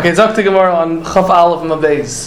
Okay, 0.00 0.12
Zok 0.12 0.34
to 0.34 0.42
Gemara 0.42 0.74
on 0.74 1.04
Chaf 1.04 1.28
Aleph 1.28 1.62
Mabez. 1.62 2.26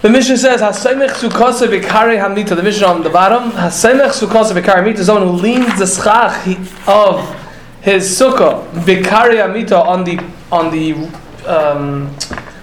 The 0.00 0.08
Mishnah 0.08 0.38
says, 0.38 0.62
"Hasemech 0.62 1.10
sukasa 1.10 1.68
v'kari 1.68 2.18
hamita." 2.18 2.56
The 2.56 2.62
Mishnah 2.62 2.86
on 2.86 3.02
the 3.02 3.10
bottom, 3.10 3.50
"Hasemech 3.50 4.12
sukasa 4.18 4.58
v'kari 4.58 4.82
hamita." 4.82 5.04
Someone 5.04 5.28
who 5.28 5.34
leans 5.34 5.78
the 5.78 5.86
schach 5.86 6.48
of 6.88 7.36
his 7.82 8.18
sukkah 8.18 8.66
v'kari 8.70 9.36
hamita 9.36 9.78
on 9.86 10.04
the 10.04 10.18
on 10.50 10.70
the 10.70 10.94
um, 11.46 12.16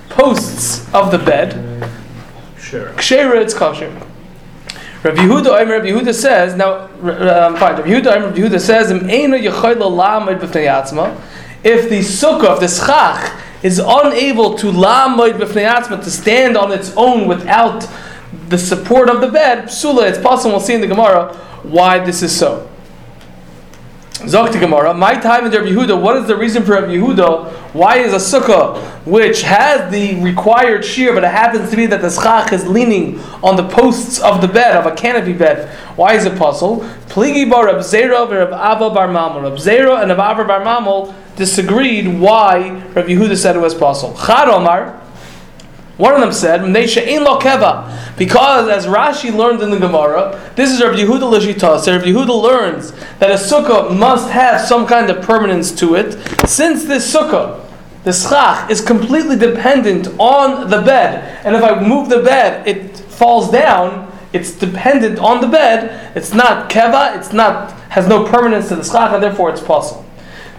posts 0.09 0.91
of 0.91 1.11
the 1.11 1.19
bed. 1.19 1.53
Sure. 2.57 2.89
Kshera, 2.93 3.35
it's 3.35 3.53
kosher. 3.53 3.93
Rabbi 5.03 5.17
Yehuda, 5.17 5.61
Omer, 5.61 5.73
Rabbi 5.73 5.89
Yehuda 5.91 6.15
says 6.15 6.55
now. 6.55 6.85
Um, 7.03 7.55
fine. 7.55 7.75
Rabbi 7.75 7.89
Yehuda, 7.89 8.15
Omer, 8.15 8.25
Rabbi 8.29 8.39
Yehuda 8.39 8.59
says, 8.59 8.89
"Im 8.89 9.01
eino 9.01 9.39
yechayla 9.39 9.87
lamed 9.87 10.41
b'fnei 10.41 10.65
atzma." 10.65 11.15
If 11.63 11.87
the 11.87 11.99
sukkah, 11.99 12.55
if 12.55 12.59
the 12.61 12.67
schach 12.67 13.43
is 13.65 13.79
unable 13.79 14.53
to 14.53 14.67
lamed 14.67 15.19
b'fnei 15.19 16.03
to 16.03 16.11
stand 16.11 16.55
on 16.55 16.71
its 16.71 16.93
own 16.95 17.27
without 17.27 17.89
the 18.47 18.59
support 18.59 19.09
of 19.09 19.21
the 19.21 19.27
bed, 19.27 19.65
psula, 19.65 20.07
it's 20.07 20.19
possible. 20.19 20.51
We'll 20.51 20.59
see 20.59 20.75
in 20.75 20.81
the 20.81 20.87
Gemara 20.87 21.33
why 21.63 21.97
this 21.97 22.21
is 22.21 22.37
so. 22.37 22.69
Zokti 24.13 24.59
Gemara, 24.59 24.93
my 24.93 25.19
time 25.19 25.45
in 25.45 25.51
Rabbi 25.51 25.69
Yehuda, 25.69 25.99
what 25.99 26.15
is 26.15 26.27
the 26.27 26.35
reason 26.35 26.63
for 26.63 26.73
Rabbi 26.73 26.93
Yehuda? 26.93 27.51
Why 27.73 27.97
is 27.97 28.13
a 28.13 28.39
sukkah 28.39 28.77
which 29.03 29.41
has 29.41 29.91
the 29.91 30.21
required 30.21 30.85
shear, 30.85 31.11
but 31.11 31.23
it 31.23 31.31
happens 31.31 31.71
to 31.71 31.75
be 31.75 31.87
that 31.87 32.01
the 32.01 32.11
schach 32.11 32.53
is 32.53 32.67
leaning 32.67 33.19
on 33.41 33.55
the 33.55 33.67
posts 33.67 34.19
of 34.19 34.41
the 34.41 34.47
bed, 34.47 34.77
of 34.77 34.85
a 34.85 34.95
canopy 34.95 35.33
bed? 35.33 35.69
Why 35.95 36.13
is 36.13 36.25
it 36.25 36.37
possible? 36.37 36.81
Pligi 37.07 37.49
bar 37.49 37.65
Rab 37.65 37.77
Zera 37.77 38.29
Rab 38.29 38.49
Ava 38.49 38.93
bar 38.93 39.07
Mamel. 39.07 39.41
Rab 39.41 39.53
Zera 39.53 40.01
and 40.03 40.11
Rab 40.11 40.37
Ava 40.37 40.45
bar 40.45 40.61
Mamel 40.61 41.15
disagreed 41.35 42.07
why 42.07 42.69
Rabbi 42.93 43.09
Yehuda 43.09 43.37
said 43.37 43.55
it 43.55 43.59
was 43.59 43.75
possible. 43.75 44.15
Chad 44.15 44.47
Omar, 44.49 45.01
one 45.97 46.13
of 46.13 46.19
them 46.19 46.33
said, 46.33 46.61
because 48.17 48.67
as 48.67 48.85
Rashi 48.85 49.35
learned 49.35 49.61
in 49.61 49.69
the 49.69 49.79
Gemara, 49.79 50.51
this 50.55 50.71
is 50.71 50.81
Rabbi 50.81 50.97
Yehuda 50.97 51.31
Lashita. 51.31 51.79
So 51.79 51.99
Yehuda 51.99 52.41
learns 52.41 52.91
that 53.19 53.31
a 53.31 53.35
sukkah 53.35 53.97
must 53.97 54.29
have 54.29 54.61
some 54.61 54.85
kind 54.87 55.09
of 55.09 55.23
permanence 55.23 55.71
to 55.79 55.95
it. 55.95 56.13
Since 56.47 56.85
this 56.85 57.13
sukkah, 57.13 57.65
the 58.03 58.13
schach, 58.13 58.69
is 58.69 58.81
completely 58.81 59.35
dependent 59.35 60.07
on 60.19 60.69
the 60.69 60.81
bed, 60.81 61.43
and 61.43 61.55
if 61.55 61.63
I 61.63 61.81
move 61.81 62.09
the 62.09 62.21
bed, 62.21 62.67
it 62.67 62.97
falls 62.97 63.49
down. 63.51 64.11
It's 64.31 64.51
dependent 64.51 65.17
on 65.17 65.41
the 65.41 65.47
bed. 65.47 66.15
It's 66.15 66.33
not 66.33 66.69
keva. 66.69 67.17
It's 67.17 67.33
not 67.33 67.71
has 67.89 68.07
no 68.07 68.27
permanence 68.27 68.67
to 68.67 68.75
the 68.75 68.83
schach, 68.83 69.13
and 69.13 69.23
therefore 69.23 69.49
it's 69.49 69.61
possible. 69.61 70.04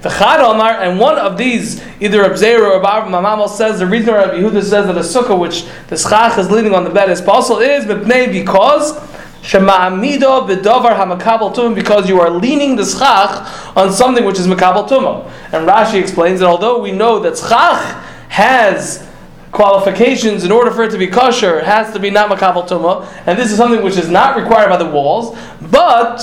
The 0.03 0.11
Chad 0.11 0.41
Omar, 0.41 0.73
and 0.83 1.01
one 1.01 1.17
of 1.17 1.39
these, 1.39 1.83
either 2.01 2.23
Abzera 2.23 2.77
or 2.77 2.81
Bar 2.81 3.07
Mamamal 3.07 3.49
says 3.49 3.79
the 3.79 3.87
reason 3.87 4.13
Rabbi 4.13 4.35
Yehuda 4.35 4.63
says 4.63 4.87
that 4.87 4.97
a 4.97 5.01
sukkah 5.01 5.39
which 5.39 5.65
the 5.89 5.97
schach 5.97 6.39
is 6.39 6.51
leaning 6.51 6.75
on 6.75 6.85
the 6.85 6.91
bed 6.91 7.09
is 7.09 7.23
possible 7.23 7.61
is 7.61 7.87
because 7.87 8.93
shema'amido 9.41 10.47
b'davar 10.47 10.97
hamakabel 10.97 11.55
tumah 11.55 11.75
because 11.75 12.09
you 12.11 12.21
are 12.21 12.29
leaning 12.29 12.77
the 12.77 12.85
schach 12.85 13.75
on 13.75 13.91
something 13.91 14.25
which 14.27 14.39
is 14.39 14.47
makabel 14.47 14.87
tumah. 14.87 15.31
And 15.53 15.67
Rashi 15.67 15.99
explains 15.99 16.41
that 16.41 16.47
although 16.47 16.79
we 16.79 16.93
know 16.93 17.19
that 17.21 17.39
schach 17.39 18.05
has 18.29 19.09
qualifications 19.51 20.45
in 20.45 20.53
order 20.53 20.71
for 20.71 20.85
it 20.85 20.91
to 20.91 20.99
be 20.99 21.07
kosher, 21.07 21.61
it 21.61 21.65
has 21.65 21.91
to 21.95 21.99
be 21.99 22.11
not 22.11 22.29
makabel 22.29 22.69
tumah, 22.69 23.11
and 23.27 23.39
this 23.39 23.51
is 23.51 23.57
something 23.57 23.83
which 23.83 23.97
is 23.97 24.11
not 24.11 24.37
required 24.37 24.69
by 24.69 24.77
the 24.77 24.91
walls, 24.91 25.37
but 25.71 26.19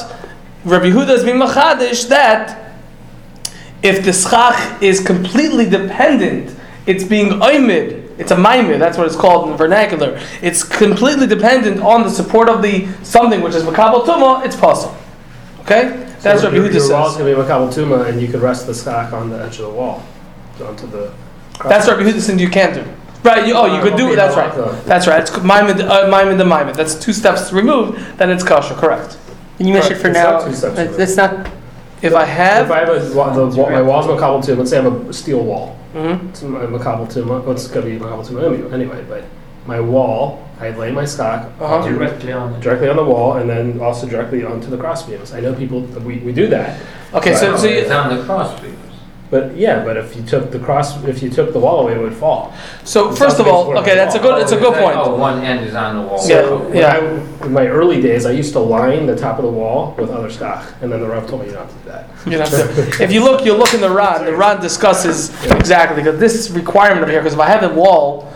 Rabbi 0.64 0.86
Yehuda 0.86 1.08
has 1.08 1.24
been 1.24 1.38
machadish 1.38 2.08
that 2.10 2.63
if 3.84 4.04
the 4.06 4.14
schach 4.14 4.82
is 4.82 5.00
completely 5.06 5.70
dependent, 5.70 6.58
it's 6.86 7.04
being 7.04 7.30
oimid, 7.42 8.10
it's 8.18 8.32
a 8.32 8.36
maimid, 8.36 8.80
that's 8.80 8.98
what 8.98 9.08
it's 9.08 9.16
called 9.16 9.50
in 9.50 9.58
vernacular. 9.58 10.20
It's 10.42 10.64
completely 10.64 11.28
dependent 11.28 11.82
on 11.82 12.04
the 12.04 12.10
support 12.10 12.48
of 12.50 12.62
the 12.62 12.88
something 13.04 13.42
which 13.42 13.56
is 13.56 13.64
makabel 13.64 14.06
tumah, 14.06 14.46
it's 14.46 14.56
possible. 14.56 14.96
Okay? 15.62 16.10
That's 16.22 16.42
so 16.42 16.48
what 16.48 16.56
your, 16.56 16.70
Yehuda 16.70 16.74
your 16.74 16.92
wall's 16.92 17.16
says. 17.16 17.22
gonna 17.22 17.36
be 17.36 17.42
makabel 17.42 17.74
tuma, 17.74 18.08
and 18.08 18.22
you 18.22 18.28
could 18.30 18.42
rest 18.42 18.66
the 18.68 18.74
schach 18.74 19.12
on 19.12 19.30
the 19.30 19.40
edge 19.44 19.60
of 19.60 19.66
the 19.66 19.70
wall, 19.70 20.04
onto 20.64 20.88
the. 20.88 21.14
That's 21.64 21.88
what 21.88 21.98
Yehuda 22.00 22.20
said 22.22 22.40
you 22.40 22.50
can't 22.50 22.74
do. 22.74 22.86
Right, 23.24 23.48
you, 23.48 23.54
oh, 23.56 23.74
you 23.74 23.82
could 23.82 23.98
do 23.98 24.12
it, 24.12 24.16
that's 24.18 24.36
right. 24.36 24.54
That's 24.86 25.08
right, 25.08 25.22
it's 25.22 25.32
maimid, 25.32 25.80
uh, 25.80 26.10
maimid 26.10 26.38
the 26.38 26.44
maimid. 26.44 26.76
That's 26.76 26.96
two 26.96 27.14
steps 27.14 27.54
removed, 27.54 27.98
then 28.18 28.30
it's 28.30 28.44
kosher, 28.44 28.74
correct. 28.76 29.18
And 29.60 29.68
you 29.68 29.74
mentioned 29.74 30.02
for 30.02 30.10
now, 30.10 30.32
not 30.32 30.48
two 30.48 30.54
steps 30.54 30.76
that- 30.76 30.88
away. 30.90 30.98
that's 30.98 31.16
not, 31.16 31.50
If 32.04 32.14
I 32.14 32.26
have, 32.26 32.66
If 32.66 32.68
have, 32.68 32.72
I 32.72 32.80
have 32.80 33.12
a, 33.12 33.16
wa- 33.18 33.34
the, 33.34 33.46
wa- 33.62 33.70
my 33.70 33.82
wall's 33.82 34.06
makabel 34.08 34.44
tuma, 34.46 34.58
let's 34.58 34.70
say 34.72 34.80
I 34.80 34.82
have 34.84 35.10
a 35.10 35.14
steel 35.14 35.44
wall. 35.44 35.78
Mhm. 35.96 36.30
It's 36.30 36.42
my 36.44 36.60
makabel 36.66 37.08
tuma, 37.12 37.42
well, 37.44 37.52
it's 37.52 37.68
gonna 37.68 37.86
be 37.86 37.98
makabel 37.98 38.26
tuma 38.28 38.44
anyway- 38.54 38.74
anyway, 38.74 39.04
but 39.08 39.24
my 39.66 39.80
wall, 39.80 40.44
I 40.60 40.72
lay 40.72 40.92
my 40.92 41.06
stock 41.06 41.50
Uh-huh. 41.62 41.76
on- 41.78 41.94
Directly 41.94 42.34
on 42.34 42.54
it. 42.56 42.60
directly 42.62 42.90
on 42.90 42.98
the 42.98 43.06
wall, 43.06 43.38
and 43.38 43.50
then 43.50 43.80
also 43.82 44.06
directly 44.06 44.44
onto 44.44 44.70
the 44.70 44.78
cross 44.78 45.04
beams. 45.04 45.34
I 45.34 45.40
know 45.40 45.54
people, 45.54 45.80
we, 46.04 46.18
we 46.20 46.34
do 46.34 46.48
that, 46.48 46.78
okay, 47.14 47.34
so, 47.36 47.56
so 47.56 47.68
It's 47.68 47.90
you, 47.90 47.96
on 47.96 48.18
the 48.18 48.24
cross 48.26 48.60
beams. 48.60 48.76
But 49.34 49.58
yeah, 49.58 49.84
but 49.84 49.98
if 49.98 50.16
you 50.16 50.22
took 50.22 50.52
the 50.52 50.60
cross, 50.60 51.04
if 51.06 51.24
you 51.24 51.30
took 51.32 51.54
the 51.54 51.60
wall 51.60 51.80
away, 51.80 51.96
it 51.96 52.00
would 52.00 52.14
fall. 52.14 52.54
so 52.84 53.10
It's 53.10 53.18
first 53.18 53.40
of 53.40 53.48
not 53.48 53.56
all, 53.56 53.64
based 53.64 53.78
on 53.78 53.84
okay, 53.84 53.90
the 53.90 53.96
that's 53.96 54.14
a 54.14 54.20
wall. 54.20 54.28
good, 54.28 54.42
it's 54.44 54.52
a 54.52 54.60
good 54.60 54.76
point. 54.76 54.96
Oh, 54.96 55.16
one 55.16 55.44
end 55.44 55.66
is 55.66 55.74
on 55.74 55.96
the 55.96 56.02
wall. 56.04 56.22
Yeah, 56.30 56.54
when 56.54 56.78
yeah. 56.78 56.98
I, 57.42 57.46
in 57.46 57.52
my 57.52 57.66
early 57.66 58.00
days, 58.00 58.28
I 58.28 58.32
used 58.32 58.54
to 58.54 58.60
line 58.60 59.08
the 59.08 59.16
top 59.16 59.40
of 59.40 59.46
the 59.46 59.50
wall 59.50 59.96
with 59.98 60.12
other 60.12 60.30
schach, 60.30 60.72
and 60.84 60.92
then 60.92 61.00
the 61.02 61.08
Rav 61.08 61.28
told 61.28 61.48
me 61.48 61.52
not 61.52 61.68
to 61.68 61.76
do 61.78 61.82
that. 61.86 62.10
You 62.28 62.38
know, 62.38 62.46
if 63.04 63.12
you 63.12 63.24
look, 63.24 63.44
you 63.44 63.56
look 63.56 63.74
in 63.74 63.82
the 63.82 63.90
Ran. 63.90 64.24
The 64.24 64.36
Ran 64.36 64.62
discusses 64.62 65.32
exactly 65.46 66.04
because 66.04 66.20
this 66.20 66.52
requirement 66.52 67.02
over 67.02 67.12
here. 67.12 67.22
Because 67.22 67.34
if 67.34 67.40
I 67.40 67.50
have 67.50 67.64
a 67.64 67.74
wall, 67.74 68.32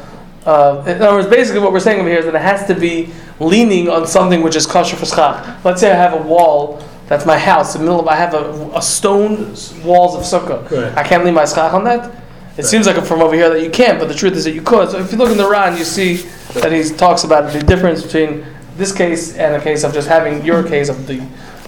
uh, 0.48 0.84
in 0.88 1.00
other 1.00 1.18
words, 1.18 1.28
basically 1.28 1.60
what 1.60 1.74
we're 1.74 1.80
saying 1.80 2.00
over 2.00 2.10
here 2.10 2.20
is 2.20 2.26
that 2.26 2.34
it 2.34 2.42
has 2.42 2.66
to 2.66 2.74
be 2.74 3.14
leaning 3.40 3.88
on 3.88 4.08
something 4.08 4.42
which 4.42 4.56
is 4.56 4.66
kosher 4.66 4.96
for 4.96 5.06
schach. 5.06 5.64
Let's 5.64 5.80
say 5.80 5.92
I 5.92 5.96
have 5.96 6.14
a 6.14 6.24
wall. 6.24 6.82
That's 7.08 7.26
my 7.26 7.38
house. 7.38 7.76
In 7.76 7.82
the 7.82 7.86
middle 7.86 8.02
of 8.02 8.08
I 8.08 8.16
have 8.16 8.34
a, 8.34 8.72
a 8.76 8.82
stone 8.82 9.48
walls 9.84 10.16
of 10.16 10.22
sukkah. 10.24 10.70
Right. 10.70 10.96
I 10.98 11.04
can't 11.04 11.24
leave 11.24 11.34
my 11.34 11.46
schach 11.46 11.74
on 11.74 11.84
that. 11.86 12.24
It 12.58 12.66
seems 12.66 12.88
like 12.88 13.02
from 13.06 13.22
over 13.22 13.36
here 13.36 13.50
that 13.50 13.62
you 13.64 13.70
can't, 13.70 14.00
but 14.00 14.08
the 14.08 14.16
truth 14.16 14.34
is 14.34 14.44
that 14.46 14.52
you 14.54 14.62
could. 14.64 14.90
So 14.90 15.00
if 15.00 15.12
you 15.12 15.18
look 15.18 15.32
in 15.32 15.38
the 15.38 15.48
Ran, 15.48 15.78
you 15.78 15.84
see 15.84 16.16
that 16.54 16.72
he 16.72 16.84
talks 16.96 17.24
about 17.24 17.54
the 17.54 17.60
difference 17.60 18.02
between 18.04 18.46
this 18.78 18.92
case 18.92 19.36
and 19.38 19.56
a 19.56 19.62
case 19.62 19.84
of 19.84 19.94
just 19.94 20.08
having 20.08 20.44
your 20.44 20.68
case 20.68 20.90
of 20.90 21.06
the 21.08 21.18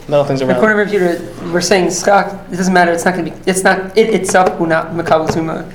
metal 0.07 0.25
things 0.25 0.41
around. 0.41 0.57
according 0.57 0.88
to 0.88 0.97
Rabbi 1.00 1.16
Yehuda, 1.16 1.53
we're 1.53 1.61
saying 1.61 1.91
schach, 1.91 2.33
it 2.51 2.56
doesn't 2.56 2.73
matter, 2.73 2.91
it's 2.91 3.06
not 3.06 3.13
gonna 3.16 3.29
be, 3.29 3.38
it's 3.45 3.63
not, 3.63 3.95
it 3.95 4.09
itself 4.16 4.59
will 4.59 4.66
not 4.67 4.88
makabel 4.94 5.27
tuma, 5.27 5.71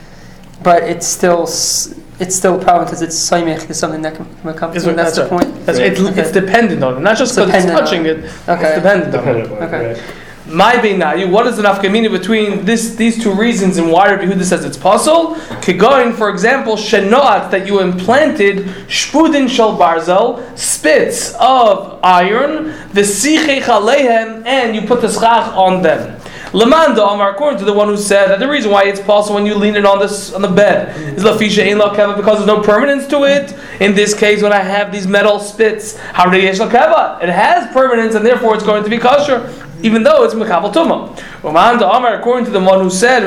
but 0.65 0.83
it's 0.83 1.07
still, 1.07 1.43
s- 1.45 1.95
it's 2.21 2.37
still 2.37 2.61
a 2.61 2.63
problem 2.63 2.85
because 2.85 3.03
it's 3.03 3.17
soymech 3.31 3.69
is 3.71 3.79
something 3.79 4.03
that 4.03 4.15
can 4.15 4.25
makabel 4.45 4.75
Is 4.77 4.85
tuma, 4.85 4.87
what- 4.89 4.97
that's 4.97 5.17
the 5.17 5.23
right. 5.23 5.31
point. 5.31 5.67
That's, 5.67 5.79
it's, 5.79 6.01
Okay. 6.01 6.21
it's 6.21 6.31
dependent 6.33 6.83
on 6.85 6.97
it, 6.97 7.01
not 7.01 7.17
just 7.17 7.35
because 7.35 7.49
it's 7.53 7.65
Dependent 7.65 7.79
on 7.79 7.85
touching 7.85 8.07
it. 8.07 8.19
it. 8.19 8.25
It's 8.25 8.49
Okay. 8.49 8.75
dependent 8.77 9.15
on 9.15 9.29
it. 9.29 9.43
Dependent 9.43 9.53
on 9.53 9.63
it, 9.63 9.67
Okay. 9.67 9.87
right? 9.89 10.03
My 10.47 10.75
beinayu, 10.75 11.31
what 11.31 11.47
is 11.47 11.57
the 11.57 11.63
nafkamina 11.63 12.11
between 12.13 12.67
this 12.67 12.97
these 12.97 13.21
two 13.23 13.33
reasons 13.33 13.79
and 13.79 13.91
why 13.91 14.11
Rabbi 14.11 14.25
Yehuda 14.27 14.45
says 14.45 14.63
it's 14.67 14.77
possible? 14.77 15.37
Kegoin, 15.63 16.13
for 16.15 16.29
example, 16.29 16.77
shenoat 16.77 17.51
that 17.51 17.67
you 17.67 17.81
implanted 17.81 18.67
shpudin 18.87 19.49
shel 19.49 19.79
barzel 19.79 20.43
spits 20.57 21.35
of 21.41 21.99
iron, 22.03 22.75
the 22.93 23.01
sichech 23.01 23.63
alehem, 23.63 24.45
and 24.45 24.75
you 24.77 24.83
put 24.83 25.01
the 25.01 25.09
schach 25.11 25.51
on 25.57 25.81
them. 25.81 26.15
Lamanda 26.55 27.13
Amar, 27.13 27.33
according 27.33 27.59
to 27.59 27.65
the 27.65 27.73
one 27.73 27.89
who 27.89 27.97
said 27.97 28.29
that 28.29 28.39
the 28.39 28.47
reason 28.47 28.71
why 28.71 28.85
it's 28.85 29.01
possible 29.01 29.35
when 29.35 29.45
you 29.45 29.57
lean 29.57 29.75
it 29.75 29.85
on 29.85 29.99
this 29.99 30.33
on 30.33 30.41
the 30.41 30.47
bed 30.47 30.97
is 31.19 31.25
lafisha 31.25 31.77
la 31.77 31.93
keva 31.93 32.17
because 32.17 32.39
there's 32.39 32.47
no 32.47 32.63
permanence 32.63 33.09
to 33.09 33.25
it. 33.25 33.53
In 33.81 33.97
this 33.97 34.15
case, 34.15 34.41
when 34.41 34.53
I 34.53 34.61
have 34.61 34.93
these 34.93 35.09
metal 35.09 35.41
spits, 35.41 35.99
la 36.17 36.27
keva, 36.71 37.21
it 37.21 37.29
has 37.29 37.73
permanence 37.73 38.15
and 38.15 38.25
therefore 38.25 38.55
it's 38.55 38.63
going 38.63 38.85
to 38.85 38.89
be 38.89 38.99
kosher, 38.99 39.53
even 39.83 40.05
though 40.05 40.23
it's 40.23 40.35
makabel 40.35 40.73
tuma. 40.73 41.17
Lamanda 41.43 41.93
Amar, 41.93 42.15
according 42.21 42.45
to 42.45 42.53
the 42.53 42.61
one 42.61 42.81
who 42.81 42.89
said 42.89 43.25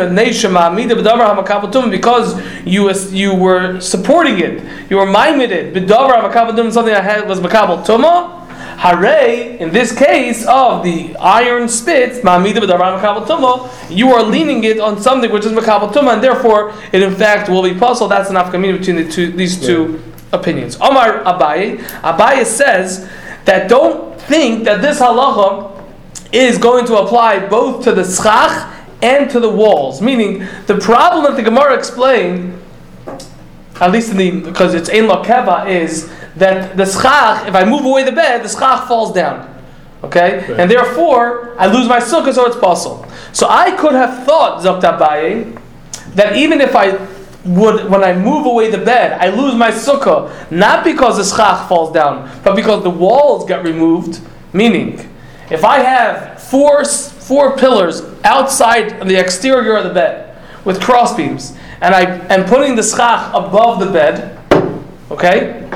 because 1.92 2.42
you 2.66 2.90
you 3.12 3.36
were 3.36 3.82
supporting 3.82 4.40
it, 4.40 4.90
you 4.90 4.96
were 4.96 5.06
miming 5.06 5.52
it 5.52 5.74
b'davar 5.74 6.22
hamakabel 6.22 6.72
something 6.72 6.94
I 6.94 7.02
had 7.02 7.28
was 7.28 7.42
makabel 7.42 7.86
tuma. 7.86 8.37
Hare, 8.78 9.58
in 9.58 9.72
this 9.72 9.98
case 9.98 10.46
of 10.46 10.84
the 10.84 11.16
iron 11.18 11.68
spits, 11.68 12.20
ma'amida 12.20 12.58
b'davar 12.58 13.00
makabel 13.00 13.26
tuma, 13.26 13.70
you 13.90 14.10
are 14.10 14.22
leaning 14.22 14.64
it 14.64 14.80
on 14.80 15.02
something 15.02 15.32
which 15.32 15.46
is 15.46 15.52
makabel 15.52 15.92
tuma, 15.92 16.14
and 16.14 16.24
therefore 16.24 16.74
it 16.92 17.02
in 17.02 17.16
fact 17.16 17.50
will 17.50 17.64
be 17.64 17.74
possible. 17.74 18.08
That's 18.08 18.30
enough 18.30 18.52
community 18.52 18.80
between 18.80 19.08
the 19.08 19.12
two, 19.12 19.32
these 19.32 19.60
two 19.60 20.00
opinions. 20.32 20.78
Omar 20.80 21.24
Abaye, 21.24 21.78
Abaye 22.02 22.46
says 22.46 23.10
that 23.46 23.68
don't 23.68 24.20
think 24.22 24.66
that 24.66 24.82
this 24.82 25.00
halacha 25.00 25.74
is 26.32 26.60
going 26.60 26.86
to 26.86 26.98
apply 26.98 27.48
both 27.48 27.84
to 27.86 27.94
the 27.94 28.04
schach 28.04 28.76
and 29.02 29.30
to 29.32 29.40
the 29.40 29.50
walls. 29.50 30.02
Meaning, 30.02 30.46
the 30.68 30.78
problem 30.78 31.24
that 31.24 31.36
the 31.36 31.42
Gemara 31.42 31.76
explained, 31.76 32.60
at 33.80 33.92
least 33.92 34.12
in 34.12 34.18
the 34.18 34.42
because 34.42 34.74
it's 34.74 34.90
ein 34.90 35.08
lokeva, 35.08 35.68
is 35.68 36.12
that 36.40 36.78
the 36.78 36.86
schach, 36.86 37.48
if 37.48 37.56
I 37.56 37.66
move 37.66 37.86
away 37.86 38.04
the 38.04 38.12
bed, 38.12 38.44
the 38.44 38.50
schach 38.50 38.88
falls 38.88 39.14
down. 39.14 39.54
Okay? 40.04 40.40
Right. 40.40 40.60
And 40.60 40.72
therefore, 40.72 41.56
I 41.58 41.68
lose 41.68 41.88
my 41.88 42.00
sukkah, 42.00 42.34
so 42.34 42.46
it's 42.46 42.58
possible. 42.58 43.06
So 43.34 43.48
I 43.50 43.72
could 43.72 43.94
have 43.94 44.26
thought, 44.26 44.64
Zokt 44.64 44.82
Abaye, 44.82 45.60
that 46.14 46.36
even 46.36 46.62
if 46.62 46.76
I 46.76 46.98
would, 47.46 47.90
when 47.90 48.04
I 48.04 48.14
move 48.14 48.46
away 48.46 48.70
the 48.70 48.78
bed, 48.78 49.20
I 49.20 49.30
lose 49.30 49.56
my 49.56 49.72
sukkah, 49.72 50.52
not 50.52 50.84
because 50.84 51.18
the 51.18 51.24
schach 51.24 51.68
falls 51.68 51.92
down, 51.94 52.30
but 52.44 52.56
because 52.56 52.84
the 52.84 52.90
walls 52.90 53.46
get 53.46 53.64
removed. 53.64 54.22
Meaning, 54.54 55.10
if 55.50 55.64
I 55.64 55.80
have 55.80 56.42
four, 56.42 56.84
four 56.86 57.58
pillars 57.58 58.02
outside 58.24 59.08
the 59.08 59.20
exterior 59.20 59.78
of 59.78 59.84
the 59.86 59.94
bed 59.94 60.38
with 60.66 60.82
cross 60.82 61.16
beams, 61.16 61.56
and 61.82 61.94
I 61.94 62.04
am 62.34 62.46
putting 62.46 62.76
the 62.76 62.84
schach 62.84 63.34
above 63.34 63.80
the 63.80 63.92
bed, 63.92 64.38
okay? 65.12 65.70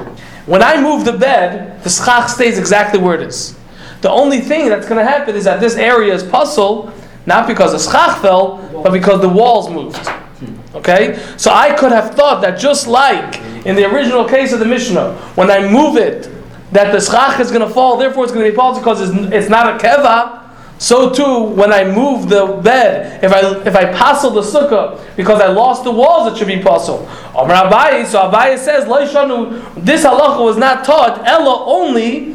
When 0.52 0.62
I 0.62 0.82
move 0.82 1.06
the 1.06 1.14
bed, 1.14 1.82
the 1.82 1.90
schach 1.90 2.28
stays 2.28 2.60
exactly 2.60 3.00
where 3.00 3.16
it 3.16 3.22
is. 3.22 3.56
The 4.02 4.10
only 4.10 4.42
thing 4.42 4.68
that's 4.68 4.86
going 4.86 4.98
to 4.98 5.10
happen 5.10 5.34
is 5.34 5.46
that 5.46 5.62
this 5.62 5.78
area 5.78 6.14
is 6.14 6.24
puzzle, 6.24 6.92
not 7.26 7.48
because 7.48 7.72
the 7.72 7.80
schach 7.80 8.22
fell, 8.22 8.58
but 8.84 8.92
because 8.92 9.22
the 9.22 9.30
walls 9.30 9.70
moved. 9.70 10.06
Okay? 10.76 11.18
So 11.38 11.52
I 11.52 11.74
could 11.74 11.94
have 11.94 12.16
thought 12.16 12.42
that 12.42 12.60
just 12.60 12.86
like 12.86 13.38
in 13.66 13.78
the 13.78 13.90
original 13.90 14.28
case 14.28 14.52
of 14.52 14.60
the 14.60 14.66
Mishnah, 14.66 15.14
when 15.36 15.50
I 15.50 15.72
move 15.72 15.96
it, 15.96 16.30
that 16.74 16.92
the 16.92 17.00
schach 17.00 17.40
is 17.40 17.50
going 17.50 17.66
to 17.66 17.74
fall, 17.74 17.96
therefore 17.96 18.26
it's 18.26 18.34
going 18.34 18.44
to 18.44 18.52
be 18.52 18.58
puzzle 18.58 18.82
because 18.82 19.00
it's, 19.10 19.34
it's 19.34 19.50
not 19.50 19.74
a 19.74 19.78
keva. 19.82 20.41
So 20.82 21.12
too, 21.12 21.44
when 21.44 21.72
I 21.72 21.84
move 21.84 22.28
the 22.28 22.60
bed, 22.64 23.24
if 23.24 23.32
I 23.32 23.42
if 23.68 23.76
I 23.76 23.86
passel 23.94 24.32
the 24.32 24.42
sukkah 24.42 25.00
because 25.16 25.40
I 25.40 25.46
lost 25.46 25.84
the 25.84 25.92
walls, 25.92 26.34
it 26.34 26.40
should 26.40 26.48
be 26.48 26.60
puzzle. 26.60 27.08
Amar 27.38 27.70
Abaye, 27.70 28.04
so 28.08 28.20
Abaye 28.28 28.58
says, 28.58 28.88
"Lo 28.88 29.06
yishanu," 29.06 29.86
this 29.86 30.04
halacha 30.04 30.44
was 30.44 30.58
not 30.58 30.84
taught 30.84 31.24
ella 31.28 31.66
only 31.68 32.32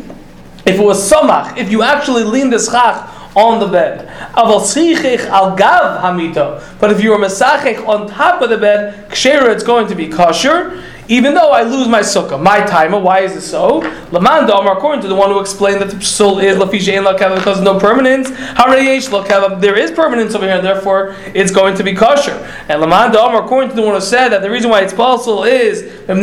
if 0.64 0.78
it 0.78 0.80
was 0.80 1.10
samach, 1.10 1.58
if 1.58 1.72
you 1.72 1.82
actually 1.82 2.22
lean 2.22 2.50
the 2.50 2.60
schach 2.60 3.10
on 3.34 3.58
the 3.58 3.66
bed. 3.66 4.06
Aval 4.36 4.60
sichich 4.60 5.26
al 5.26 5.56
gav 5.56 6.00
hamita. 6.00 6.62
But 6.78 6.92
if 6.92 7.02
you 7.02 7.10
were 7.10 7.18
mesachich 7.18 7.84
on 7.88 8.08
top 8.08 8.42
of 8.42 8.50
the 8.50 8.58
bed, 8.58 9.10
kshera, 9.10 9.48
it's 9.48 9.64
going 9.64 9.88
to 9.88 9.96
be 9.96 10.06
kosher. 10.06 10.84
Even 11.08 11.34
though 11.34 11.52
I 11.52 11.62
lose 11.62 11.86
my 11.86 12.00
sukkah, 12.00 12.40
my 12.40 12.64
timer, 12.64 12.98
why 12.98 13.20
is 13.20 13.36
it 13.36 13.42
so? 13.42 13.80
Lamanda 14.10 14.58
Amar, 14.58 14.76
according 14.76 15.02
to 15.02 15.08
the 15.08 15.14
one 15.14 15.30
who 15.30 15.38
explained 15.38 15.80
that 15.80 15.90
the 15.90 15.96
psul 15.96 16.42
is 16.42 16.56
lafisha 16.56 16.96
ein 16.96 17.04
lakeva 17.04 17.36
because 17.36 17.60
no 17.60 17.78
permanence. 17.78 18.28
Harayesh 18.30 19.08
lakeva, 19.10 19.60
there 19.60 19.78
is 19.78 19.92
permanence 19.92 20.34
over 20.34 20.46
here, 20.46 20.60
therefore 20.60 21.14
it's 21.32 21.52
going 21.52 21.76
to 21.76 21.84
be 21.84 21.94
kosher. 21.94 22.32
And 22.68 22.82
Lamanda 22.82 23.24
Amar, 23.24 23.44
according 23.44 23.70
to 23.70 23.76
the 23.76 23.82
one 23.82 23.94
who 23.94 24.00
said 24.00 24.30
that 24.30 24.42
the 24.42 24.50
reason 24.50 24.68
why 24.68 24.80
it's 24.80 24.92
possible 24.92 25.44
is 25.44 25.82
you're 26.06 26.16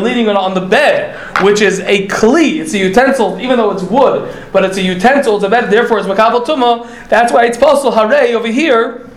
leaning 0.00 0.28
on, 0.28 0.36
on 0.36 0.54
the 0.54 0.66
bed, 0.68 1.16
which 1.42 1.60
is 1.60 1.80
a 1.80 2.06
kli, 2.06 2.60
it's 2.60 2.74
a 2.74 2.78
utensil, 2.78 3.40
even 3.40 3.56
though 3.56 3.72
it's 3.72 3.82
wood, 3.82 4.32
but 4.52 4.64
it's 4.64 4.76
a 4.76 4.82
utensil, 4.82 5.34
it's 5.34 5.44
a 5.44 5.48
bed, 5.48 5.68
therefore 5.70 5.98
it's 5.98 6.06
Makapatuma. 6.06 7.08
That's 7.08 7.32
why 7.32 7.46
it's 7.46 7.58
possible 7.58 7.90
Hare 7.90 8.36
over 8.36 8.46
here. 8.48 9.09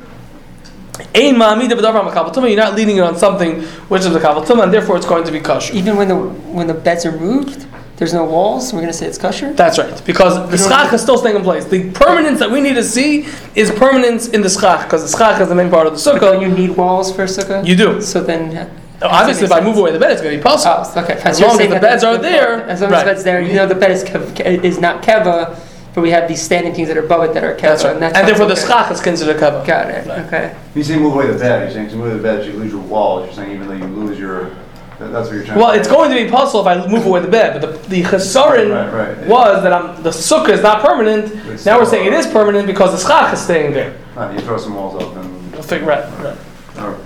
Ein 1.16 1.36
ma'amida 1.36 1.72
b'davar 1.74 2.10
makavatuma. 2.12 2.48
You're 2.48 2.58
not 2.58 2.76
leaning 2.76 2.98
it 2.98 3.02
on 3.02 3.16
something 3.18 3.62
which 3.90 4.02
is 4.02 4.16
a 4.16 4.20
kavatuma, 4.20 4.64
and 4.64 4.74
therefore 4.74 4.98
it's 4.98 5.06
going 5.06 5.24
to 5.26 5.32
be 5.32 5.40
kosher. 5.40 5.74
Even 5.74 5.96
when 5.96 6.08
the 6.08 6.16
when 6.16 6.68
the 6.68 6.74
beds 6.74 7.06
are 7.06 7.12
moved, 7.12 7.68
there's 7.98 8.14
no 8.14 8.26
walls. 8.26 8.74
We're 8.74 8.82
gonna 8.82 8.94
say 8.94 9.06
it's 9.06 9.20
kosher. 9.20 9.54
That's 9.54 9.78
right, 9.78 10.04
because 10.06 10.50
the 10.50 10.58
schach 10.58 10.92
is 10.92 11.02
still 11.02 11.18
staying 11.20 11.36
in 11.36 11.44
place. 11.44 11.66
The 11.66 11.92
permanence 11.92 12.40
that 12.40 12.50
we 12.50 12.62
need 12.62 12.74
to 12.76 12.84
see 12.84 13.28
is 13.54 13.70
permanence 13.72 14.30
in 14.30 14.42
the 14.42 14.50
schach, 14.50 14.86
because 14.88 15.10
the 15.10 15.16
schach 15.18 15.40
is 15.40 15.50
the 15.50 15.56
main 15.56 15.70
part 15.70 15.86
of 15.86 15.94
the 15.94 16.12
But 16.12 16.20
sukkah. 16.22 16.42
you 16.42 16.48
need 16.48 16.72
walls 16.76 17.16
for 17.16 17.24
a 17.24 17.26
sukkah? 17.28 17.66
You 17.66 17.76
do. 17.76 18.02
So 18.02 18.22
then. 18.22 18.72
Obviously, 19.02 19.44
if 19.44 19.52
I 19.52 19.60
move 19.60 19.78
away 19.78 19.92
the 19.92 20.00
bed, 20.00 20.12
it's 20.12 20.22
going 20.22 20.32
to 20.34 20.38
be 20.38 20.44
possible. 20.44 20.90
Oh, 20.96 21.04
okay. 21.04 21.20
As 21.26 21.38
You're 21.38 21.50
long 21.50 21.60
as 21.60 21.68
the 21.68 21.80
beds 21.80 22.04
are 22.06 22.18
there, 22.18 22.64
As 22.70 22.80
long 22.80 22.90
right. 22.90 23.00
as 23.00 23.04
the 23.04 23.10
bed's 23.12 23.24
there, 23.26 23.42
you 23.42 23.54
know 23.54 23.68
the 23.68 23.76
bed 23.76 23.92
is, 23.92 24.02
kev, 24.02 24.40
is 24.64 24.80
not 24.80 25.04
keva, 25.04 25.60
but 25.94 26.02
we 26.02 26.10
have 26.12 26.28
these 26.28 26.42
standing 26.42 26.74
things 26.74 26.88
that 26.88 26.98
are 26.98 27.06
above 27.06 27.24
it 27.30 27.34
that 27.36 27.44
are 27.44 27.54
keva. 27.56 27.62
That's 27.62 27.84
right, 27.84 27.96
And, 27.96 28.04
and 28.04 28.28
therefore 28.28 28.48
the 28.48 28.54
okay. 28.54 28.66
schach 28.68 28.92
is 28.92 29.00
considered 29.02 29.40
kava. 29.40 29.64
Got 29.66 29.90
it. 29.92 30.08
Right. 30.08 30.20
Okay. 30.26 30.48
When 30.50 30.78
you 30.78 30.84
say 30.84 30.98
move 30.98 31.14
away 31.14 31.28
the 31.28 31.38
bed, 31.38 31.64
you're 31.64 31.72
saying 31.72 31.90
to 31.90 31.96
move 31.96 32.08
away 32.08 32.18
the 32.18 32.24
bed, 32.24 32.46
you 32.46 32.54
lose 32.54 32.72
your 32.72 32.82
walls. 32.82 33.26
You're 33.28 33.36
saying 33.36 33.52
even 33.56 33.68
though 33.68 33.76
you 33.76 33.86
lose 33.86 34.18
your, 34.20 34.50
that- 35.00 35.12
that's 35.12 35.28
what 35.30 35.36
you're 35.36 35.44
trying. 35.46 35.60
Well, 35.60 35.72
to 35.74 35.80
it's 35.80 35.88
going 35.88 36.10
to 36.12 36.16
be 36.24 36.30
possible 36.30 36.62
if 36.62 36.68
I 36.68 36.88
move 36.88 37.06
away 37.06 37.20
the 37.22 37.28
bed, 37.28 37.62
but 37.62 37.84
the, 37.84 37.90
the 37.90 38.02
chesaron 38.04 38.72
Right, 38.92 39.18
right. 39.18 39.28
was 39.28 39.62
that 39.64 39.74
I'm, 39.74 40.02
the 40.02 40.10
sukkah 40.10 40.50
is 40.50 40.62
not 40.64 40.82
permanent. 40.84 41.26
It's 41.48 41.66
Now 41.66 41.78
we're 41.80 41.86
still- 41.86 42.00
saying 42.00 42.08
it 42.08 42.14
is 42.14 42.28
permanent 42.28 42.66
because 42.68 42.92
the 42.92 43.08
schach 43.08 43.34
is 43.34 43.42
staying 43.42 43.74
there. 43.74 43.96
Ah, 44.18 44.32
you 44.32 44.40
throw 44.40 44.58
some 44.58 44.76
walls 44.76 45.02
up 45.02 45.16
and. 45.18 45.52
We'll 45.54 45.62
figure 45.62 45.92
out. 45.92 46.10
Right. 46.24 46.38
or- 46.84 47.00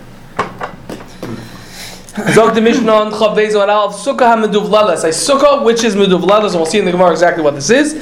Zog 2.33 2.55
the 2.55 2.61
Mishnah 2.61 2.91
on 2.91 3.11
Chav 3.11 3.35
Bezo 3.35 3.61
and 3.61 3.69
Aleph 3.69 3.95
Sukkah 3.95 4.33
HaMeduvlalas. 4.35 5.03
A 5.03 5.09
sukkah 5.09 5.63
which 5.63 5.83
is 5.83 5.95
meduvlalas, 5.95 6.47
and 6.47 6.55
we'll 6.55 6.65
see 6.65 6.79
in 6.79 6.85
the 6.85 6.91
Gemara 6.91 7.11
exactly 7.11 7.43
what 7.43 7.53
this 7.53 7.69
is. 7.69 7.93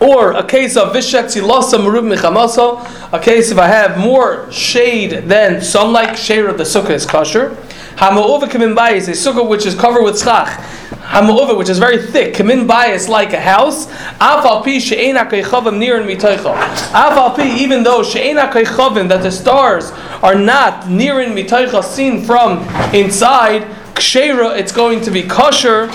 Or 0.00 0.32
a 0.32 0.46
case 0.46 0.76
of 0.76 0.94
Vishak 0.94 1.24
Tzilasa 1.24 1.78
Merub 1.78 2.14
Mechamasa, 2.14 3.12
a 3.12 3.18
case 3.18 3.50
if 3.50 3.58
I 3.58 3.66
have 3.66 3.98
more 3.98 4.50
shade 4.52 5.28
than 5.28 5.60
sunlight, 5.60 6.16
shade 6.16 6.44
of 6.44 6.56
the 6.56 6.64
sukkah 6.64 6.90
is 6.90 7.04
kosher. 7.04 7.56
Hama'uva 7.96 8.44
Kamin 8.44 8.76
Bayis, 8.76 9.08
a 9.08 9.10
sukkah 9.10 9.48
which 9.48 9.66
is 9.66 9.74
covered 9.74 10.04
with 10.04 10.22
schach. 10.22 10.60
Hama'uva, 11.08 11.58
which 11.58 11.68
is 11.68 11.80
very 11.80 12.00
thick, 12.00 12.34
Kamin 12.34 12.68
Bayis 12.68 13.08
like 13.08 13.32
a 13.32 13.40
house. 13.40 13.86
Afal 14.20 14.62
Pi 14.62 14.78
She'ena 14.78 15.24
Keichavim 15.24 15.78
near 15.78 16.00
in 16.00 16.06
Mitoicha. 16.06 16.54
Afal 16.92 17.34
Pi, 17.34 17.58
even 17.58 17.82
though 17.82 18.04
She'ena 18.04 18.52
Keichavim, 18.52 19.08
that 19.08 19.22
the 19.22 19.32
stars 19.32 19.90
are 20.22 20.36
not 20.36 20.88
near 20.88 21.20
in 21.22 21.32
Mitoicha, 21.32 21.82
seen 21.82 22.24
from 22.24 22.58
inside, 22.94 23.62
Kshera, 23.94 24.56
it's 24.56 24.70
going 24.70 25.00
to 25.00 25.10
be 25.10 25.24
kosher. 25.24 25.90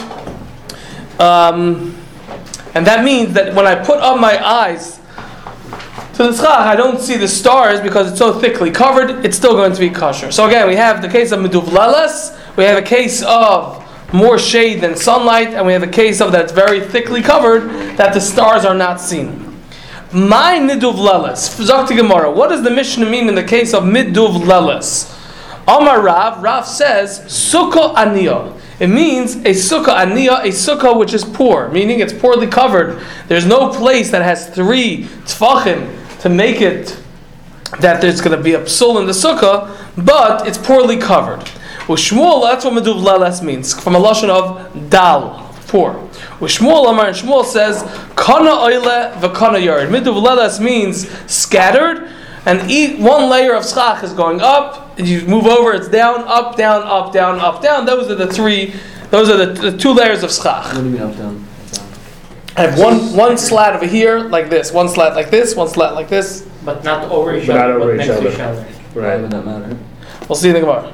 Um, 1.20 1.96
and 2.74 2.86
that 2.88 3.04
means 3.04 3.34
that 3.34 3.54
when 3.54 3.66
I 3.66 3.76
put 3.76 4.00
up 4.00 4.20
my 4.20 4.44
eyes 4.44 5.00
to 6.14 6.24
the 6.24 6.34
schach, 6.34 6.48
I 6.48 6.76
don't 6.76 7.00
see 7.00 7.18
the 7.18 7.28
stars 7.28 7.82
because 7.82 8.10
it's 8.10 8.20
so 8.20 8.40
thickly 8.40 8.72
covered, 8.72 9.26
it's 9.26 9.38
still 9.38 9.54
going 9.54 9.74
to 9.74 9.80
be 9.80 9.90
kosher. 9.90 10.32
So 10.32 10.48
again, 10.48 10.68
we 10.68 10.76
have 10.76 11.02
the 11.02 11.10
case 11.10 11.32
of 11.32 11.40
meduvlalas, 11.40 12.38
we 12.56 12.64
have 12.64 12.78
a 12.78 12.86
case 12.86 13.24
of 13.24 13.80
more 14.14 14.38
shade 14.38 14.82
than 14.82 14.96
sunlight, 14.96 15.50
and 15.50 15.66
we 15.66 15.74
have 15.74 15.84
a 15.84 15.88
case 15.88 16.22
of 16.22 16.32
that's 16.32 16.52
very 16.52 16.82
thickly 16.82 17.22
covered 17.22 17.98
that 17.98 18.14
the 18.14 18.22
stars 18.22 18.64
are 18.64 18.76
not 18.76 19.02
seen. 19.02 19.60
My 20.12 20.60
miduvlalas, 20.60 21.60
Zakti 21.60 21.98
Gemara, 21.98 22.32
what 22.32 22.50
does 22.50 22.64
the 22.64 22.70
Mishnah 22.70 23.10
mean 23.10 23.28
in 23.28 23.34
the 23.34 23.44
case 23.44 23.74
of 23.74 23.84
miduvlalas? 23.84 25.10
Amar 25.68 26.02
Rav, 26.02 26.44
Rav 26.44 26.68
says, 26.68 27.22
Sukkah 27.22 27.96
Aniyah. 27.96 28.60
It 28.80 28.88
means 28.88 29.36
a 29.36 29.50
sukkah 29.50 30.06
aniyah, 30.06 30.46
a 30.46 30.48
sukkah 30.48 30.98
which 30.98 31.14
is 31.14 31.24
poor, 31.24 31.70
meaning 31.70 32.00
it's 32.00 32.14
poorly 32.14 32.48
covered. 32.48 33.02
There's 33.28 33.46
no 33.46 33.70
place 33.70 34.12
that 34.12 34.24
has 34.24 34.50
three 34.50 35.04
tfachim 35.26 36.20
to 36.22 36.30
make 36.30 36.62
it 36.62 37.00
that 37.80 38.02
there's 38.02 38.22
going 38.22 38.38
to 38.38 38.44
be 38.44 38.54
a 38.54 38.62
psul 38.62 39.00
in 39.00 39.06
the 39.06 39.14
sukkah, 39.14 39.70
but 40.04 40.48
it's 40.48 40.58
poorly 40.58 40.98
covered. 40.98 41.40
Ushmuel, 41.88 42.42
that's 42.44 42.66
what 42.66 42.74
meduv 42.74 43.04
lalas 43.04 43.44
means, 43.44 43.74
from 43.80 43.96
a 43.96 44.00
lashon 44.00 44.30
of 44.30 44.90
dal, 44.90 45.54
poor. 45.68 45.94
Ushmuel, 46.40 46.90
Amar 46.90 47.08
and 47.08 47.16
Shmuel 47.16 47.44
says, 47.44 47.84
kana 48.16 48.52
oile 48.52 49.14
v'kana 49.20 49.64
yard. 49.64 49.90
Meduv 49.90 50.24
lalas 50.24 50.60
means 50.64 51.10
scattered, 51.30 52.10
and 52.46 52.70
eat 52.70 53.00
one 53.00 53.30
layer 53.30 53.54
of 53.54 53.66
schach 53.66 54.04
is 54.04 54.14
going 54.14 54.40
up, 54.40 54.83
you 54.98 55.22
move 55.28 55.46
over, 55.46 55.74
it's 55.74 55.88
down, 55.90 56.24
up, 56.28 56.56
down, 56.58 56.84
up, 56.84 57.14
down, 57.14 57.40
up, 57.40 57.62
down. 57.62 57.86
Those 57.86 58.10
are 58.12 58.16
the 58.16 58.28
three, 58.28 58.74
those 59.10 59.30
are 59.30 59.38
the, 59.46 59.72
the 59.72 59.78
two 59.78 59.94
layers 59.94 60.24
of 60.24 60.32
schach. 60.32 60.66
What 60.66 60.76
do 60.76 60.84
you 60.86 60.90
mean 60.92 61.02
up 61.02 61.18
down? 61.18 61.48
I 62.56 62.68
have 62.68 62.78
one 62.80 63.16
one 63.16 63.38
slat 63.38 63.76
over 63.76 63.88
here 63.88 64.20
like 64.20 64.50
this, 64.50 64.72
one 64.72 64.88
slat 64.88 65.16
like 65.16 65.32
this, 65.32 65.56
one 65.56 65.68
slat 65.68 65.96
like 65.96 66.08
this. 66.10 66.48
But 66.64 66.84
not 66.84 67.12
over 67.12 67.36
each 67.36 67.48
But 67.48 67.56
not 67.56 67.66
other, 67.72 67.80
over 67.80 67.96
but 67.98 68.02
each 68.04 68.08
next 68.08 68.20
to 68.22 68.28
other. 68.28 68.30
each 68.30 68.40
other. 68.40 68.68
Right. 68.94 69.20
would 69.20 69.32
that 69.32 69.44
matter? 69.46 69.78
We'll 70.30 70.36
see 70.36 70.50
in 70.50 70.54
the 70.56 70.60
Gemara. 70.62 70.94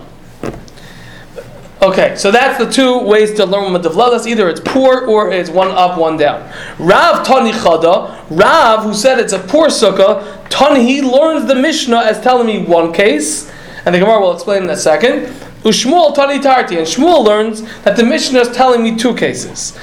Okay, 1.82 2.16
so 2.18 2.30
that's 2.30 2.58
the 2.64 2.70
two 2.70 3.00
ways 3.06 3.34
to 3.36 3.46
learn 3.46 3.72
Medavlalas. 3.74 4.26
Either 4.28 4.50
it's 4.50 4.60
poor 4.60 5.06
or 5.06 5.32
it's 5.32 5.50
one 5.50 5.70
up, 5.70 5.98
one 5.98 6.18
down. 6.18 6.42
Rav 6.78 7.26
Tani 7.26 7.52
Chada, 7.52 8.26
Rav, 8.30 8.84
who 8.84 8.94
said 8.94 9.18
it's 9.18 9.32
a 9.32 9.40
poor 9.40 9.68
sukkah, 9.70 10.46
Tani, 10.50 10.84
he 10.84 11.02
learns 11.02 11.46
the 11.48 11.56
Mishnah 11.56 12.00
as 12.00 12.20
telling 12.20 12.48
me 12.48 12.66
one 12.66 12.92
case, 12.92 13.50
and 13.86 13.96
the 13.96 14.00
Gemara 14.00 14.20
will 14.20 14.34
explain 14.34 14.64
in 14.64 14.70
a 14.70 14.78
second. 14.78 15.34
Ushmuel 15.64 16.16
Tani 16.16 16.40
Tarti, 16.40 16.78
and 16.78 16.88
Shmuel 16.88 17.26
learns 17.26 17.62
that 17.84 17.98
the 17.98 18.04
Mishnah 18.04 18.40
is 18.40 18.56
telling 18.56 18.82
me 18.82 18.96
two 18.96 19.14
cases. 19.14 19.78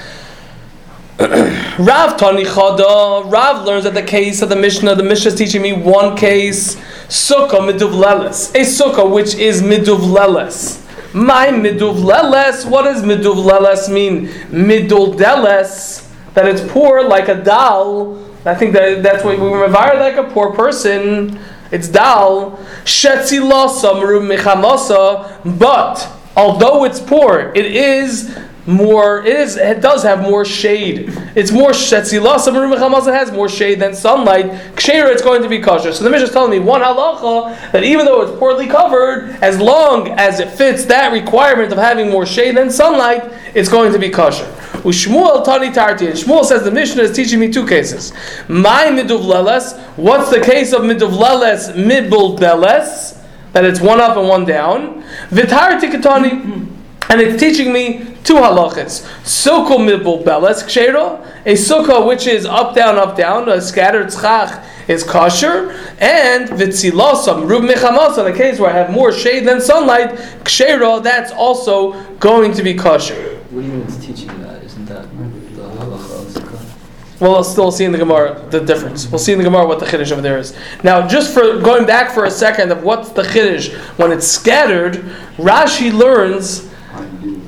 Rav 1.18 2.16
Tani 2.18 2.44
Chada, 2.44 3.30
Rav 3.30 3.64
learns 3.64 3.84
that 3.84 3.94
the 3.94 4.02
case 4.02 4.42
of 4.42 4.48
the 4.48 4.56
Mishnah, 4.56 4.94
the 4.94 5.02
Mishnah 5.02 5.32
is 5.32 5.34
teaching 5.34 5.62
me 5.62 5.72
one 5.72 6.16
case, 6.16 6.76
Sukkah 7.08 7.60
Miduvleles, 7.60 8.54
a 8.54 8.60
Sukkah 8.60 9.10
which 9.10 9.34
is 9.34 9.62
Miduvleles. 9.62 10.82
My 11.14 11.48
Miduvleles, 11.48 12.68
what 12.68 12.82
does 12.82 13.02
Miduvleles 13.02 13.92
mean? 13.92 14.28
Miduldeles, 14.50 16.10
that 16.34 16.46
it's 16.46 16.60
poor 16.70 17.02
like 17.02 17.28
a 17.28 17.42
dal. 17.42 18.22
I 18.44 18.54
think 18.54 18.72
that 18.74 19.02
that's 19.02 19.24
what 19.24 19.38
we 19.38 19.46
revere 19.46 19.98
like 19.98 20.16
a 20.16 20.24
poor 20.24 20.52
person. 20.52 21.38
It's 21.70 21.88
dal. 21.88 22.58
Shetzilasa 22.84 24.00
meru 24.00 24.20
mechamasa, 24.20 25.58
but 25.58 26.08
although 26.36 26.84
it's 26.84 27.00
poor, 27.00 27.52
it 27.54 27.66
is 27.66 28.36
more. 28.66 29.24
It 29.24 29.36
is. 29.36 29.56
It 29.56 29.80
does 29.80 30.02
have 30.02 30.20
more 30.20 30.44
shade. 30.44 31.10
It's 31.34 31.52
more 31.52 31.70
shetzilas. 31.70 32.46
It 32.48 33.12
has 33.12 33.32
more 33.32 33.48
shade 33.48 33.80
than 33.80 33.94
sunlight. 33.94 34.46
Kshera, 34.74 35.12
it's 35.12 35.22
going 35.22 35.42
to 35.42 35.48
be 35.48 35.60
kosher. 35.60 35.92
So 35.92 36.04
the 36.04 36.10
Mishnah 36.10 36.26
is 36.26 36.32
telling 36.32 36.50
me 36.50 36.58
one 36.58 36.80
halacha 36.80 37.72
that 37.72 37.84
even 37.84 38.06
though 38.06 38.22
it's 38.22 38.38
poorly 38.38 38.66
covered, 38.66 39.36
as 39.42 39.60
long 39.60 40.08
as 40.10 40.40
it 40.40 40.50
fits 40.50 40.84
that 40.86 41.12
requirement 41.12 41.72
of 41.72 41.78
having 41.78 42.10
more 42.10 42.26
shade 42.26 42.56
than 42.56 42.70
sunlight, 42.70 43.32
it's 43.54 43.68
going 43.68 43.92
to 43.92 43.98
be 43.98 44.10
kosher. 44.10 44.44
Ushmuel 44.84 45.44
tani 45.44 45.70
tarti. 45.70 46.06
And 46.06 46.16
Shmuel 46.16 46.44
says 46.44 46.62
the 46.62 46.70
Mishnah 46.70 47.02
is 47.02 47.14
teaching 47.14 47.40
me 47.40 47.50
two 47.50 47.66
cases. 47.66 48.12
My 48.48 48.86
miduvleles. 48.86 49.78
What's 49.96 50.30
the 50.30 50.40
case 50.40 50.72
of 50.72 50.82
miduvleles 50.82 51.74
midbul 51.74 52.38
beles? 52.38 53.14
That 53.52 53.64
it's 53.64 53.80
one 53.80 54.00
up 54.00 54.16
and 54.16 54.28
one 54.28 54.44
down. 54.44 55.02
Vitarti 55.30 55.90
katani. 55.90 56.75
And 57.08 57.20
it's 57.20 57.40
teaching 57.40 57.72
me 57.72 58.16
two 58.24 58.34
halachas. 58.34 59.06
Sukkah 59.22 59.78
midbul 59.78 60.24
beles 60.24 60.64
kshero. 60.64 61.24
A 61.46 61.52
sukkah 61.52 62.06
which 62.06 62.26
is 62.26 62.44
up 62.44 62.74
down 62.74 62.96
up 62.96 63.16
down. 63.16 63.48
A 63.48 63.60
scattered 63.60 64.08
tzchach 64.08 64.64
is 64.88 65.04
kosher. 65.04 65.70
And 65.98 66.48
vitzilosam 66.48 67.48
rub 67.48 67.62
mechamasa. 67.62 68.24
The 68.24 68.36
case 68.36 68.58
where 68.58 68.70
I 68.70 68.74
have 68.74 68.90
more 68.90 69.12
shade 69.12 69.46
than 69.46 69.60
sunlight. 69.60 70.10
Kshero. 70.42 71.00
That's 71.02 71.30
also 71.30 71.92
going 72.14 72.52
to 72.54 72.62
be 72.64 72.74
kosher. 72.74 73.38
What 73.50 73.62
do 73.62 73.66
you 73.66 73.72
mean 73.72 73.82
it's 73.82 74.04
teaching 74.04 74.40
that? 74.42 74.64
Isn't 74.64 74.86
that 74.86 75.02
the 75.02 75.62
halacha 75.62 76.20
of 76.20 76.26
Sukkah? 76.26 77.20
Well, 77.20 77.32
we'll 77.32 77.44
still 77.44 77.70
see 77.70 77.84
in 77.84 77.92
the 77.92 77.98
Gemara 77.98 78.44
the 78.50 78.60
difference. 78.60 79.08
We'll 79.08 79.20
see 79.20 79.32
in 79.32 79.38
the 79.38 79.44
Gemara 79.44 79.66
what 79.66 79.78
the 79.78 79.86
chiddush 79.86 80.10
over 80.10 80.20
there 80.20 80.38
is. 80.38 80.54
Now, 80.82 81.06
just 81.06 81.32
for 81.32 81.60
going 81.60 81.86
back 81.86 82.12
for 82.12 82.24
a 82.24 82.30
second 82.30 82.72
of 82.72 82.82
what's 82.82 83.10
the 83.10 83.22
chiddush 83.22 83.72
when 83.96 84.10
it's 84.10 84.26
scattered, 84.26 84.96
Rashi 85.36 85.92
learns 85.92 86.65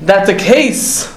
that 0.01 0.25
the 0.25 0.35
case 0.35 1.15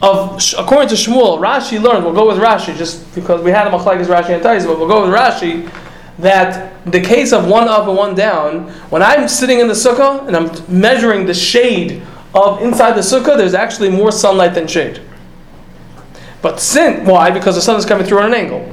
of 0.00 0.42
according 0.56 0.88
to 0.88 0.94
Shmuel, 0.94 1.38
Rashi 1.40 1.80
learned. 1.80 2.04
We'll 2.04 2.14
go 2.14 2.28
with 2.28 2.38
Rashi 2.38 2.76
just 2.76 3.14
because 3.14 3.42
we 3.42 3.50
had 3.50 3.66
a 3.66 3.70
machlekes 3.70 4.06
Rashi 4.06 4.30
and 4.30 4.42
Tais, 4.42 4.64
but 4.64 4.78
we'll 4.78 4.88
go 4.88 5.02
with 5.02 5.14
Rashi 5.14 5.70
that 6.18 6.72
the 6.90 7.00
case 7.00 7.32
of 7.32 7.48
one 7.48 7.68
up 7.68 7.86
and 7.86 7.96
one 7.96 8.14
down. 8.14 8.68
When 8.90 9.02
I'm 9.02 9.28
sitting 9.28 9.60
in 9.60 9.68
the 9.68 9.74
sukkah 9.74 10.26
and 10.26 10.36
I'm 10.36 10.80
measuring 10.80 11.26
the 11.26 11.34
shade 11.34 12.02
of 12.34 12.60
inside 12.62 12.92
the 12.92 13.00
sukkah, 13.00 13.36
there's 13.36 13.54
actually 13.54 13.90
more 13.90 14.12
sunlight 14.12 14.54
than 14.54 14.66
shade. 14.66 15.00
But 16.42 16.60
since 16.60 17.06
why? 17.08 17.30
Because 17.30 17.56
the 17.56 17.60
sun 17.60 17.76
is 17.76 17.84
coming 17.84 18.06
through 18.06 18.20
at 18.20 18.26
an 18.26 18.34
angle. 18.34 18.72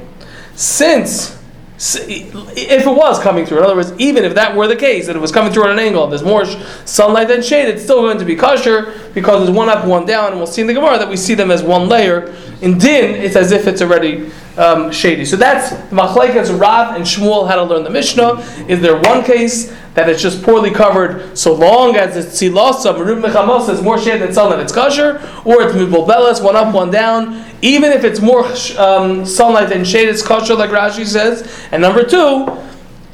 Since 0.54 1.35
if 1.78 2.86
it 2.86 2.90
was 2.90 3.18
coming 3.20 3.44
through, 3.44 3.58
in 3.58 3.64
other 3.64 3.76
words, 3.76 3.92
even 3.98 4.24
if 4.24 4.34
that 4.34 4.56
were 4.56 4.66
the 4.66 4.76
case, 4.76 5.06
that 5.06 5.16
it 5.16 5.18
was 5.18 5.30
coming 5.30 5.52
through 5.52 5.64
at 5.64 5.70
an 5.70 5.78
angle, 5.78 6.06
there's 6.06 6.22
more 6.22 6.46
sunlight 6.86 7.28
than 7.28 7.42
shade, 7.42 7.68
it's 7.68 7.82
still 7.82 8.00
going 8.00 8.18
to 8.18 8.24
be 8.24 8.34
kosher 8.34 8.94
because 9.12 9.44
there's 9.44 9.54
one 9.54 9.68
up, 9.68 9.86
one 9.86 10.06
down, 10.06 10.28
and 10.30 10.36
we'll 10.36 10.46
see 10.46 10.62
in 10.62 10.66
the 10.66 10.74
Gemara 10.74 10.98
that 10.98 11.08
we 11.08 11.16
see 11.16 11.34
them 11.34 11.50
as 11.50 11.62
one 11.62 11.88
layer. 11.88 12.34
In 12.62 12.78
din, 12.78 13.14
it's 13.14 13.36
as 13.36 13.52
if 13.52 13.66
it's 13.66 13.82
already 13.82 14.30
um, 14.58 14.90
shady. 14.90 15.24
So 15.24 15.36
that's 15.36 15.70
the 15.70 15.96
machlekes 15.96 16.58
Rav 16.58 16.96
and 16.96 17.04
Shmuel 17.04 17.48
how 17.48 17.56
to 17.56 17.64
learn 17.64 17.84
the 17.84 17.90
Mishnah. 17.90 18.40
Is 18.68 18.80
there 18.80 19.00
one 19.00 19.24
case 19.24 19.74
that 19.94 20.08
it's 20.10 20.20
just 20.20 20.42
poorly 20.42 20.70
covered, 20.70 21.36
so 21.36 21.54
long 21.54 21.96
as 21.96 22.16
it's 22.16 22.40
tzilasa, 22.40 22.94
merub 22.94 23.22
mechamos, 23.22 23.68
it's 23.72 23.80
more 23.80 23.98
shade 23.98 24.20
than 24.20 24.32
sunlight, 24.32 24.60
it's 24.60 24.72
kosher, 24.72 25.16
or 25.44 25.62
it's 25.62 25.74
mibulbelas, 25.74 26.44
one 26.44 26.54
up, 26.54 26.74
one 26.74 26.90
down. 26.90 27.44
Even 27.62 27.90
if 27.92 28.04
it's 28.04 28.20
more 28.20 28.44
um, 28.78 29.24
sunlight 29.24 29.70
than 29.70 29.84
shade, 29.84 30.08
it's 30.08 30.22
kosher, 30.22 30.54
like 30.54 30.70
Rashi 30.70 31.06
says. 31.06 31.66
And 31.72 31.80
number 31.80 32.04
two, 32.04 32.46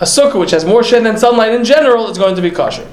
a 0.01 0.05
sukkah 0.05 0.41
which 0.41 0.51
has 0.51 0.65
more 0.65 0.83
shade 0.83 1.05
than 1.05 1.17
sunlight 1.17 1.55
in 1.55 1.65
general 1.65 2.11
is 2.11 2.19
going 2.19 2.35
to 2.35 2.43
be 2.43 2.51
kosher. 2.51 2.85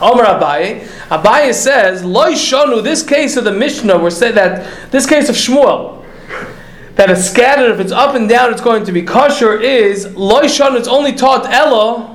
Omar 0.00 0.24
Abaye, 0.24 0.80
Abaye 1.10 1.52
says, 1.52 2.02
Loi 2.02 2.32
shonu, 2.32 2.82
this 2.82 3.02
case 3.02 3.36
of 3.36 3.44
the 3.44 3.52
Mishnah, 3.52 3.98
we're 3.98 4.10
saying 4.10 4.34
that 4.34 4.90
this 4.90 5.06
case 5.06 5.28
of 5.28 5.36
Shmuel, 5.36 6.01
that 6.96 7.10
it's 7.10 7.28
scattered, 7.28 7.72
if 7.72 7.80
it's 7.80 7.92
up 7.92 8.14
and 8.14 8.28
down, 8.28 8.52
it's 8.52 8.60
going 8.60 8.84
to 8.84 8.92
be 8.92 9.02
kosher, 9.02 9.58
is 9.58 10.14
Loi 10.14 10.42
shonu, 10.42 10.78
it's 10.78 10.88
only 10.88 11.12
taught 11.12 11.46
Ella, 11.46 12.12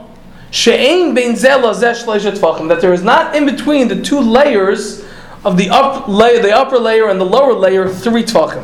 She'ein 0.52 1.14
bein 1.14 1.34
zela 1.34 1.74
zesh 1.74 2.04
tvachim, 2.06 2.70
that 2.70 2.80
there 2.80 2.94
is 2.94 3.04
not 3.04 3.36
in 3.36 3.46
between 3.46 3.88
the 3.88 4.02
two 4.02 4.20
layers 4.20 5.06
of 5.44 5.58
the 5.58 5.70
up 5.70 6.08
layer, 6.08 6.42
the 6.42 6.56
upper 6.56 6.78
layer 6.78 7.10
and 7.10 7.20
the 7.20 7.26
lower 7.26 7.54
layer, 7.54 7.90
three 7.90 8.24
tvachim. 8.24 8.64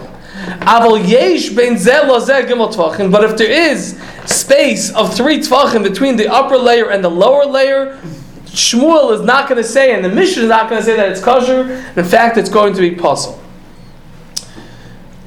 Aval 0.62 1.08
yesh 1.08 1.50
bein 1.50 1.76
zela 1.76 2.22
zeh 2.22 2.48
gimel 2.48 3.12
but 3.12 3.24
if 3.24 3.38
there 3.38 3.52
is 3.52 4.00
space 4.26 4.94
of 4.94 5.14
three 5.14 5.40
tvachim 5.40 5.84
between 5.84 6.16
the 6.16 6.28
upper 6.32 6.58
layer 6.58 6.90
and 6.90 7.04
the 7.04 7.10
lower 7.10 7.46
layer, 7.46 8.00
Shmuel 8.46 9.14
is 9.14 9.22
not 9.22 9.50
going 9.50 9.62
to 9.62 9.68
say, 9.68 9.96
and 9.96 10.06
the 10.06 10.10
Mishnah 10.10 10.44
is 10.44 10.50
not 10.50 10.70
going 10.70 10.80
to 10.80 10.86
say 10.86 10.96
that 10.96 11.12
it's 11.12 11.22
kosher. 11.22 11.84
In 11.96 12.06
fact, 12.06 12.38
it's 12.38 12.50
going 12.50 12.76
to 12.76 12.82
be 12.82 12.92
puzzle. 12.92 13.43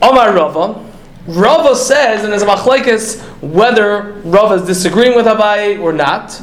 Omar 0.03 0.35
Rava, 0.35 0.85
Rava 1.27 1.75
says, 1.75 2.23
and 2.23 2.33
there's 2.33 2.43
a 2.43 2.47
machlekes 2.47 3.21
whether 3.41 4.13
Rava 4.25 4.55
is 4.55 4.67
disagreeing 4.67 5.17
with 5.17 5.27
Abaye 5.27 5.81
or 5.81 5.93
not. 5.93 6.41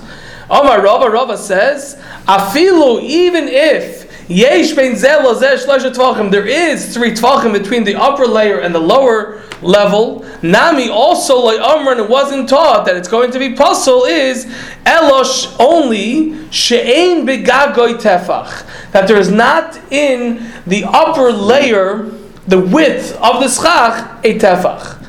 Omar 0.49 0.81
Rava, 0.81 1.09
Rava 1.09 1.37
says, 1.37 2.01
Afilu, 2.27 3.01
even 3.01 3.47
if 3.47 4.03
Yesh 4.29 4.71
tvachim, 4.71 6.31
there 6.31 6.47
is 6.47 6.93
three 6.93 7.11
tvachim 7.11 7.51
between 7.51 7.83
the 7.83 7.95
upper 7.95 8.25
layer 8.25 8.59
and 8.59 8.73
the 8.73 8.79
lower 8.79 9.41
level. 9.61 10.25
Nami 10.41 10.89
also 10.89 11.39
like 11.39 11.59
Amran, 11.59 11.99
it 11.99 12.09
wasn't 12.09 12.47
taught 12.47 12.85
that 12.85 12.95
it's 12.95 13.09
going 13.09 13.31
to 13.31 13.39
be 13.39 13.53
puzzle 13.53 14.05
is 14.05 14.45
Elosh 14.85 15.53
only 15.59 16.49
she'ein 16.51 17.25
begagoy 17.25 17.99
tefach 18.01 18.65
that 18.91 19.07
there 19.07 19.17
is 19.17 19.29
not 19.29 19.77
in 19.91 20.49
the 20.65 20.85
upper 20.85 21.31
layer 21.31 22.09
the 22.47 22.59
width 22.59 23.13
of 23.21 23.41
the 23.41 23.47
schach 23.47 24.19
a 24.25 24.37
tefach. 24.37 24.99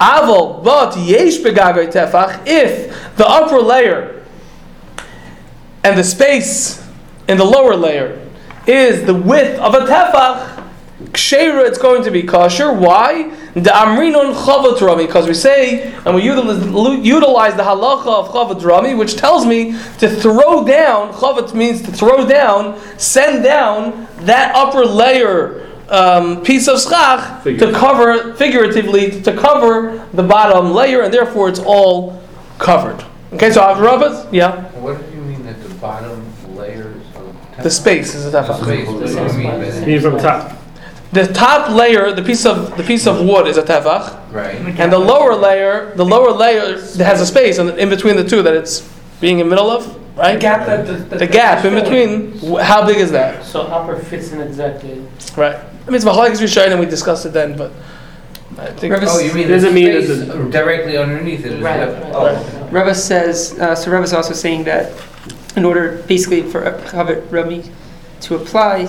Aval, 0.00 0.62
but 0.64 0.96
yesh 0.98 1.38
begagoy 1.38 1.92
tefach 1.92 2.42
if 2.46 3.16
the 3.16 3.26
upper 3.26 3.58
layer 3.58 4.24
and 5.84 5.98
the 5.98 6.04
space 6.04 6.84
in 7.28 7.38
the 7.38 7.44
lower 7.44 7.76
layer 7.76 8.20
is 8.66 9.04
the 9.06 9.14
width 9.14 9.58
of 9.60 9.74
a 9.74 9.80
tefach, 9.80 10.62
kshera 11.12 11.66
it's 11.66 11.78
going 11.78 12.02
to 12.02 12.10
be 12.10 12.22
kosher. 12.22 12.72
Why? 12.72 13.30
The 13.54 13.70
amrinon 13.70 14.34
chavat 14.34 14.80
rami, 14.80 15.06
because 15.06 15.28
we 15.28 15.34
say 15.34 15.92
and 16.04 16.14
we 16.14 16.22
utilize, 16.22 16.64
utilize 17.04 17.54
the 17.54 17.62
halacha 17.62 18.06
of 18.06 18.28
chavat 18.30 18.64
rami, 18.64 18.94
which 18.94 19.16
tells 19.16 19.46
me 19.46 19.72
to 19.98 20.08
throw 20.08 20.64
down. 20.64 21.12
Chavat 21.12 21.54
means 21.54 21.82
to 21.82 21.92
throw 21.92 22.26
down, 22.26 22.80
send 22.98 23.44
down 23.44 24.08
that 24.20 24.54
upper 24.54 24.84
layer 24.84 25.70
um, 25.88 26.42
piece 26.42 26.66
of 26.68 26.80
schach 26.80 27.42
to 27.44 27.72
cover 27.72 28.34
figuratively 28.34 29.22
to 29.22 29.32
cover 29.36 30.06
the 30.14 30.22
bottom 30.22 30.72
layer, 30.72 31.02
and 31.02 31.12
therefore 31.12 31.48
it's 31.48 31.60
all 31.60 32.22
covered. 32.58 33.04
Okay, 33.32 33.50
so 33.50 33.62
I've 33.62 33.80
Rabbas, 33.80 34.26
yeah, 34.32 34.62
What 34.80 34.98
do 35.10 35.16
you 35.16 35.22
mean 35.22 35.44
that 35.44 35.60
the 35.62 35.74
bottom 35.74 36.24
layers 36.56 36.96
of? 37.16 37.62
the 37.62 37.70
space 37.70 38.14
is 38.14 38.26
a 38.26 38.30
The 38.30 38.42
tefach. 38.42 38.62
space, 38.62 38.88
you 38.88 39.38
mean 39.38 39.50
by 39.50 39.58
that? 39.58 39.80
Meaning 39.86 40.00
from 40.00 40.12
the 40.14 40.20
top. 40.20 40.52
The 41.12 41.26
top 41.28 41.70
layer, 41.70 42.12
the 42.12 42.22
piece 42.22 42.44
of 42.46 42.76
the 42.76 42.82
piece 42.82 43.06
of 43.06 43.24
wood 43.24 43.46
is 43.46 43.56
a 43.56 43.62
tefach, 43.62 44.16
Right. 44.32 44.56
and 44.78 44.92
the 44.92 44.98
lower 44.98 45.34
layer, 45.36 45.92
the 45.96 46.04
lower 46.04 46.32
layer 46.32 46.80
has 46.98 47.20
a 47.20 47.26
space 47.26 47.58
in, 47.58 47.70
in 47.78 47.88
between 47.88 48.16
the 48.16 48.24
two 48.24 48.42
that 48.42 48.54
it's 48.54 48.80
being 49.20 49.38
in 49.38 49.48
the 49.48 49.50
middle 49.54 49.70
of, 49.70 49.96
right? 50.16 50.38
gap 50.40 50.66
that 50.66 50.86
the, 50.86 51.16
The 51.18 51.26
gap 51.26 51.64
in 51.64 51.74
between, 51.74 52.38
wh- 52.38 52.60
how 52.60 52.86
big 52.86 52.96
is 52.98 53.10
that? 53.12 53.44
So 53.44 53.62
upper 53.62 53.96
fits 53.96 54.32
in 54.32 54.40
exactly. 54.40 55.04
Right. 55.36 55.56
I 55.56 55.86
mean, 55.86 55.96
it's 55.96 56.04
Machalekes 56.04 56.40
Rishayim, 56.40 56.70
and 56.70 56.80
we 56.80 56.86
discussed 56.86 57.26
it 57.26 57.30
then, 57.32 57.56
but 57.56 57.72
I 58.58 58.66
think 58.72 58.94
Oh, 58.96 59.18
you 59.18 59.34
mean 59.34 59.48
Doesn't 59.48 59.74
mean 59.74 59.86
space 60.04 60.10
it's 60.10 60.50
directly 60.52 60.96
underneath 60.96 61.44
it 61.44 61.52
is 61.54 61.60
Right, 61.62 61.80
left- 61.80 62.02
right. 62.04 62.12
oh. 62.14 62.68
Rava 62.70 62.94
says, 62.94 63.58
uh, 63.58 63.74
so 63.74 63.90
Rava's 63.90 64.12
also 64.12 64.32
saying 64.32 64.64
that 64.64 64.92
in 65.56 65.64
order, 65.64 66.02
basically, 66.08 66.42
for 66.42 66.62
a 66.64 66.72
Chavet 66.88 67.30
Rami 67.30 67.64
to 68.22 68.36
apply, 68.36 68.88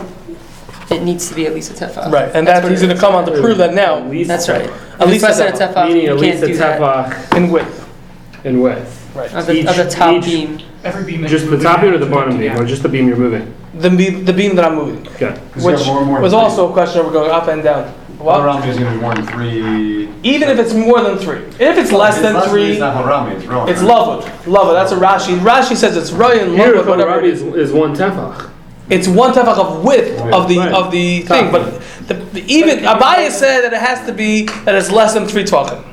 it 0.92 1.02
needs 1.04 1.28
to 1.30 1.36
be 1.36 1.48
at 1.48 1.54
least 1.54 1.72
a 1.72 1.74
tefach. 1.74 2.12
right, 2.12 2.30
and 2.36 2.48
That's 2.48 2.60
that 2.60 2.64
what 2.64 2.72
he's 2.72 2.82
going 2.82 2.94
to 2.94 3.00
come 3.00 3.16
on 3.16 3.26
to 3.26 3.32
prove 3.42 3.58
that 3.58 3.74
now 3.74 3.98
At 3.98 4.10
least 4.10 4.28
That's 4.28 4.48
right. 4.48 4.62
At 4.70 5.02
At 5.02 5.08
least 5.08 5.24
least 5.26 5.40
less 5.40 5.40
a 5.40 5.58
than 5.58 5.74
tefach, 5.74 5.88
Meaning 5.88 6.08
at 6.08 6.18
least 6.18 6.44
a 6.44 6.48
do 6.48 6.58
tefach 6.58 7.36
in 7.38 7.50
width. 7.52 8.46
in 8.46 8.62
width. 8.62 9.12
Right. 9.16 9.34
Of 9.34 9.48
the, 9.48 9.68
of 9.68 9.76
the 9.78 9.90
top 9.90 10.14
each- 10.18 10.26
beam. 10.26 10.60
Every 10.86 11.04
beam. 11.04 11.22
that 11.22 11.30
Just 11.30 11.46
you 11.46 11.50
the 11.52 11.56
move 11.58 11.66
top 11.66 11.82
beam 11.82 11.94
or 11.94 11.98
the 11.98 12.06
bottom 12.06 12.30
make 12.38 12.40
beam, 12.42 12.50
the 12.54 12.56
or 12.56 12.60
gap. 12.60 12.68
just 12.70 12.84
the 12.84 12.90
beam 12.90 13.08
you're 13.08 13.18
moving? 13.18 13.54
The 13.74 13.90
beam, 13.90 14.24
the 14.24 14.34
beam 14.34 14.56
that 14.56 14.66
I'm 14.66 14.76
moving, 14.76 15.06
Okay. 15.16 15.36
It's 15.56 15.66
which 15.66 15.78
got 15.78 15.86
more- 15.88 16.06
more 16.06 16.22
was 16.22 16.32
than 16.32 16.40
also 16.42 16.70
a 16.70 16.74
question 16.74 17.06
of 17.06 17.12
going 17.12 17.32
up 17.32 17.48
and 17.48 17.64
down. 17.64 17.92
What? 18.20 18.40
Harami 18.40 18.68
is 18.68 18.78
going 18.78 18.92
to 18.92 18.98
be 18.98 19.02
more 19.02 19.14
than 19.14 19.26
three. 19.28 20.10
Even 20.24 20.50
if 20.50 20.58
it's 20.58 20.74
more 20.74 21.02
than 21.02 21.18
three. 21.18 21.40
If 21.60 21.78
it's 21.78 21.92
less 21.92 22.20
than 22.22 22.36
It's 22.36 22.48
three, 22.48 22.72
It's 22.72 22.80
not 22.80 22.96
Harami, 23.04 23.36
it's 23.36 23.46
Rowan. 23.46 23.70
it's 23.70 23.82
lovud. 23.82 24.22
Lovud, 24.46 24.74
that's 24.74 24.92
a 24.94 24.96
Rashi. 24.96 25.38
Rashi 25.40 25.76
says 25.76 25.98
it's 25.98 26.12
royan, 26.12 26.56
Here, 26.56 26.74
lovud, 26.76 26.88
whatever 26.88 27.20
it 27.20 27.24
Kohlrabi 27.26 27.32
is. 27.34 27.42
is, 27.42 27.56
is 27.56 27.72
one 27.74 27.94
tefach. 27.96 28.50
It's 28.90 29.08
one 29.08 29.34
tefach 29.34 29.58
of 29.58 29.84
width 29.84 30.22
of 30.32 30.48
the 30.48 30.60
Right. 30.60 30.72
of 30.74 30.92
the 30.92 31.22
thing, 31.24 31.52
but 31.52 31.82
the, 32.08 32.14
the, 32.14 32.42
even 32.46 32.80
Abaye 32.86 33.32
said 33.32 33.62
that 33.62 33.74
it 33.74 33.80
has 33.80 34.06
to 34.06 34.14
be 34.14 34.44
that 34.64 34.76
it's 34.76 34.92
less 34.92 35.14
than 35.16 35.26
three 35.28 35.44
tefachim. 35.44 35.84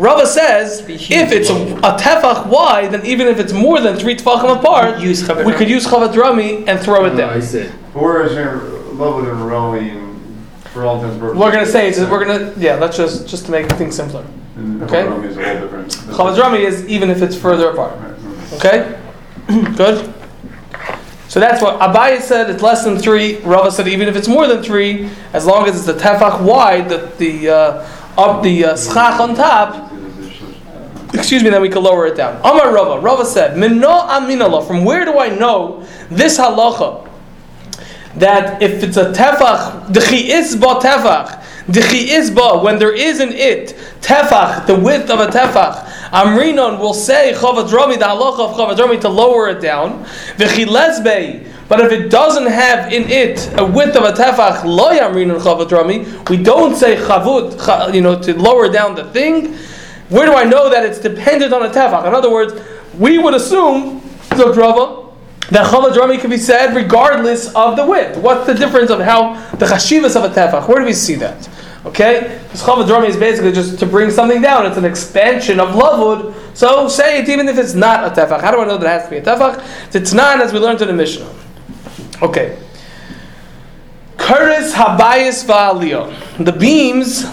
Rava 0.00 0.26
says 0.26 0.80
if 0.88 1.30
it's 1.30 1.50
a, 1.50 1.54
a 1.54 1.98
tefach 1.98 2.46
wide, 2.46 2.90
then 2.90 3.04
even 3.04 3.28
if 3.28 3.38
it's 3.38 3.52
more 3.52 3.80
than 3.80 3.96
three 3.96 4.16
tefachim 4.16 4.58
apart, 4.58 4.98
Use 4.98 5.28
we 5.44 5.52
could 5.52 5.68
use 5.68 5.86
chavat 5.86 6.16
rami 6.16 6.66
and 6.66 6.80
throw 6.80 7.04
it 7.04 7.12
I 7.12 7.16
down. 7.16 7.36
Or 7.36 7.42
see. 7.42 7.58
is 7.58 8.34
there 8.34 8.60
Lovud 9.00 9.30
and 9.30 9.46
Rowan 9.46 10.42
For 10.72 10.86
all 10.86 10.96
intents 10.96 11.12
and 11.12 11.20
purposes. 11.20 11.38
We're 11.38 11.52
gonna 11.52 11.66
say 11.66 11.88
is 11.88 12.00
we're 12.08 12.24
gonna 12.24 12.54
yeah. 12.56 12.76
Let's 12.76 12.96
just 12.96 13.28
just 13.28 13.44
to 13.46 13.52
make 13.52 13.70
things 13.72 13.94
simpler. 13.94 14.24
And 14.56 14.82
okay. 14.84 15.02
Chavadrami 15.02 15.24
is 15.26 15.36
a 15.36 15.44
whole 15.44 15.60
different. 15.60 15.92
Chavadrami 15.92 16.60
is 16.60 16.86
even 16.86 17.10
if 17.10 17.20
it's 17.20 17.36
further 17.36 17.68
apart. 17.68 17.98
Okay, 18.54 18.98
good. 19.76 20.14
So 21.28 21.40
that's 21.40 21.62
what 21.62 21.78
Abaye 21.78 22.22
said. 22.22 22.48
It's 22.48 22.62
less 22.62 22.84
than 22.84 22.98
three. 22.98 23.36
Rava 23.40 23.70
said 23.70 23.86
even 23.86 24.08
if 24.08 24.16
it's 24.16 24.28
more 24.28 24.46
than 24.46 24.62
three, 24.62 25.10
as 25.34 25.44
long 25.44 25.68
as 25.68 25.76
it's 25.76 25.84
the 25.84 25.92
tefach 25.92 26.40
wide, 26.40 26.88
the 26.88 27.12
the 27.18 27.50
uh, 27.50 27.88
up 28.16 28.42
the 28.42 28.64
uh, 28.64 28.76
schach 28.78 29.20
on 29.20 29.34
top. 29.34 29.89
Excuse 31.12 31.42
me, 31.42 31.50
then 31.50 31.60
we 31.60 31.68
can 31.68 31.82
lower 31.82 32.06
it 32.06 32.16
down. 32.16 32.36
Amar 32.44 32.72
Rava. 32.72 33.00
Rava 33.00 33.24
said, 33.24 33.56
"Minno 33.56 34.08
aminallah." 34.08 34.66
From 34.66 34.84
where 34.84 35.04
do 35.04 35.18
I 35.18 35.28
know 35.28 35.82
this 36.10 36.38
halacha? 36.38 37.06
That 38.16 38.62
if 38.62 38.82
it's 38.82 38.96
a 38.96 39.12
tefach, 39.12 39.92
the 39.92 40.00
is 40.00 40.56
ba 40.56 40.76
tefach, 40.80 41.42
the 41.68 41.80
is 41.80 42.30
ba 42.30 42.58
when 42.58 42.78
there 42.78 42.92
is 42.92 43.20
an 43.20 43.32
it 43.32 43.76
tefach, 44.00 44.66
the 44.66 44.74
width 44.74 45.10
of 45.10 45.20
a 45.20 45.26
tefach. 45.26 45.84
Amrinon 46.10 46.78
will 46.78 46.94
say 46.94 47.32
chavadrami 47.36 47.98
the 47.98 48.04
halacha 48.04 48.40
of 48.40 48.56
chavadrami 48.56 49.00
to 49.00 49.08
lower 49.08 49.48
it 49.48 49.60
down. 49.60 50.04
V'chi 50.36 50.66
lesbei. 50.66 51.46
But 51.68 51.80
if 51.80 51.92
it 51.92 52.10
doesn't 52.10 52.46
have 52.46 52.92
in 52.92 53.08
it 53.08 53.48
a 53.56 53.64
width 53.64 53.94
of 53.96 54.02
a 54.02 54.12
tefach, 54.12 54.64
lo 54.64 54.90
yamrinon 54.90 55.40
chavadrami, 55.40 56.28
we 56.28 56.36
don't 56.36 56.74
say 56.74 56.96
chavut, 56.96 57.94
you 57.94 58.00
know, 58.00 58.20
to 58.20 58.34
lower 58.36 58.68
down 58.68 58.96
the 58.96 59.04
thing. 59.04 59.56
Where 60.10 60.26
do 60.26 60.34
I 60.34 60.44
know 60.44 60.68
that 60.68 60.84
it's 60.84 60.98
dependent 60.98 61.52
on 61.52 61.64
a 61.64 61.70
tefach? 61.70 62.06
In 62.06 62.14
other 62.14 62.30
words, 62.30 62.60
we 62.98 63.18
would 63.18 63.34
assume, 63.34 64.02
so 64.36 64.52
Rava, 64.52 65.08
that 65.50 65.66
chavadrami 65.66 66.20
can 66.20 66.30
be 66.30 66.36
said 66.36 66.74
regardless 66.74 67.54
of 67.54 67.76
the 67.76 67.86
width. 67.86 68.18
What's 68.18 68.46
the 68.46 68.54
difference 68.54 68.90
of 68.90 69.00
how 69.00 69.34
the 69.56 69.66
chashivas 69.66 70.16
of 70.16 70.30
a 70.30 70.34
tefach? 70.34 70.68
Where 70.68 70.80
do 70.80 70.84
we 70.84 70.92
see 70.92 71.14
that? 71.16 71.48
Okay, 71.86 72.40
because 72.42 72.62
chavadrami 72.62 73.08
is 73.08 73.16
basically 73.16 73.52
just 73.52 73.78
to 73.78 73.86
bring 73.86 74.10
something 74.10 74.42
down. 74.42 74.66
It's 74.66 74.76
an 74.76 74.84
expansion 74.84 75.58
of 75.58 75.70
lavud. 75.70 76.34
So 76.56 76.88
say 76.88 77.22
it 77.22 77.28
even 77.28 77.48
if 77.48 77.56
it's 77.56 77.74
not 77.74 78.04
a 78.04 78.20
tefach. 78.20 78.40
How 78.40 78.50
do 78.50 78.60
I 78.60 78.66
know 78.66 78.78
that 78.78 78.86
it 78.86 78.88
has 78.88 79.04
to 79.04 79.10
be 79.10 79.16
a 79.16 79.22
tefach? 79.22 79.94
It's 79.94 80.12
not 80.12 80.40
as 80.40 80.52
we 80.52 80.58
learned 80.58 80.82
in 80.82 80.88
the 80.88 80.94
Mishnah. 80.94 81.32
Okay. 82.22 82.58
Kuris 84.18 84.72
habayis 84.72 85.44
va'aliyah. 85.46 86.44
The 86.44 86.52
beams 86.52 87.24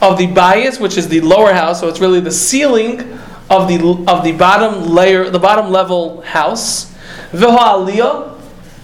of 0.00 0.18
the 0.18 0.26
bias, 0.26 0.78
which 0.78 0.96
is 0.96 1.08
the 1.08 1.20
lower 1.20 1.52
house, 1.52 1.80
so 1.80 1.88
it's 1.88 2.00
really 2.00 2.20
the 2.20 2.30
ceiling 2.30 3.18
of 3.50 3.68
the 3.68 4.04
of 4.06 4.24
the 4.24 4.32
bottom 4.32 4.88
layer, 4.88 5.30
the 5.30 5.38
bottom 5.38 5.70
level 5.70 6.20
house, 6.22 6.92
v'ha'aliyah, 7.32 8.38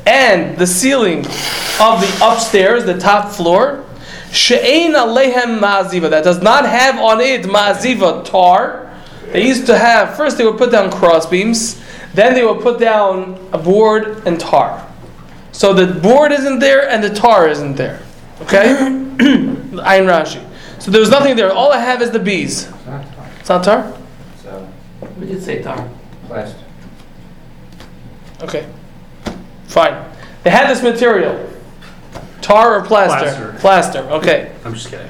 and 0.07 0.57
the 0.59 0.67
ceiling 0.67 1.19
of 1.81 2.01
the 2.01 2.19
upstairs, 2.23 2.85
the 2.85 2.99
top 2.99 3.31
floor, 3.31 3.85
she'ein 4.33 4.93
alehem 4.93 5.61
ma'aziva, 5.61 6.11
that 6.11 6.25
does 6.25 6.43
not 6.43 6.69
have 6.69 6.99
on 6.99 7.21
it 7.21 7.43
ma'aziva 7.43 8.25
tar. 8.25 8.81
They 9.33 9.47
used 9.47 9.67
to 9.67 9.79
have 9.79 10.17
first 10.17 10.39
they 10.39 10.45
would 10.45 10.59
put 10.59 10.71
down 10.71 10.91
cross 10.91 11.27
beams, 11.27 11.81
then 12.15 12.35
they 12.35 12.45
would 12.45 12.63
put 12.63 12.79
down 12.79 13.39
a 13.53 13.59
board 13.59 14.27
and 14.27 14.39
tar. 14.39 14.87
So 15.53 15.73
the 15.73 16.01
board 16.01 16.33
isn't 16.33 16.59
there 16.59 16.89
and 16.89 17.03
the 17.03 17.11
tar 17.11 17.49
isn't 17.49 17.77
there. 17.77 18.01
Okay, 18.43 18.65
Ayin 18.75 20.07
Rashi. 20.07 20.45
So 20.85 20.91
there 20.91 21.01
was 21.01 21.09
nothing 21.09 21.35
there. 21.35 21.51
All 21.51 21.73
I 21.73 21.79
have 21.79 22.03
is 22.03 22.11
the 22.11 22.19
bees. 22.19 22.65
It's 22.67 22.87
not 22.87 23.07
tar. 23.15 23.27
It's 23.41 23.49
not 23.49 23.65
tar. 23.65 23.95
It's 24.35 24.45
uh, 24.45 24.67
We 25.19 25.27
did 25.29 25.43
say 25.43 25.63
tar. 25.63 25.89
plastic. 26.27 26.61
Okay, 28.43 28.67
fine. 29.65 30.05
They 30.43 30.51
had 30.51 30.69
this 30.69 30.83
material, 30.83 31.49
tar 32.43 32.75
or 32.79 32.85
plaster. 32.85 33.25
Plaster. 33.25 33.59
plaster. 33.61 33.99
Okay. 34.11 34.53
I'm 34.67 34.75
just 34.75 34.91
kidding. 34.91 35.09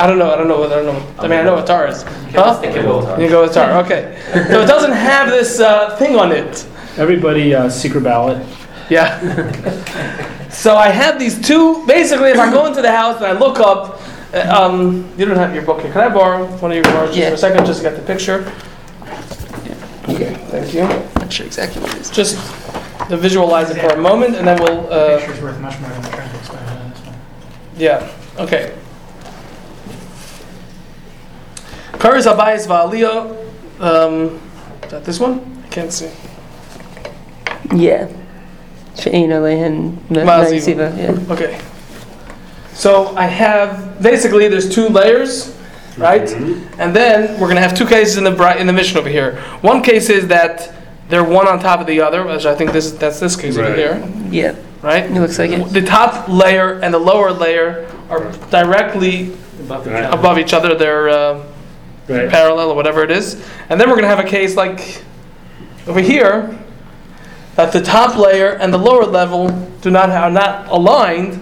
I 0.00 0.06
don't 0.06 0.16
know. 0.18 0.32
I 0.32 0.36
don't 0.38 0.48
know. 0.48 0.60
what- 0.60 0.72
I 0.72 0.76
don't 0.76 0.86
know. 0.86 1.06
I 1.18 1.28
mean, 1.28 1.38
I 1.38 1.42
know 1.42 1.56
what 1.56 1.66
tar 1.66 1.86
is. 1.88 2.02
Huh? 2.02 2.56
Stick 2.56 2.76
it 2.76 2.86
with 2.86 3.04
tar. 3.04 3.20
You 3.20 3.28
go 3.28 3.42
with 3.42 3.52
tar. 3.52 3.84
Okay. 3.84 4.18
So 4.32 4.62
it 4.62 4.66
doesn't 4.66 4.92
have 4.92 5.28
this 5.28 5.60
uh, 5.60 5.96
thing 5.98 6.16
on 6.16 6.32
it. 6.32 6.66
Everybody, 6.96 7.54
uh, 7.54 7.68
secret 7.68 8.04
ballot. 8.04 8.42
Yeah. 8.88 9.20
so 10.48 10.76
I 10.76 10.88
have 10.88 11.18
these 11.18 11.38
two. 11.46 11.84
Basically, 11.86 12.30
if 12.30 12.38
I 12.38 12.50
go 12.50 12.64
into 12.64 12.80
the 12.80 12.90
house 12.90 13.16
and 13.16 13.26
I 13.26 13.32
look 13.32 13.60
up, 13.60 13.99
um, 14.34 15.12
you 15.16 15.24
don't 15.26 15.36
have 15.36 15.54
your 15.54 15.64
book 15.64 15.80
here. 15.80 15.92
Can 15.92 16.02
I 16.02 16.08
borrow 16.08 16.46
one 16.58 16.70
of 16.70 16.76
your 16.76 16.84
cards 16.84 17.10
just 17.10 17.18
Yeah. 17.18 17.28
for 17.30 17.34
a 17.34 17.38
second, 17.38 17.66
just 17.66 17.82
to 17.82 17.88
get 17.90 17.96
the 17.96 18.02
picture? 18.02 18.50
Yeah. 19.64 20.14
Okay, 20.14 20.34
thank 20.50 20.74
you. 20.74 20.82
Not 21.20 21.32
sure 21.32 21.46
exactly 21.46 21.82
what 21.82 21.94
it 21.94 22.00
is. 22.00 22.10
Just 22.10 22.36
to 23.08 23.16
visualize 23.16 23.70
it 23.70 23.80
for 23.80 23.88
a 23.88 23.96
moment, 24.00 24.36
and 24.36 24.46
then 24.46 24.60
we'll. 24.62 24.92
Uh, 24.92 25.18
Picture's 25.18 25.40
worth 25.40 25.58
much 25.60 25.78
more 25.80 25.90
than 25.90 26.02
trying 26.12 26.30
to 26.30 26.36
explain 26.38 26.62
on 26.64 26.90
this 26.90 27.00
one. 27.00 27.14
yeah. 27.76 28.10
Okay. 28.38 28.72
Karis 31.92 32.26
Abayis 32.26 32.66
Va'aliyah. 32.66 33.36
Um, 33.80 34.40
is 34.84 34.90
that 34.90 35.04
this 35.04 35.20
one? 35.20 35.62
I 35.64 35.68
can't 35.68 35.92
see. 35.92 36.10
Yeah. 37.74 38.08
She'ein 38.96 39.30
alehen 39.30 39.96
Ma'aziva. 40.08 40.24
ma'aziva. 40.24 40.96
Yeah. 40.98 41.32
Okay. 41.34 41.60
So 42.80 43.14
I 43.14 43.26
have 43.26 44.00
basically 44.02 44.48
there's 44.48 44.74
two 44.74 44.88
layers, 44.88 45.54
right? 45.98 46.26
And 46.78 46.96
then 46.96 47.38
we're 47.38 47.48
gonna 47.48 47.60
have 47.60 47.76
two 47.76 47.84
cases 47.84 48.16
in 48.16 48.24
the 48.24 48.56
in 48.58 48.66
the 48.66 48.72
mission 48.72 48.96
over 48.96 49.10
here. 49.10 49.36
One 49.60 49.82
case 49.82 50.08
is 50.08 50.28
that 50.28 50.72
they're 51.10 51.22
one 51.22 51.46
on 51.46 51.58
top 51.60 51.80
of 51.80 51.86
the 51.86 52.00
other, 52.00 52.24
which 52.24 52.46
I 52.46 52.54
think 52.54 52.72
this 52.72 52.92
that's 52.92 53.20
this 53.20 53.36
case 53.36 53.58
over 53.58 53.68
Right. 53.68 53.76
here, 53.76 54.02
Yeah. 54.30 54.54
right? 54.80 55.04
It 55.04 55.12
looks 55.12 55.38
like 55.38 55.50
it. 55.50 55.62
The 55.74 55.82
top 55.82 56.26
layer 56.30 56.80
and 56.82 56.94
the 56.94 56.98
lower 56.98 57.32
layer 57.32 57.86
are 58.08 58.32
directly 58.50 59.34
Above 59.60 59.86
Right. 59.86 60.00
the 60.00 60.12
above 60.14 60.38
each 60.38 60.54
other. 60.54 60.74
They're 60.74 61.10
uh, 61.10 61.38
Right. 62.08 62.30
parallel 62.30 62.70
or 62.70 62.74
whatever 62.76 63.04
it 63.04 63.10
is. 63.10 63.36
And 63.68 63.78
then 63.78 63.88
we're 63.90 63.96
going 63.96 64.08
to 64.08 64.16
have 64.16 64.18
a 64.24 64.28
case 64.28 64.56
like 64.56 65.02
over 65.86 66.00
here 66.00 66.56
that 67.56 67.72
the 67.72 67.82
top 67.82 68.16
layer 68.16 68.52
and 68.58 68.72
the 68.72 68.78
lower 68.78 69.04
level 69.04 69.50
do 69.82 69.90
not 69.90 70.08
are 70.08 70.30
not 70.30 70.66
aligned. 70.70 71.38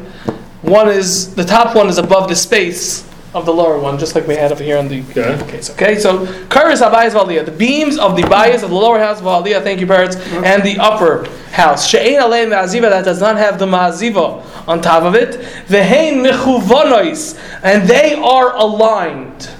One 0.62 0.88
is 0.88 1.34
the 1.34 1.44
top 1.44 1.76
one 1.76 1.88
is 1.88 1.98
above 1.98 2.28
the 2.28 2.36
space 2.36 3.06
of 3.34 3.44
the 3.46 3.52
lower 3.52 3.78
one, 3.78 3.98
just 3.98 4.14
like 4.14 4.26
we 4.26 4.34
had 4.34 4.50
over 4.50 4.62
here 4.64 4.78
in 4.78 4.88
the 4.88 5.02
Okay. 5.10 5.38
case. 5.50 5.70
Okay, 5.70 5.98
so 5.98 6.26
Karis 6.48 6.80
Abayis 6.80 7.10
Valiyah, 7.10 7.44
the 7.44 7.50
beams 7.52 7.98
of 7.98 8.16
the 8.16 8.22
bias 8.22 8.62
of 8.62 8.70
the 8.70 8.76
lower 8.76 8.98
house 8.98 9.18
of 9.20 9.24
Valiyah, 9.26 9.62
thank 9.62 9.80
you, 9.80 9.86
parents, 9.86 10.16
and 10.44 10.62
the 10.62 10.78
upper 10.78 11.28
house. 11.52 11.86
She'ein 11.86 12.20
alei 12.20 12.48
ma'aziva 12.48 12.88
that 12.88 13.04
does 13.04 13.20
not 13.20 13.36
have 13.36 13.58
the 13.58 13.66
ma'aziva 13.66 14.42
on 14.66 14.80
top 14.80 15.02
of 15.04 15.14
it. 15.14 15.34
Vehein 15.68 16.24
mechuvonois, 16.24 17.38
and 17.62 17.86
they 17.88 18.14
are 18.14 18.56
aligned. 18.56 19.50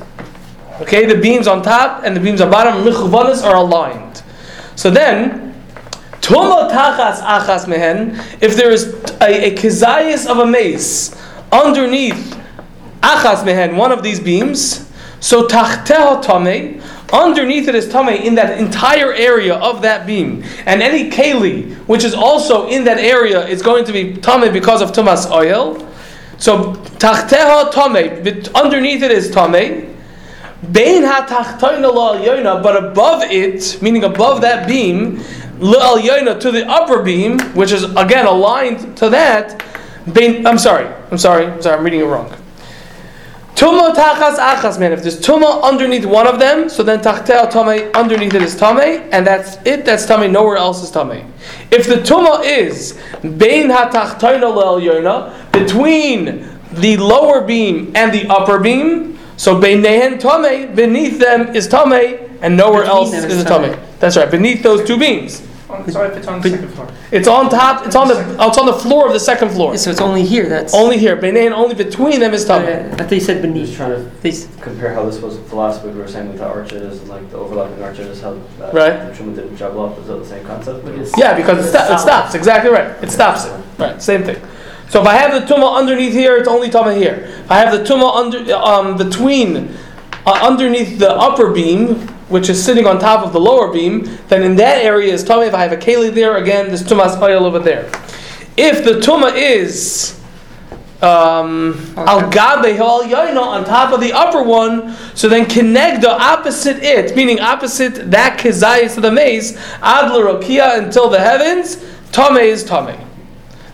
Okay, 0.80 1.04
the 1.06 1.16
beams 1.20 1.46
on 1.46 1.60
top 1.62 2.02
and 2.04 2.16
the 2.16 2.20
beams 2.20 2.40
on 2.40 2.50
bottom, 2.50 2.82
mechuvonos, 2.84 3.44
are 3.44 3.56
aligned. 3.56 4.22
So 4.76 4.90
then, 4.90 5.47
Tuma 6.20 6.70
tachas 6.70 7.20
achas 7.20 7.66
mehen, 7.68 8.20
if 8.40 8.56
there 8.56 8.70
is 8.70 8.94
a, 9.20 9.54
a 9.54 10.30
of 10.30 10.38
a 10.38 10.46
mace 10.46 11.16
underneath 11.52 12.36
achas 13.00 13.44
mehen, 13.44 13.76
one 13.76 13.92
of 13.92 14.02
these 14.02 14.20
beams, 14.20 14.90
so 15.20 15.46
tachteha 15.46 16.22
tame, 16.22 16.82
underneath 17.12 17.68
it 17.68 17.74
is 17.74 17.88
tame 17.88 18.08
in 18.08 18.34
that 18.34 18.58
entire 18.58 19.12
area 19.12 19.54
of 19.56 19.82
that 19.82 20.06
beam, 20.06 20.44
and 20.66 20.82
any 20.82 21.10
keli 21.10 21.74
which 21.86 22.04
is 22.04 22.14
also 22.14 22.68
in 22.68 22.84
that 22.84 22.98
area 22.98 23.46
is 23.46 23.62
going 23.62 23.84
to 23.84 23.92
be 23.92 24.14
tame 24.16 24.52
because 24.52 24.82
of 24.82 24.92
tumas 24.92 25.30
oil. 25.30 25.84
So 26.38 26.74
tachteha 26.98 27.72
tame, 27.72 28.22
but 28.22 28.54
underneath 28.54 29.02
it 29.02 29.10
is 29.10 29.30
tame. 29.30 29.96
Bein 30.72 31.04
ha-tachtoina 31.04 31.88
la'alyona, 31.92 32.60
but 32.62 32.84
above 32.84 33.22
it, 33.22 33.80
meaning 33.80 34.02
above 34.02 34.40
that 34.40 34.66
beam, 34.66 35.22
to 35.60 36.50
the 36.52 36.64
upper 36.68 37.02
beam, 37.02 37.38
which 37.54 37.72
is 37.72 37.84
again 37.96 38.26
aligned 38.26 38.96
to 38.98 39.10
that. 39.10 39.62
I'm 40.06 40.58
sorry, 40.58 40.86
I'm 41.10 41.18
sorry, 41.18 41.46
I'm 41.46 41.62
sorry, 41.62 41.78
I'm 41.78 41.84
reading 41.84 42.00
it 42.00 42.04
wrong. 42.04 42.32
Tuma 43.54 43.92
tachas 43.92 44.36
achas, 44.38 44.78
man. 44.78 44.92
If 44.92 45.02
there's 45.02 45.20
tuma 45.20 45.60
underneath 45.64 46.04
one 46.06 46.28
of 46.28 46.38
them, 46.38 46.68
so 46.68 46.84
then 46.84 47.00
tachtel 47.00 47.48
tame 47.48 47.90
underneath 47.92 48.32
it 48.32 48.42
is 48.42 48.54
tame, 48.54 49.08
and 49.10 49.26
that's 49.26 49.56
it. 49.66 49.84
That's 49.84 50.06
tame. 50.06 50.32
Nowhere 50.32 50.56
else 50.56 50.80
is 50.80 50.92
tame. 50.92 51.32
If 51.72 51.88
the 51.88 51.96
tuma 51.96 52.44
is 52.44 52.96
bein 53.22 53.70
ha-tachtoina 53.70 54.42
la'alyona, 54.42 55.50
between 55.50 56.48
the 56.70 56.98
lower 56.98 57.40
beam 57.40 57.90
and 57.96 58.12
the 58.12 58.28
upper 58.28 58.60
beam, 58.60 59.18
so 59.36 59.60
beinehen 59.60 60.20
tame, 60.20 60.72
beneath 60.76 61.18
them 61.18 61.52
is 61.56 61.66
tame, 61.66 62.38
and 62.40 62.56
nowhere 62.56 62.82
Between 62.82 62.96
else 62.96 63.12
is 63.12 63.24
is 63.24 63.44
tame. 63.44 63.76
That's 63.98 64.16
right. 64.16 64.30
Beneath 64.30 64.62
those 64.62 64.86
two 64.86 64.96
beams, 64.96 65.42
On- 65.70 65.90
Sorry 65.90 66.08
if 66.10 66.16
it's 66.16 66.26
on 66.26 66.40
the 66.40 66.48
second 66.50 66.68
floor. 66.68 66.88
it's 67.12 67.28
on 67.28 67.50
top. 67.50 67.86
It's 67.86 67.94
on 67.94 68.08
the. 68.08 68.18
It's 68.46 68.56
on 68.56 68.64
the 68.66 68.72
floor 68.72 69.06
of 69.06 69.12
the 69.12 69.20
second 69.20 69.50
floor. 69.50 69.76
So 69.76 69.90
it's 69.90 70.00
only 70.00 70.24
here. 70.24 70.48
That's 70.48 70.74
Only 70.74 70.96
here. 70.96 71.14
Beinehen, 71.16 71.52
only 71.52 71.74
between 71.74 72.20
them 72.20 72.32
is 72.32 72.46
tame. 72.46 72.62
Uh, 72.62 72.94
I 72.94 72.96
thought 73.04 73.12
you 73.12 73.20
said 73.20 73.36
I'm 73.36 73.42
beneath. 73.52 73.66
just 73.66 73.76
trying 73.76 73.90
to 73.90 74.10
They 74.22 74.32
compare 74.62 74.94
how 74.94 75.04
this 75.04 75.20
was 75.20 75.38
philosophy 75.50 75.88
we 75.88 75.98
were 76.00 76.08
saying 76.08 76.28
with 76.28 76.38
the 76.38 76.46
arches 76.46 77.00
and 77.00 77.08
like 77.10 77.30
the 77.30 77.36
overlapping 77.36 77.82
arches, 77.82 78.22
how 78.22 78.38
that 78.58 78.72
Right. 78.72 79.14
the 79.14 79.22
Truma 79.22 79.34
didn't 79.36 79.56
juggle 79.58 79.84
up. 79.84 79.98
Is 79.98 80.06
that 80.06 80.16
the 80.16 80.24
same 80.26 80.44
concept? 80.46 80.84
But 80.86 80.94
Yeah, 81.18 81.34
because 81.34 81.66
it, 81.66 81.68
sto- 81.68 81.92
it 81.94 81.98
stops. 81.98 82.34
Exactly 82.34 82.70
right. 82.70 82.90
It 83.02 83.10
stops 83.10 83.44
it. 83.44 83.52
Right. 83.78 84.00
Same 84.00 84.22
thing. 84.24 84.40
So 84.88 85.02
if 85.02 85.06
I 85.06 85.14
have 85.16 85.32
the 85.38 85.54
tumah 85.54 85.76
underneath 85.76 86.14
here, 86.14 86.38
it's 86.38 86.48
only 86.48 86.70
tumah 86.70 86.96
here. 86.96 87.28
If 87.44 87.50
I 87.50 87.58
have 87.58 87.72
the 87.76 87.84
tumah 87.84 88.16
under 88.16 88.54
um, 88.54 88.96
between 88.96 89.76
uh, 90.24 90.30
underneath 90.48 90.98
the 90.98 91.10
upper 91.12 91.50
beam, 91.50 92.08
which 92.28 92.48
is 92.48 92.62
sitting 92.62 92.86
on 92.86 92.98
top 92.98 93.24
of 93.24 93.32
the 93.32 93.40
lower 93.40 93.72
beam, 93.72 94.18
then 94.28 94.42
in 94.42 94.56
that 94.56 94.84
area 94.84 95.12
is 95.12 95.24
tumah. 95.24 95.48
If 95.48 95.54
I 95.54 95.62
have 95.62 95.72
a 95.72 95.76
keli 95.76 96.12
there, 96.12 96.36
again, 96.36 96.68
there's 96.68 96.82
tumah's 96.82 97.20
oil 97.20 97.44
over 97.44 97.58
there. 97.58 97.86
If 98.56 98.84
the 98.84 99.00
tumah 99.00 99.34
is 99.34 100.18
um, 101.00 101.94
al 101.96 102.28
gabe 102.28 102.78
al 102.78 103.38
on 103.38 103.64
top 103.64 103.92
of 103.92 104.00
the 104.00 104.12
upper 104.12 104.42
one, 104.42 104.94
so 105.14 105.28
then 105.28 105.48
connect 105.48 106.02
the 106.02 106.10
opposite 106.10 106.82
it, 106.82 107.14
meaning 107.14 107.40
opposite 107.40 108.10
that 108.10 108.38
kizayis 108.38 108.96
of 108.96 109.02
the 109.02 109.12
maze, 109.12 109.56
adler 109.80 110.24
rokia 110.24 110.82
until 110.82 111.08
the 111.08 111.20
heavens, 111.20 111.76
tame 112.10 112.36
is 112.36 112.64
tame. 112.64 112.98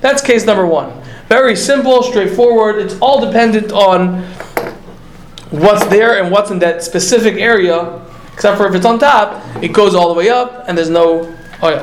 That's 0.01 0.23
case 0.23 0.45
number 0.45 0.67
one. 0.67 1.03
Very 1.29 1.57
simple, 1.57 2.03
straightforward. 2.03 2.77
It's 2.77 2.99
all 3.01 3.25
dependent 3.25 3.73
on 3.73 4.23
what's 5.51 5.85
there 5.87 6.23
and 6.23 6.31
what's 6.31 6.51
in 6.51 6.59
that 6.59 6.83
specific 6.83 7.37
area. 7.37 8.04
Except 8.35 8.59
for 8.59 8.67
if 8.67 8.75
it's 8.75 8.85
on 8.85 8.99
top, 8.99 9.43
it 9.63 9.73
goes 9.73 9.95
all 9.95 10.09
the 10.13 10.19
way 10.19 10.29
up 10.29 10.69
and 10.69 10.77
there's 10.77 10.91
no 10.91 11.35
oh 11.63 11.69
oil. 11.69 11.79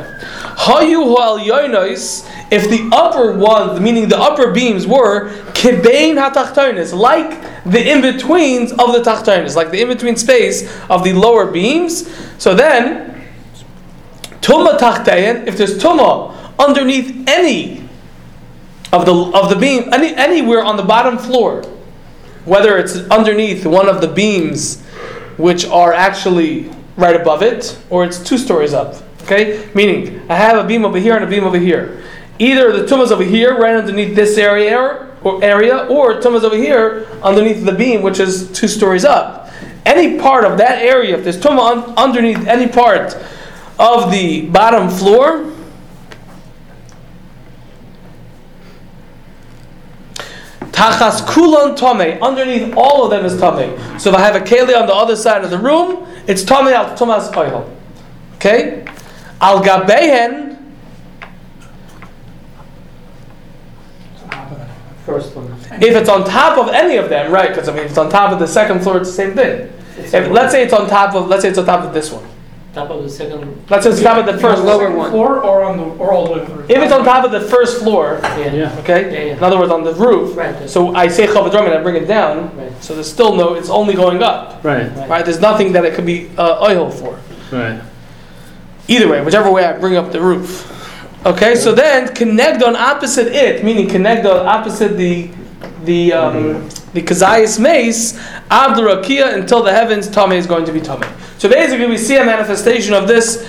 Hayu 0.58 1.16
ha'al 1.16 1.40
yoinos, 1.40 2.30
if 2.52 2.70
the 2.70 2.90
upper 2.94 3.32
ones, 3.32 3.80
meaning 3.80 4.10
the 4.10 4.20
upper 4.20 4.52
beams, 4.52 4.86
were 4.86 5.30
kibein 5.54 6.16
hatachtonis, 6.16 6.94
like 6.94 7.42
the 7.64 7.92
in-betweens 7.92 8.72
of 8.74 8.92
the 8.92 9.00
tachtonis, 9.00 9.56
like 9.56 9.72
the 9.72 9.82
in-between 9.82 10.18
space 10.18 10.70
of 10.90 11.04
the 11.04 11.14
lower 11.14 11.50
beams. 11.50 12.14
So 12.38 12.54
then, 12.54 13.26
tuma 14.42 14.78
tachtein, 14.78 15.48
if 15.48 15.58
there's 15.58 15.82
tuma 15.82 16.36
underneath 16.60 17.28
any 17.28 17.88
of 18.92 19.06
the 19.06 19.14
of 19.14 19.50
the 19.50 19.56
beam, 19.56 19.92
any, 19.94 20.14
anywhere 20.16 20.64
on 20.64 20.76
the 20.76 20.84
bottom 20.84 21.18
floor, 21.18 21.64
whether 22.44 22.78
it's 22.78 22.98
underneath 23.10 23.66
one 23.66 23.88
of 23.88 24.02
the 24.02 24.08
beams 24.08 24.84
which 25.42 25.66
are 25.66 25.92
actually 25.92 26.72
right 26.96 27.20
above 27.20 27.42
it, 27.42 27.78
or 27.90 28.06
it's 28.06 28.20
two 28.20 28.38
stories 28.38 28.74
up. 28.74 28.96
Okay? 29.24 29.68
Meaning, 29.74 30.22
I 30.30 30.36
have 30.36 30.64
a 30.64 30.68
beam 30.68 30.86
over 30.86 31.00
here 31.00 31.16
and 31.16 31.24
a 31.24 31.28
beam 31.28 31.44
over 31.44 31.58
here. 31.58 32.04
Either 32.40 32.72
the 32.72 32.86
tumas 32.86 33.12
over 33.12 33.24
here, 33.24 33.58
right 33.58 33.76
underneath 33.76 34.16
this 34.16 34.38
area, 34.38 35.10
or 35.24 35.44
area, 35.44 35.86
or 35.88 36.22
tumas 36.22 36.44
over 36.44 36.56
here 36.56 37.08
underneath 37.22 37.64
the 37.66 37.72
beam, 37.72 38.02
which 38.02 38.20
is 38.20 38.52
two 38.52 38.68
stories 38.68 39.06
up. 39.06 39.50
Any 39.86 40.20
part 40.20 40.46
of 40.46 40.58
that 40.60 40.82
area, 40.82 41.18
if 41.18 41.24
there's 41.24 41.40
tuma 41.40 41.72
un- 41.72 41.94
underneath 41.98 42.48
any 42.48 42.68
part 42.68 43.16
of 43.80 44.12
the 44.12 44.48
bottom 44.48 44.90
floor, 44.90 45.51
Tachas 50.82 51.22
kulon 51.28 51.78
tame. 51.78 52.18
Underneath 52.24 52.74
all 52.76 53.04
of 53.04 53.12
them 53.12 53.24
is 53.24 53.40
tame. 53.40 54.00
So 54.00 54.10
if 54.10 54.16
I 54.16 54.22
have 54.22 54.36
a 54.36 54.40
keli 54.40 54.76
on 54.76 54.88
the 54.88 54.96
other 54.96 55.16
side 55.16 55.44
of 55.44 55.52
the 55.52 55.60
room, 55.60 56.08
it's 56.26 56.44
tame 56.44 56.68
al 56.70 56.98
tumas 56.98 57.36
oil. 57.38 57.72
Okay? 58.38 58.84
Al 59.40 59.64
gabehen. 59.64 60.58
First 65.06 65.36
one. 65.36 65.52
If 65.74 65.96
it's 65.96 66.10
on 66.10 66.26
top 66.26 66.58
of 66.58 66.70
any 66.74 66.98
of 66.98 67.10
them, 67.10 67.32
right? 67.32 67.50
Because 67.50 67.70
I 67.70 67.74
mean, 67.74 67.84
if 67.84 67.90
it's 67.90 68.00
on 68.00 68.10
top 68.10 68.32
of 68.32 68.40
the 68.40 68.48
second 68.48 68.82
floor, 68.82 68.98
it's 68.98 69.10
the 69.10 69.16
same 69.16 69.36
thing. 69.36 69.72
If, 69.98 70.32
let's 70.32 70.52
say 70.52 70.64
it's 70.64 70.74
on 70.74 70.88
top 70.90 71.14
of, 71.14 71.28
let's 71.28 71.44
say 71.44 71.50
it's 71.50 71.60
on 71.60 71.66
top 71.66 71.86
of 71.86 71.94
this 71.94 72.12
one. 72.12 72.28
Top 72.74 72.90
of 72.90 73.04
the 73.04 73.10
second. 73.10 73.70
Let's 73.70 73.84
say 73.84 73.90
it's 73.92 74.00
on 74.00 74.06
top 74.06 74.26
of 74.26 74.34
the 74.34 74.40
first 74.40 74.64
lower 74.64 74.88
floor. 74.88 74.98
one. 74.98 75.12
Floor 75.12 75.44
or 75.44 75.64
on 75.64 75.78
the, 75.78 75.84
or 75.84 76.14
all 76.14 76.26
the 76.28 76.40
way 76.40 76.46
through? 76.46 76.64
If 76.70 76.78
it's 76.78 76.94
on 76.94 77.04
top 77.04 77.26
of 77.26 77.32
the 77.32 77.42
first 77.42 77.80
floor, 77.82 78.20
Yeah. 78.24 78.54
Yeah. 78.54 78.80
okay. 78.80 79.12
Yeah, 79.12 79.26
yeah. 79.26 79.38
In 79.38 79.44
other 79.44 79.60
words, 79.60 79.72
on 79.74 79.84
the 79.84 79.94
roof. 79.94 80.38
Right. 80.38 80.70
So 80.70 80.96
I 80.96 81.10
say 81.10 81.28
chavadram 81.28 81.66
and 81.66 81.74
I 81.74 81.84
bring 81.84 82.02
it 82.02 82.06
down. 82.08 82.56
Right. 82.58 82.72
So 82.82 82.94
there's 82.94 83.12
still 83.12 83.36
no. 83.36 83.56
It's 83.56 83.70
only 83.70 83.94
going 83.94 84.24
up. 84.24 84.64
Right. 84.64 84.90
Right? 85.10 85.26
There's 85.26 85.42
nothing 85.42 85.74
that 85.74 85.84
it 85.84 85.96
could 85.96 86.06
be 86.06 86.30
uh, 86.38 86.64
oil 86.66 86.90
for. 86.90 87.20
Right. 87.52 87.82
Either 88.88 89.10
way, 89.10 89.22
whichever 89.22 89.52
way 89.52 89.66
I 89.66 89.78
bring 89.78 89.96
up 89.98 90.12
the 90.14 90.22
roof. 90.22 90.68
Okay, 91.26 91.56
so 91.56 91.74
then 91.74 92.16
connect 92.16 92.64
on 92.64 92.76
opposite 92.76 93.28
it, 93.28 93.64
meaning 93.64 93.88
connect 93.90 94.26
on 94.26 94.46
opposite 94.48 94.98
the 94.98 95.30
the 95.84 96.14
um, 96.14 96.68
the 96.94 97.02
kazayas 97.02 97.60
mace, 97.60 98.18
ad 98.50 98.78
rakia 98.78 99.34
until 99.36 99.62
the 99.62 99.72
heavens 99.72 100.08
tame 100.10 100.32
is 100.32 100.48
going 100.48 100.66
to 100.66 100.72
be 100.72 100.80
tame. 100.82 101.04
So 101.42 101.50
basically, 101.50 101.88
we 101.88 101.98
see 101.98 102.18
a 102.18 102.24
manifestation 102.24 102.94
of 102.94 103.08
this 103.08 103.42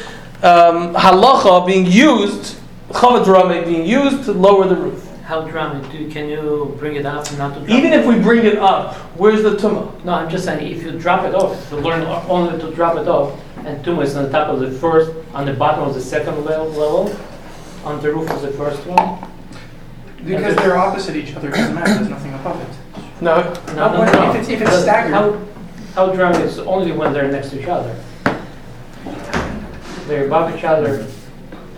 um, 0.42 0.94
halacha 0.94 1.66
being 1.66 1.85
used, 1.85 2.57
chavad 2.88 3.26
rame 3.26 3.64
being 3.66 3.85
used 3.85 4.24
to 4.24 4.33
lower 4.33 4.66
the 4.66 4.76
roof. 4.76 5.07
How 5.24 5.46
drama? 5.46 5.87
Do 5.92 6.11
can 6.11 6.31
you 6.31 6.74
bring 6.78 6.96
it 6.96 7.05
up? 7.05 7.31
Not 7.37 7.52
to 7.52 7.61
drop 7.61 7.68
Even 7.68 7.92
it? 7.92 8.00
if 8.00 8.07
we 8.07 8.18
bring 8.18 8.46
it 8.46 8.57
up, 8.57 8.94
where's 9.20 9.42
the 9.42 9.57
tumah? 9.57 10.02
No, 10.07 10.14
I'm 10.14 10.31
just 10.31 10.46
saying 10.46 10.74
if 10.74 10.83
you 10.83 10.98
drop 10.98 11.26
it 11.26 11.35
off, 11.35 11.70
you 11.70 11.81
learn 11.81 12.00
only 12.31 12.59
to 12.62 12.74
drop 12.74 12.96
it 12.96 13.07
off, 13.09 13.38
and 13.59 13.85
tumor 13.85 14.05
is 14.05 14.16
on 14.16 14.24
the 14.24 14.31
top 14.31 14.48
of 14.48 14.61
the 14.61 14.70
first, 14.70 15.12
on 15.35 15.44
the 15.44 15.52
bottom 15.52 15.87
of 15.87 15.92
the 15.92 16.00
second 16.00 16.46
level, 16.46 16.68
level 16.70 17.14
on 17.85 18.00
the 18.00 18.11
roof 18.11 18.31
of 18.31 18.40
the 18.40 18.52
first 18.52 18.87
one. 18.87 19.31
Because 20.24 20.57
they're 20.57 20.78
opposite 20.78 21.14
each 21.14 21.37
other, 21.37 21.50
it 21.50 21.57
doesn't 21.57 21.74
matter, 21.74 21.92
there's 21.92 22.09
nothing 22.09 22.33
above 22.33 22.59
it. 22.59 23.22
No. 23.22 23.42
No, 23.76 23.92
no, 23.92 23.98
What- 23.98 24.12
no. 24.14 24.31
if 24.31 24.37
it's- 24.37 24.48
if 24.48 24.62
it's 24.62 24.81
staggered. 24.81 25.12
How, 25.12 25.38
how 25.94 26.12
drunk 26.12 26.37
is 26.37 26.59
only 26.61 26.92
when 26.92 27.12
they're 27.12 27.31
next 27.31 27.50
to 27.50 27.61
each 27.61 27.68
other. 27.68 27.94
They're 30.07 30.26
above 30.26 30.57
each 30.57 30.64
other, 30.64 31.07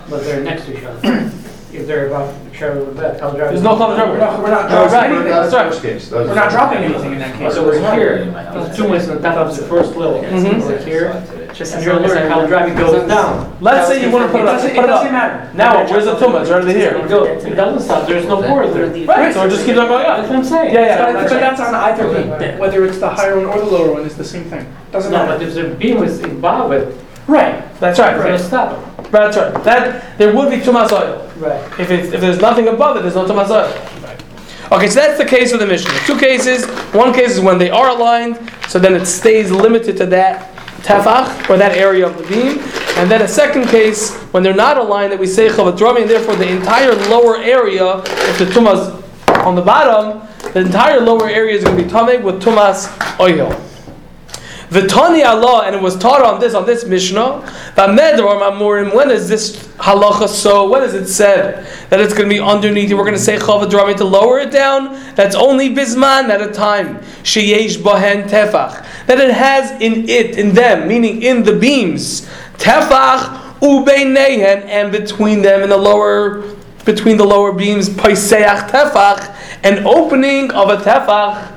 but 0.09 0.23
they're 0.23 0.43
next 0.43 0.65
to 0.65 0.77
each 0.77 0.83
other. 0.83 1.31
If 1.73 1.87
they're 1.87 2.07
above 2.07 2.33
each 2.53 2.61
other 2.61 2.85
with 2.85 2.97
that, 2.97 3.19
how 3.19 3.31
drunk? 3.31 3.51
There's 3.51 3.61
no 3.61 3.75
chavad 3.75 3.97
We're 4.09 4.17
not, 4.17 4.39
we're 4.41 4.49
not 4.49 4.69
No, 4.69 4.87
dropping 4.87 4.93
right. 4.93 5.11
anything. 5.11 5.27
That's 5.27 5.53
right. 5.53 5.67
First 5.69 5.81
case, 5.81 6.09
those- 6.09 6.29
We're 6.29 6.35
not 6.35 6.49
dropping 6.49 6.77
anything 6.85 7.13
in 7.13 7.19
that 7.19 7.35
case. 7.35 7.53
So 7.53 7.65
we're 7.65 7.79
here, 7.93 8.25
the 8.25 8.73
tumor 8.75 8.95
is 8.95 9.09
on 9.09 9.21
top 9.21 9.35
of 9.49 9.57
the 9.57 9.63
first 9.65 9.95
level. 9.95 10.21
Mhm. 10.21 10.65
We're 10.65 10.77
here, 10.77 11.21
Just 11.55 11.73
and 11.73 11.85
you're 11.85 11.97
learning 11.97 12.29
how 12.29 12.45
drunk 12.45 12.73
it 12.73 12.77
goes 12.77 13.07
down. 13.07 13.55
Let's 13.61 13.87
say 13.87 14.05
you 14.05 14.11
want 14.11 14.25
to 14.25 14.31
put 14.31 14.41
It 14.41 14.43
it 14.43 14.49
up. 14.49 14.61
Put 14.61 14.69
it 14.71 14.73
it 14.73 14.87
doesn't 14.87 15.07
up. 15.07 15.11
matter. 15.13 15.53
Now, 15.53 15.89
where's 15.89 16.03
the 16.03 16.15
tumah? 16.15 16.41
It's 16.41 16.49
right 16.51 16.67
here. 16.67 16.97
It 16.97 17.55
doesn't 17.55 17.79
stop, 17.81 18.07
there's 18.07 18.25
no 18.25 18.41
border. 18.41 18.87
Right. 19.05 19.33
So 19.33 19.45
it 19.45 19.49
just 19.49 19.65
keeps 19.65 19.79
on 19.79 19.87
going 19.87 20.05
up. 20.05 20.17
That's 20.17 20.25
up. 20.27 20.29
what 20.31 20.37
I'm 20.39 20.43
saying. 20.43 20.73
Yeah, 20.73 20.81
yeah. 20.81 21.13
But, 21.13 21.29
but 21.29 21.39
that's 21.39 21.61
on 21.61 21.73
either 21.75 22.37
beam, 22.37 22.59
whether 22.59 22.83
it's 22.85 22.99
the 22.99 23.09
higher 23.09 23.37
one 23.37 23.45
or 23.45 23.59
the 23.59 23.65
lower 23.65 23.93
one, 23.93 24.05
it's 24.05 24.15
the 24.15 24.25
same 24.25 24.43
thing. 24.45 24.67
Doesn't 24.91 25.11
No, 25.13 25.19
but 25.25 25.39
matter. 25.39 25.45
if 25.45 25.69
the 25.69 25.75
beam 25.75 26.03
is 26.03 26.19
above 26.21 26.73
it, 26.73 26.93
Right. 27.27 27.63
That's 27.79 27.97
right. 27.99 28.15
it's 28.15 28.23
gonna 28.23 28.39
stop 28.39 29.09
That's 29.11 29.35
right. 29.37 29.63
That 29.63 30.17
there 30.17 30.35
would 30.35 30.49
be 30.51 30.57
tumas 30.57 30.91
oil. 30.91 31.31
Right. 31.37 31.79
If, 31.79 31.89
it's, 31.89 32.11
if 32.13 32.21
there's 32.21 32.39
nothing 32.39 32.67
above 32.67 32.97
it, 32.97 33.01
there's 33.01 33.15
no 33.15 33.25
tumas 33.25 33.49
oil. 33.49 33.71
Okay, 34.71 34.87
so 34.87 34.95
that's 34.99 35.17
the 35.17 35.25
case 35.25 35.51
of 35.53 35.59
the 35.59 35.65
Mishnah. 35.65 35.91
Two 36.05 36.17
cases. 36.19 36.65
One 36.93 37.13
case 37.13 37.31
is 37.37 37.39
when 37.39 37.57
they 37.57 37.69
are 37.69 37.89
aligned, 37.89 38.39
so 38.67 38.77
then 38.77 38.93
it 38.93 39.05
stays 39.05 39.51
limited 39.51 39.95
to 39.97 40.05
that 40.07 40.54
tefach, 40.85 41.49
or 41.49 41.57
that 41.57 41.75
area 41.75 42.07
of 42.07 42.17
the 42.17 42.23
beam. 42.27 42.59
And 42.97 43.09
then 43.09 43.21
a 43.21 43.27
second 43.27 43.67
case, 43.67 44.15
when 44.31 44.43
they're 44.43 44.53
not 44.53 44.77
aligned, 44.77 45.11
that 45.11 45.19
we 45.19 45.27
say 45.27 45.47
chavadrami, 45.49 46.01
and 46.01 46.09
therefore 46.09 46.35
the 46.35 46.47
entire 46.47 46.93
lower 47.09 47.37
area, 47.37 47.97
if 48.05 48.39
the 48.39 48.45
tumas 48.45 49.01
on 49.45 49.55
the 49.55 49.61
bottom, 49.61 50.21
the 50.53 50.61
entire 50.61 51.01
lower 51.01 51.27
area 51.27 51.55
is 51.55 51.63
going 51.63 51.77
to 51.77 51.83
be 51.83 51.89
tameg 51.89 52.21
with 52.23 52.41
tumas 52.41 52.87
oil. 53.19 53.49
V'tani 54.69 55.23
Allah, 55.25 55.63
and 55.65 55.75
it 55.75 55.81
was 55.81 55.95
taught 55.95 56.21
on 56.21 56.39
this 56.39 56.53
on 56.53 56.65
this 56.65 56.85
Mishnah. 56.85 57.43
V'amed 57.75 58.19
or 58.19 58.35
mamurim. 58.41 58.95
When 58.95 59.11
is 59.11 59.29
this 59.29 59.55
halacha 59.77 60.27
so? 60.27 60.69
When 60.69 60.83
is 60.83 60.93
it 60.93 61.07
said 61.07 61.65
that 61.89 61.99
it's 61.99 62.13
going 62.13 62.27
to 62.27 62.35
be 62.35 62.41
underneath? 62.41 62.91
We're 62.91 63.03
going 63.03 63.13
to 63.13 63.19
say 63.19 63.37
chavad 63.37 63.71
rami 63.73 63.93
to 63.95 64.03
lower 64.05 64.39
it 64.39 64.51
down. 64.51 64.99
That's 65.15 65.35
only 65.35 65.73
bisman 65.73 66.29
at 66.29 66.41
a 66.41 66.51
time. 66.51 66.97
Sheyesh 67.23 67.77
bahen 67.77 68.27
tefach. 68.27 68.85
That 69.07 69.19
it 69.19 69.31
has 69.31 69.71
in 69.81 70.09
it, 70.09 70.37
in 70.37 70.53
them, 70.53 70.87
meaning 70.87 71.21
in 71.21 71.43
the 71.43 71.55
beams, 71.55 72.27
tefach 72.57 73.59
ubeinehen, 73.59 74.65
and 74.65 74.91
between 74.91 75.41
them 75.41 75.61
in 75.63 75.69
the 75.69 75.77
lower, 75.77 76.41
between 76.85 77.17
the 77.17 77.25
lower 77.25 77.51
beams, 77.51 77.89
paiseach 77.89 78.69
tefach, 78.69 79.35
an 79.63 79.85
opening 79.85 80.51
of 80.51 80.69
a 80.69 80.77
tefach. 80.77 81.51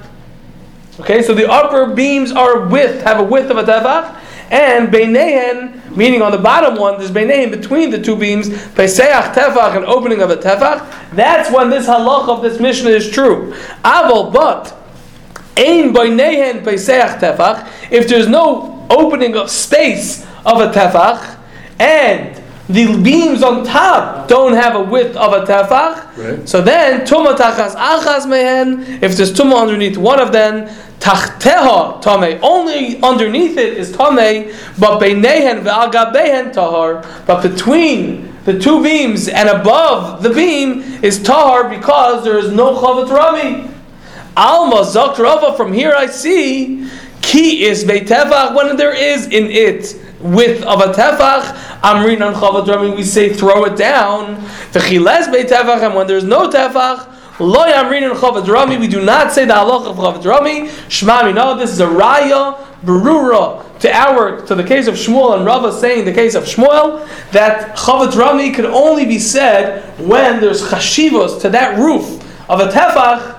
Okay, 1.01 1.23
so 1.23 1.35
the 1.35 1.49
upper 1.49 1.95
beams 1.95 2.33
are 2.33 2.67
width, 2.69 3.03
have 3.03 3.21
a 3.21 3.23
width 3.23 3.51
of 3.51 3.57
a 3.57 3.63
tefach, 3.63 4.21
and 4.51 4.89
beinehen, 4.89 5.95
meaning 5.97 6.23
on 6.23 6.33
the 6.33 6.39
bottom 6.39 6.77
one, 6.77 6.99
there's 6.99 7.11
beinehen 7.11 7.51
between 7.51 7.91
the 7.91 8.01
two 8.01 8.17
beams, 8.17 8.49
peseach 8.49 9.35
tefach, 9.35 9.77
an 9.77 9.85
opening 9.85 10.23
of 10.23 10.31
a 10.31 10.37
tefach. 10.37 11.13
That's 11.13 11.53
when 11.53 11.71
this 11.71 11.87
halach 11.87 12.29
of 12.29 12.43
this 12.43 12.59
mission 12.59 12.89
is 12.89 13.11
true. 13.11 13.53
Aval, 13.85 14.33
but 14.33 14.75
ein 14.75 14.75
beinehen 14.75 14.77
peseach 14.77 15.48
tefach. 15.48 15.48
If 17.91 18.09
there's 18.09 18.29
no 18.29 18.87
opening 18.91 19.37
of 19.37 19.51
space 19.51 20.25
of 20.45 20.61
a 20.61 20.69
tefach, 20.69 21.37
and 21.79 22.41
the 22.69 23.01
beams 23.03 23.43
on 23.43 23.65
top 23.65 24.29
don't 24.29 24.53
have 24.55 24.75
a 24.77 24.83
width 24.83 25.17
of 25.17 25.33
a 25.33 25.47
tefach, 25.47 26.05
Right. 26.17 26.49
so 26.49 26.61
then 26.61 27.01
tuma 27.07 27.35
tachas 27.37 27.75
achas 27.75 28.27
mehen. 28.27 28.99
If 29.03 29.17
there's 29.17 29.33
tuma 29.33 29.57
underneath 29.61 29.97
one 29.97 30.21
of 30.21 30.33
them, 30.33 30.69
tachteha 31.01 32.03
tame. 32.03 32.39
Only 32.43 33.01
underneath 33.03 33.57
it 33.57 33.79
is 33.79 33.91
tame, 33.97 34.53
but 34.79 35.01
beinehen 35.01 35.63
ve'agabehen 35.63 36.53
tahar. 36.53 37.05
But 37.27 37.43
between 37.43 38.35
the 38.45 38.59
two 38.59 38.83
beams 38.83 39.29
and 39.29 39.49
above 39.49 40.23
the 40.23 40.31
beam 40.31 40.83
is 41.03 41.23
tahar 41.23 41.69
because 41.71 42.25
there 42.25 42.39
is 42.39 42.51
no 42.53 42.75
chavat 42.77 43.09
rami. 43.11 43.71
Alma 44.39 44.83
zok 44.83 45.19
Rava. 45.19 45.57
From 45.57 45.73
here 45.73 45.93
I 45.97 46.07
see 46.07 46.89
ki 47.23 47.65
is 47.65 47.85
beitevach 47.85 48.55
when 48.55 48.77
there 48.77 48.95
is 48.95 49.27
in 49.27 49.51
it 49.51 50.01
width 50.21 50.63
of 50.63 50.81
a 50.81 50.93
tefach. 50.93 51.57
Amrin 51.81 52.25
on 52.25 52.35
chavat 52.35 52.97
we 52.97 53.03
say 53.03 53.33
throw 53.33 53.65
it 53.65 53.77
down. 53.77 54.37
V'chiles 54.71 55.27
beitevach 55.27 55.85
and 55.85 55.97
when 55.97 56.07
there 56.07 56.17
is 56.17 56.23
no 56.23 56.49
tefach. 56.49 57.41
Lo 57.41 57.67
yamrin 57.67 58.09
and 58.09 58.17
chavat. 58.17 58.79
We 58.79 58.87
do 58.87 59.05
not 59.05 59.33
say 59.33 59.45
the 59.45 59.55
halach 59.55 59.87
of 59.87 59.97
chavat 59.97 60.25
rami. 60.25 61.33
No. 61.33 61.59
This 61.59 61.73
is 61.73 61.81
a 61.81 61.87
raya 61.87 62.65
berura 62.85 63.65
to 63.81 63.93
our 63.93 64.41
to 64.47 64.55
the 64.55 64.63
case 64.63 64.87
of 64.87 64.95
Shmuel 64.95 65.37
and 65.37 65.45
Rava 65.45 65.73
saying 65.73 66.05
the 66.05 66.13
case 66.13 66.37
of 66.37 66.45
Shmuel 66.45 67.09
that 67.33 67.77
chavat 67.77 68.17
rami 68.17 68.53
can 68.53 68.67
only 68.67 69.05
be 69.05 69.19
said 69.19 69.99
when 69.99 70.41
there's 70.41 70.63
chashivos 70.63 71.41
to 71.41 71.51
that 71.51 71.77
roof 71.77 72.25
of 72.49 72.61
a 72.61 72.69
tefach 72.69 73.38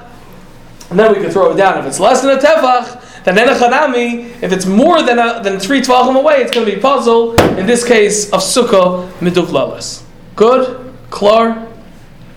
and 0.90 0.98
then 0.98 1.14
we 1.14 1.22
can 1.22 1.30
throw 1.32 1.52
it 1.52 1.56
down. 1.58 1.78
If 1.78 1.86
it's 1.86 2.00
less 2.00 2.22
than 2.22 2.32
a 2.38 2.42
tefach, 2.42 3.24
then 3.24 3.36
enechanami. 3.36 4.42
If 4.42 4.52
it's 4.52 4.66
more 4.66 5.02
than 5.04 5.20
a, 5.20 5.42
than 5.44 5.60
three 5.60 5.82
tvachim 5.82 6.18
away, 6.18 6.36
it's 6.38 6.52
going 6.52 6.66
to 6.68 6.76
be 6.76 6.82
puzzle. 6.82 7.40
In 7.58 7.66
this 7.66 7.86
case 7.86 8.32
of 8.32 8.42
sukkah 8.42 9.10
miduvlalas. 9.20 10.04
Good, 10.36 10.94
klar. 11.10 11.68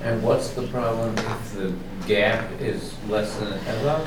And 0.03 0.23
what's 0.23 0.51
the 0.51 0.67
problem 0.67 1.15
if 1.17 1.55
the 1.55 1.73
gap 2.07 2.51
is 2.61 2.95
less 3.09 3.35
than 3.39 3.53
a 3.53 3.57
tefach? 3.59 4.07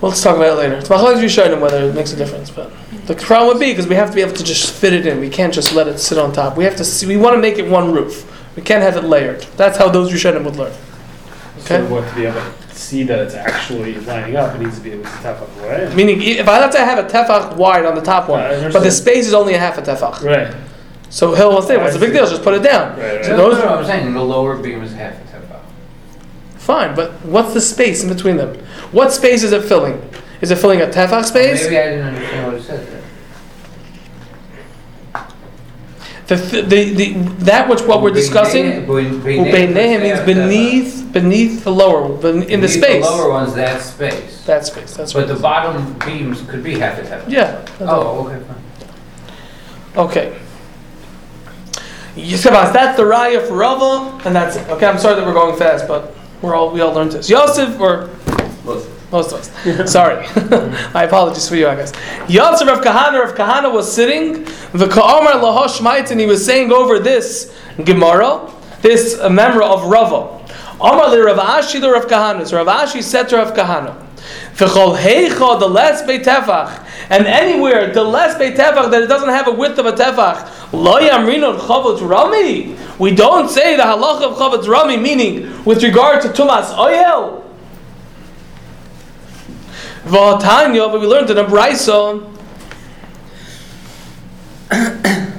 Well, 0.00 0.10
let's 0.10 0.22
talk 0.22 0.36
about 0.36 0.58
it 0.58 0.60
later. 0.60 0.74
It's 0.74 0.88
machlokes 0.88 1.22
rishonim 1.22 1.60
whether 1.60 1.82
it 1.88 1.94
makes 1.94 2.12
a 2.12 2.16
difference, 2.16 2.50
but 2.50 2.70
the 3.06 3.14
problem 3.14 3.54
would 3.56 3.60
be 3.60 3.72
because 3.72 3.86
we 3.86 3.94
have 3.94 4.10
to 4.10 4.14
be 4.14 4.20
able 4.20 4.34
to 4.34 4.44
just 4.44 4.72
fit 4.74 4.92
it 4.92 5.06
in. 5.06 5.18
We 5.18 5.30
can't 5.30 5.54
just 5.54 5.72
let 5.72 5.88
it 5.88 5.98
sit 5.98 6.18
on 6.18 6.32
top. 6.32 6.56
We 6.58 6.64
have 6.64 6.76
to. 6.76 6.84
See, 6.84 7.06
we 7.06 7.16
want 7.16 7.34
to 7.36 7.40
make 7.40 7.58
it 7.58 7.66
one 7.70 7.92
roof. 7.92 8.30
We 8.54 8.62
can't 8.62 8.82
have 8.82 8.96
it 8.96 9.04
layered. 9.04 9.42
That's 9.56 9.78
how 9.78 9.88
those 9.88 10.12
rishonim 10.12 10.44
would 10.44 10.56
learn. 10.56 10.74
So 11.58 11.76
Okay. 11.76 11.90
what 11.90 12.06
to 12.08 12.14
be 12.14 12.26
able 12.26 12.40
to 12.40 12.63
see 12.76 13.04
that 13.04 13.18
it's 13.18 13.34
actually 13.34 13.94
lining 14.00 14.36
up, 14.36 14.54
it 14.54 14.60
needs 14.60 14.76
to 14.76 14.82
be 14.82 14.92
able 14.92 15.04
to 15.04 15.10
tap 15.10 15.40
up 15.40 15.56
away. 15.58 15.92
Meaning, 15.94 16.22
if 16.22 16.48
I 16.48 16.60
let's 16.60 16.76
say 16.76 16.82
I 16.82 16.84
have 16.84 17.04
a 17.04 17.08
tefach 17.08 17.56
wide 17.56 17.84
on 17.84 17.94
the 17.94 18.00
top 18.00 18.28
one, 18.28 18.40
I 18.40 18.70
but 18.70 18.80
the 18.80 18.90
space 18.90 19.26
is 19.26 19.34
only 19.34 19.54
a 19.54 19.58
half 19.58 19.78
a 19.78 19.82
tefach. 19.82 20.22
Right. 20.22 20.54
So 21.10 21.34
he'll 21.34 21.62
say, 21.62 21.76
"What's 21.76 21.94
the 21.94 22.00
big 22.00 22.12
deal? 22.12 22.26
Just 22.26 22.42
put 22.42 22.54
it 22.54 22.62
down." 22.62 22.98
Right, 22.98 23.16
right. 23.16 23.24
So 23.24 23.36
No, 23.36 23.50
those 23.50 23.58
no, 23.58 23.64
no, 23.66 23.74
I'm 23.76 23.84
saying 23.84 24.12
the 24.12 24.22
lower 24.22 24.56
beam 24.56 24.82
is 24.82 24.92
half 24.92 25.14
a 25.14 25.36
tefach. 25.36 25.60
Fine, 26.56 26.94
but 26.96 27.12
what's 27.24 27.54
the 27.54 27.60
space 27.60 28.02
in 28.02 28.08
between 28.08 28.36
them? 28.36 28.58
What 28.90 29.12
space 29.12 29.44
is 29.44 29.52
it 29.52 29.62
filling? 29.64 30.02
Is 30.40 30.50
it 30.50 30.56
filling 30.56 30.80
a 30.80 30.86
tefach 30.86 31.24
space? 31.26 31.64
Maybe 31.64 31.78
I 31.78 31.90
didn't 31.90 32.06
understand 32.06 32.46
what 32.46 32.54
it 32.56 32.62
said 32.62 32.86
there. 32.88 33.03
The, 36.26 36.36
the, 36.36 36.94
the, 36.94 37.12
that 37.44 37.68
which 37.68 37.82
what 37.82 38.00
we're 38.00 38.10
discussing, 38.10 38.64
ubeinehem 38.86 40.02
means 40.02 40.20
beneath 40.20 41.12
beneath 41.12 41.64
the 41.64 41.70
lower, 41.70 42.08
ben- 42.16 42.44
in 42.44 42.60
the 42.62 42.68
space. 42.68 43.04
The 43.04 43.10
lower 43.10 43.28
one's 43.30 43.54
that 43.54 43.82
space. 43.82 44.42
That 44.46 44.64
space. 44.64 44.96
That's 44.96 45.12
But 45.12 45.28
what. 45.28 45.34
the 45.36 45.40
bottom 45.40 45.92
beams 46.04 46.40
could 46.42 46.62
be 46.64 46.78
half 46.78 46.98
a 46.98 47.02
tefach. 47.02 47.28
yeah. 47.30 47.64
Oh, 47.80 48.26
okay, 48.26 48.42
fine. 48.44 48.62
Okay. 50.06 50.38
Yisabas, 52.16 52.72
that's 52.72 52.96
the 52.96 53.02
raya 53.02 53.46
for 53.46 53.54
Rava, 53.56 54.20
and 54.24 54.34
that's 54.34 54.56
it. 54.56 54.66
Okay, 54.68 54.86
I'm 54.86 54.98
sorry 54.98 55.16
that 55.16 55.26
we're 55.26 55.32
going 55.34 55.56
fast, 55.58 55.86
but 55.86 56.14
we're 56.42 56.54
all 56.54 56.70
we 56.70 56.80
all 56.80 56.92
learned 56.94 57.12
this. 57.12 57.28
Yosef 57.28 57.78
or 57.78 58.08
most 59.14 59.32
of 59.32 59.38
us. 59.38 59.92
Sorry, 59.92 60.26
I 60.94 61.04
apologize 61.04 61.48
for 61.48 61.54
you, 61.54 61.68
I 61.68 61.76
guess. 61.76 61.92
Yosef 62.28 62.68
of 62.68 62.84
Kahana 62.84 63.22
of 63.22 63.36
Kahana 63.36 63.72
was 63.72 63.90
sitting. 63.90 64.42
The 64.72 64.88
Ka'omar 64.88 65.40
Lahosh 65.40 65.80
Mait, 65.80 66.10
and 66.10 66.18
he 66.18 66.26
was 66.26 66.44
saying 66.44 66.72
over 66.72 66.98
this 66.98 67.56
Gemara, 67.84 68.50
this 68.82 69.14
memra 69.18 69.62
of 69.62 69.84
Rava. 69.84 70.42
Omar 70.80 71.10
le 71.10 71.24
Rav 71.24 71.38
Ashi 71.38 71.80
the 71.80 71.90
Rav 71.90 72.06
Kahana. 72.06 72.44
So 72.44 72.56
Rav 72.62 72.66
Ashi 72.66 73.04
said 73.04 73.28
to 73.28 73.36
Rav 73.36 73.54
Kahana, 73.54 74.04
V'chol 74.56 74.98
heicha 74.98 75.60
the 75.60 75.68
less 75.68 76.02
beitefach, 76.02 76.84
and 77.08 77.26
anywhere 77.28 77.92
the 77.92 78.02
less 78.02 78.34
beitefach 78.34 78.90
that 78.90 79.00
it 79.00 79.06
doesn't 79.06 79.28
have 79.28 79.46
a 79.46 79.52
width 79.52 79.78
of 79.78 79.86
a 79.86 79.92
tefach, 79.92 80.72
lo 80.72 80.98
yamrinon 80.98 81.60
chavot 81.60 82.00
rami. 82.08 82.76
We 82.98 83.14
don't 83.14 83.48
say 83.48 83.76
the 83.76 83.84
halacha 83.84 84.22
of 84.22 84.38
chavot 84.38 84.66
rami, 84.66 84.96
meaning 84.96 85.64
with 85.64 85.84
regard 85.84 86.20
to 86.22 86.28
tumas 86.30 86.74
oyel. 86.74 87.43
V'atanya, 90.04 90.92
but 90.92 91.00
we 91.00 91.06
learned 91.06 91.30
in 91.30 91.38
a 91.38 91.44
brayso. 91.44 92.30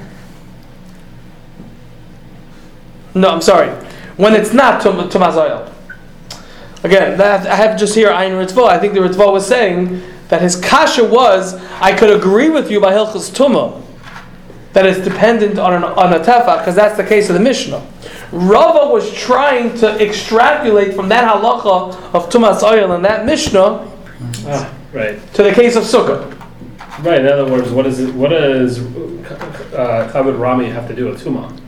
No, 3.14 3.30
I'm 3.30 3.40
sorry. 3.40 3.70
When 4.18 4.34
it's 4.34 4.52
not 4.52 4.82
tum-. 4.82 5.00
Again, 5.00 7.16
that, 7.16 7.46
I 7.46 7.56
have 7.56 7.78
just 7.78 7.94
here 7.94 8.10
Ayin 8.10 8.32
Ritva. 8.32 8.68
I 8.68 8.78
think 8.78 8.92
the 8.92 9.00
Ritva 9.00 9.32
was 9.32 9.46
saying 9.46 10.02
that 10.28 10.42
his 10.42 10.56
kasha 10.56 11.02
was, 11.02 11.54
I 11.80 11.96
could 11.96 12.10
agree 12.10 12.50
with 12.50 12.70
you 12.70 12.78
by 12.78 12.92
Hilchas 12.92 13.30
Tumah, 13.30 13.82
that 14.74 14.84
it's 14.84 15.02
dependent 15.02 15.58
on, 15.58 15.72
an, 15.72 15.84
on 15.84 16.12
a 16.12 16.18
tefach, 16.18 16.58
because 16.58 16.74
that's 16.74 16.98
the 16.98 17.04
case 17.04 17.30
of 17.30 17.34
the 17.34 17.40
Mishnah. 17.40 17.82
Rava 18.32 18.92
was 18.92 19.10
trying 19.14 19.74
to 19.78 20.04
extrapolate 20.04 20.94
from 20.94 21.08
that 21.08 21.26
halacha 21.26 21.94
of 22.12 22.28
Tumas 22.28 22.60
Oyel 22.60 22.94
and 22.94 23.04
that 23.04 23.24
Mishnah 23.24 23.95
Ah, 24.46 24.72
right. 24.92 25.34
to 25.34 25.42
the 25.42 25.52
case 25.52 25.76
of 25.76 25.84
Sukkah. 25.84 26.32
Right. 27.04 27.20
In 27.20 27.26
other 27.26 27.50
words, 27.50 27.70
what 27.70 27.86
is 27.86 28.00
it? 28.00 28.14
What 28.14 28.30
does 28.30 28.78
uh, 28.80 30.10
Chavat 30.12 30.38
Rami 30.38 30.70
have 30.70 30.88
to 30.88 30.94
do 30.94 31.06
with 31.06 31.22
Tuma? 31.22 31.60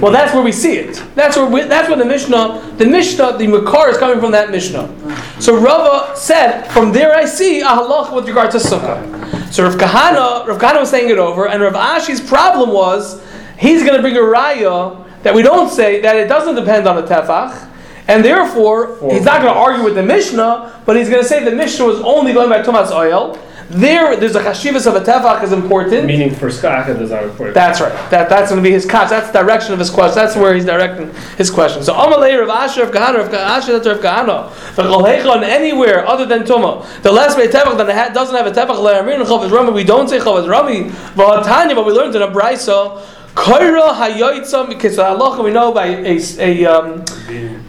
Well, 0.00 0.12
that's 0.12 0.34
where 0.34 0.42
we 0.42 0.52
see 0.52 0.76
it. 0.76 1.02
That's 1.14 1.36
where 1.36 1.46
we, 1.46 1.62
that's 1.62 1.88
where 1.88 1.96
the 1.96 2.04
Mishnah, 2.04 2.74
the 2.76 2.84
Mishnah, 2.84 3.38
the 3.38 3.46
Makar 3.46 3.88
is 3.88 3.96
coming 3.96 4.20
from 4.20 4.30
that 4.32 4.50
Mishnah. 4.50 4.94
So 5.40 5.58
Rava 5.58 6.14
said, 6.16 6.66
from 6.72 6.92
there 6.92 7.14
I 7.14 7.24
see 7.24 7.60
a 7.60 7.66
halach 7.66 8.14
with 8.14 8.26
regard 8.28 8.50
to 8.50 8.58
Sukkah. 8.58 9.52
So 9.52 9.64
Rav 9.64 9.76
Kahana, 9.76 10.46
Rav 10.46 10.58
Kahana 10.60 10.80
was 10.80 10.90
saying 10.90 11.08
it 11.08 11.18
over, 11.18 11.48
and 11.48 11.62
Rav 11.62 11.74
Ashi's 11.74 12.20
problem 12.20 12.72
was 12.72 13.24
he's 13.58 13.82
going 13.82 13.94
to 13.94 14.02
bring 14.02 14.16
a 14.16 14.20
raya 14.20 15.02
that 15.22 15.34
we 15.34 15.42
don't 15.42 15.70
say 15.70 16.00
that 16.02 16.16
it 16.16 16.28
doesn't 16.28 16.56
depend 16.56 16.86
on 16.86 16.98
a 16.98 17.02
tefach, 17.02 17.65
and 18.08 18.24
therefore 18.24 18.96
he's 19.10 19.24
not 19.24 19.42
going 19.42 19.52
to 19.52 19.58
argue 19.58 19.84
with 19.84 19.94
the 19.94 20.02
Mishnah, 20.02 20.82
but 20.86 20.96
he's 20.96 21.08
going 21.08 21.22
to 21.22 21.28
say 21.28 21.44
the 21.44 21.50
Mishnah 21.54 21.84
was 21.84 22.00
only 22.00 22.32
going 22.32 22.48
by 22.48 22.62
Tumas 22.62 22.90
oil. 22.90 23.38
There, 23.68 24.14
there's 24.14 24.36
a 24.36 24.40
chashivas 24.40 24.86
of 24.86 24.94
a 24.94 25.00
tefach 25.00 25.42
is 25.42 25.50
important. 25.50 26.06
Meaning 26.06 26.32
for 26.32 26.50
Skaka 26.50 26.96
does 26.96 27.10
not 27.10 27.24
report. 27.24 27.52
That's 27.52 27.80
right. 27.80 27.92
That, 28.10 28.28
that's 28.28 28.50
going 28.50 28.62
to 28.62 28.68
be 28.68 28.72
his 28.72 28.86
catch. 28.86 29.10
That's 29.10 29.32
the 29.32 29.42
direction 29.42 29.72
of 29.72 29.80
his 29.80 29.90
question. 29.90 30.14
That's 30.14 30.36
where 30.36 30.54
he's 30.54 30.64
directing 30.64 31.12
his 31.36 31.50
question. 31.50 31.82
So 31.82 31.92
Amalei 31.92 32.38
Rav 32.46 32.70
Ashi 32.70 32.80
of 32.80 32.92
Kahana, 32.92 33.18
Rav 33.18 33.30
Ashi 33.30 33.66
that's 33.68 33.86
Rav 33.86 33.98
Kahana. 33.98 34.50
V'cholhecha 34.76 35.42
anywhere 35.42 36.06
other 36.06 36.26
than 36.26 36.44
Tuma. 36.44 36.86
The 37.02 37.10
last 37.10 37.36
way 37.36 37.48
tefach 37.48 37.76
that 37.78 37.90
ha- 37.90 38.14
doesn't 38.14 38.36
have 38.36 38.46
a 38.46 38.52
tefach 38.52 38.76
le'amrin 38.76 39.24
chavaz 39.26 39.50
rami. 39.50 39.72
We 39.72 39.82
don't 39.82 40.08
say 40.08 40.20
chavaz 40.20 40.48
rami. 40.48 40.90
V'hatanya, 41.16 41.74
but 41.74 41.84
we 41.84 41.92
learned 41.92 42.14
in 42.14 42.22
a 42.22 42.28
brayso. 42.28 43.02
Koira 43.34 43.94
hayoitza 43.94 44.68
because 44.68 44.96
halacha 44.96 45.42
we 45.42 45.50
know 45.50 45.72
by 45.72 45.86
a 45.86 46.20
a 46.38 46.64
um, 46.66 47.04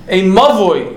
a 0.08 0.24
mavoy. 0.24 0.96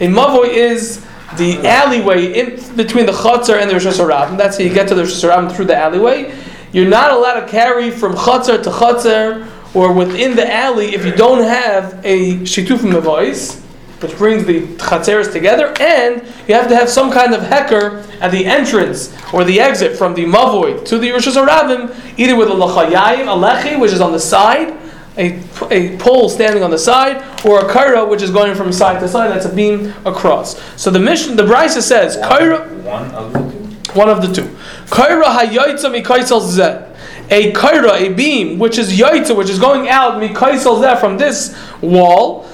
A 0.00 0.08
mavoy 0.08 0.48
is 0.48 1.04
the 1.36 1.66
alleyway 1.66 2.32
in 2.32 2.76
between 2.76 3.06
the 3.06 3.12
chutzar 3.12 3.60
and 3.60 3.70
the 3.70 3.74
reshus 3.74 3.98
harabim. 3.98 4.36
That's 4.36 4.58
how 4.58 4.64
you 4.64 4.72
get 4.72 4.88
to 4.88 4.94
the 4.94 5.02
reshus 5.02 5.28
harabim 5.28 5.54
through 5.54 5.66
the 5.66 5.76
alleyway. 5.76 6.34
You're 6.72 6.88
not 6.88 7.12
allowed 7.12 7.40
to 7.40 7.48
carry 7.48 7.90
from 7.90 8.14
chutzar 8.14 8.62
to 8.62 8.70
chutzar 8.70 9.48
or 9.74 9.92
within 9.92 10.36
the 10.36 10.52
alley 10.52 10.94
if 10.94 11.04
you 11.04 11.12
don't 11.12 11.42
have 11.42 12.00
a 12.04 12.36
shituf 12.40 12.78
mavois, 12.78 13.60
which 14.00 14.16
brings 14.16 14.44
the 14.44 14.62
chatzeres 14.76 15.32
together, 15.32 15.74
and 15.80 16.22
you 16.46 16.54
have 16.54 16.68
to 16.68 16.76
have 16.76 16.88
some 16.88 17.10
kind 17.10 17.34
of 17.34 17.42
hecker 17.42 18.04
at 18.20 18.30
the 18.30 18.46
entrance 18.46 19.14
or 19.32 19.44
the 19.44 19.60
exit 19.60 19.96
from 19.96 20.14
the 20.14 20.24
mavoy 20.24 20.84
to 20.86 20.98
the 20.98 21.08
reshus 21.08 21.36
harabim, 21.36 21.94
either 22.18 22.36
with 22.36 22.48
a 22.48 22.54
lachayayim, 22.54 23.22
a 23.22 23.36
lechi, 23.36 23.78
which 23.78 23.92
is 23.92 24.00
on 24.00 24.12
the 24.12 24.20
side, 24.20 24.74
a, 25.18 25.42
a 25.70 25.96
pole 25.98 26.28
standing 26.28 26.62
on 26.62 26.70
the 26.70 26.78
side, 26.78 27.16
or 27.44 27.60
a 27.60 27.72
kaira 27.72 28.08
which 28.08 28.22
is 28.22 28.30
going 28.30 28.54
from 28.54 28.72
side 28.72 29.00
to 29.00 29.08
side. 29.08 29.30
That's 29.30 29.46
a 29.46 29.54
beam 29.54 29.94
across. 30.04 30.60
So 30.80 30.90
the 30.90 31.00
mission, 31.00 31.36
the 31.36 31.42
Brisa 31.44 31.82
says, 31.82 32.16
kaira, 32.16 32.70
One 32.82 33.10
of 33.14 33.32
the 33.32 33.50
two? 33.50 33.56
one 33.98 34.08
of 34.08 34.20
the 34.22 34.32
two. 34.32 34.48
Kaira 34.86 35.24
mikaisel 35.24 36.40
zeh. 36.42 36.92
A 37.30 37.52
kaira, 37.52 38.00
a 38.00 38.12
beam, 38.12 38.58
which 38.58 38.78
is 38.78 38.96
yaitza, 38.98 39.36
which 39.36 39.50
is 39.50 39.58
going 39.58 39.88
out 39.88 40.20
mikaisel 40.22 40.82
zeh 40.82 41.00
from 41.00 41.18
this 41.18 41.56
wall. 41.80 42.44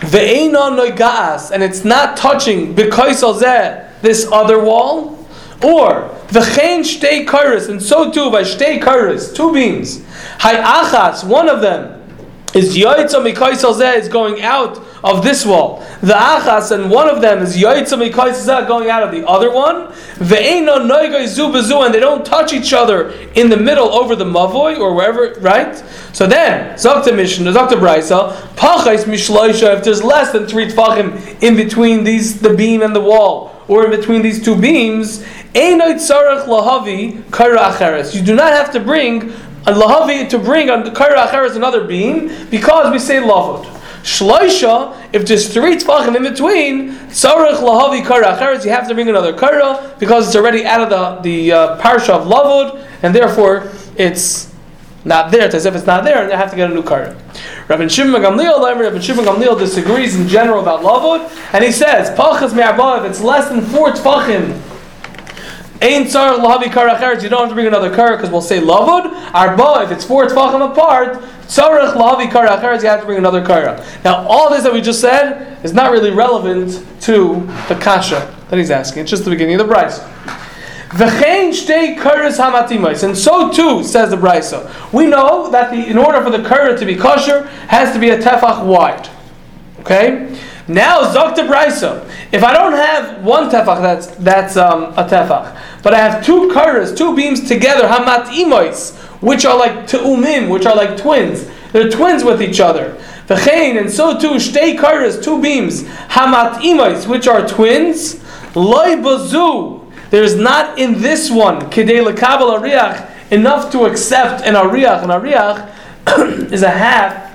Ve'ena 0.00 0.76
noigas, 0.78 1.50
and 1.50 1.62
it's 1.62 1.84
not 1.84 2.16
touching 2.16 2.74
bikaisel 2.74 3.40
zeh, 3.40 4.00
this 4.02 4.30
other 4.30 4.62
wall. 4.62 5.16
Or 5.62 6.16
v'chein 6.30 6.80
shtei 6.80 7.26
kairas, 7.26 7.68
and 7.68 7.82
so 7.82 8.10
too 8.10 8.30
by 8.30 8.42
shtei 8.42 8.80
kairas, 8.80 9.34
two 9.34 9.52
beams. 9.52 10.00
Hayachas, 10.38 11.24
one 11.24 11.48
of 11.48 11.60
them, 11.60 12.00
is 12.54 12.76
Yoitza 12.76 13.22
Mikaisel 13.22 13.74
Zeh 13.74 13.96
is 13.96 14.08
going 14.08 14.42
out 14.42 14.82
of 15.04 15.22
this 15.22 15.46
wall. 15.46 15.84
The 16.00 16.14
Achas 16.14 16.72
and 16.72 16.90
one 16.90 17.08
of 17.08 17.20
them 17.20 17.42
is 17.42 17.56
Yoitza 17.56 17.96
Mikaisel 17.96 18.44
Zeh 18.44 18.66
going 18.66 18.90
out 18.90 19.02
of 19.02 19.12
the 19.12 19.26
other 19.26 19.52
one. 19.52 19.86
Ve'eno 20.16 20.86
Noigai 20.86 21.26
Zu 21.26 21.48
Bezu 21.48 21.84
and 21.84 21.94
they 21.94 22.00
don't 22.00 22.26
touch 22.26 22.52
each 22.52 22.72
other 22.72 23.10
in 23.34 23.50
the 23.50 23.56
middle 23.56 23.88
over 23.88 24.16
the 24.16 24.24
Mavoy 24.24 24.78
or 24.78 24.94
wherever, 24.94 25.34
right? 25.40 25.76
So 26.12 26.26
then, 26.26 26.76
Zakta 26.76 27.14
Mishnah, 27.14 27.52
Zakta 27.52 27.78
Braisa, 27.78 28.34
Pachais 28.56 29.04
Mishloisha, 29.04 29.76
if 29.78 29.84
there's 29.84 30.02
less 30.02 30.32
than 30.32 30.46
three 30.46 30.68
Tfachim 30.68 31.42
in 31.42 31.54
between 31.54 32.02
these, 32.02 32.40
the 32.40 32.54
beam 32.54 32.82
and 32.82 32.96
the 32.96 33.00
wall, 33.00 33.49
or 33.70 33.84
in 33.84 33.90
between 33.92 34.20
these 34.20 34.44
two 34.44 34.60
beams, 34.60 35.24
You 35.54 35.78
do 38.22 38.34
not 38.34 38.52
have 38.52 38.72
to 38.72 38.80
bring 38.80 39.30
a 39.30 39.72
lahavi 39.72 40.28
to 40.28 40.38
bring 40.40 40.68
on 40.70 40.82
the 40.82 41.54
another 41.54 41.84
beam 41.84 42.48
because 42.50 42.90
we 42.92 42.98
say 42.98 43.20
lavud. 43.20 43.64
Shloisha, 44.02 44.96
if 45.12 45.24
there's 45.24 45.52
three 45.52 45.76
tefachim 45.76 46.16
in 46.16 46.24
between, 46.24 46.94
tzarech 47.10 47.58
lahavi 47.58 48.02
kaira 48.02 48.36
acheres, 48.36 48.64
you 48.64 48.72
have 48.72 48.88
to 48.88 48.94
bring 48.94 49.08
another 49.08 49.32
kaira 49.32 49.96
because 50.00 50.26
it's 50.26 50.34
already 50.36 50.64
out 50.64 50.80
of 50.80 51.22
the 51.22 51.30
the 51.30 51.52
uh, 51.52 51.80
parsha 51.80 52.10
of 52.10 52.26
lavud, 52.26 52.84
and 53.04 53.14
therefore 53.14 53.70
it's 53.96 54.49
not 55.04 55.30
there. 55.30 55.46
It's 55.46 55.54
as 55.54 55.66
if 55.66 55.74
it's 55.74 55.86
not 55.86 56.04
there, 56.04 56.22
and 56.22 56.30
they 56.30 56.36
have 56.36 56.50
to 56.50 56.56
get 56.56 56.70
a 56.70 56.74
new 56.74 56.82
kaira. 56.82 57.16
Rabbi 57.68 57.86
Shimon 57.88 58.20
Gamliel, 58.20 58.60
Rabbi 58.60 58.98
Shimon 58.98 59.24
Gamliel 59.24 59.58
disagrees 59.58 60.18
in 60.18 60.28
general 60.28 60.60
about 60.60 60.82
lavud, 60.82 61.30
and 61.54 61.64
he 61.64 61.72
says 61.72 62.10
pachas 62.18 62.54
me'abah 62.54 63.04
if 63.04 63.10
it's 63.10 63.20
less 63.20 63.48
than 63.48 63.62
four 63.62 63.90
tefachim 63.90 64.60
Ain 65.82 66.04
tzar 66.04 66.38
lahavi 66.38 66.70
kara 66.70 66.94
acheres. 66.94 67.22
You 67.22 67.30
don't 67.30 67.40
have 67.40 67.48
to 67.48 67.54
bring 67.54 67.66
another 67.66 67.94
kara 67.94 68.16
because 68.16 68.30
we'll 68.30 68.42
say 68.42 68.60
lavud. 68.60 69.10
Arba, 69.32 69.84
if 69.84 69.90
it's 69.90 70.04
four 70.04 70.26
tefachim 70.26 70.70
apart, 70.70 71.22
tzarech 71.44 71.94
lahavi 71.94 72.30
kara 72.30 72.50
acheres. 72.50 72.82
You 72.82 72.88
have 72.88 73.00
to 73.00 73.06
bring 73.06 73.16
another 73.16 73.44
kara. 73.44 73.82
Now, 74.04 74.26
all 74.28 74.50
this 74.50 74.62
that 74.64 74.74
we 74.74 74.82
just 74.82 75.00
said 75.00 75.64
is 75.64 75.72
not 75.72 75.90
really 75.90 76.10
relevant 76.10 76.84
to 77.02 77.46
the 77.68 77.78
kasha 77.80 78.36
that 78.50 78.58
he's 78.58 78.70
asking. 78.70 79.02
It's 79.02 79.10
just 79.10 79.24
the 79.24 79.30
beginning 79.30 79.58
of 79.58 79.66
the 79.66 79.72
brisa. 79.72 80.06
V'chein 80.90 81.50
shtei 81.50 81.96
karas 81.96 82.38
hamatimais, 82.38 83.04
and 83.04 83.16
so 83.16 83.50
too 83.52 83.84
says 83.84 84.10
the 84.10 84.16
brisa. 84.16 84.92
We 84.92 85.06
know 85.06 85.48
that 85.50 85.70
the, 85.70 85.86
in 85.86 85.96
order 85.96 86.20
for 86.20 86.30
the 86.30 86.42
kara 86.42 86.76
to 86.76 86.84
be 86.84 86.96
kosher, 86.96 87.46
has 87.68 87.92
to 87.92 88.00
be 88.00 88.10
a 88.10 88.18
tefach 88.18 88.66
wide. 88.66 89.08
Okay. 89.80 90.36
Now 90.66 91.02
Zokta 91.12 91.48
Brisa. 91.48 92.08
If 92.32 92.44
I 92.44 92.52
don't 92.52 92.72
have 92.72 93.24
one 93.24 93.50
tefach, 93.50 93.80
that's 93.80 94.08
that's 94.16 94.56
um, 94.56 94.84
a 94.96 95.04
tefach, 95.04 95.56
but 95.82 95.94
I 95.94 95.98
have 95.98 96.24
two 96.24 96.48
karas, 96.48 96.96
two 96.96 97.14
beams 97.16 97.46
together, 97.48 97.88
hamat 97.88 98.26
imois, 98.26 98.96
which 99.20 99.44
are 99.44 99.56
like 99.56 99.88
teumim, 99.88 100.48
which 100.48 100.66
are 100.66 100.76
like 100.76 100.96
twins. 100.96 101.48
They're 101.72 101.90
twins 101.90 102.24
with 102.24 102.42
each 102.42 102.60
other. 102.60 102.96
V'chein, 103.26 103.80
and 103.80 103.90
so 103.90 104.18
too 104.18 104.34
shtei 104.34 104.76
karas, 104.76 105.22
two 105.22 105.40
beams, 105.40 105.84
hamat 105.84 106.60
imois, 106.62 107.06
which 107.06 107.26
are 107.26 107.46
twins. 107.46 108.22
Loi 108.54 108.96
bazu. 108.96 109.79
There's 110.10 110.36
not 110.36 110.78
in 110.78 111.00
this 111.00 111.30
one 111.30 111.60
kedei 111.70 112.04
lekabel 112.04 112.58
ariach 112.58 113.32
enough 113.32 113.70
to 113.72 113.84
accept 113.84 114.42
an 114.42 114.54
ariach. 114.54 115.02
An 115.04 115.10
ariach 115.10 116.52
is 116.52 116.62
a 116.62 116.70
half 116.70 117.30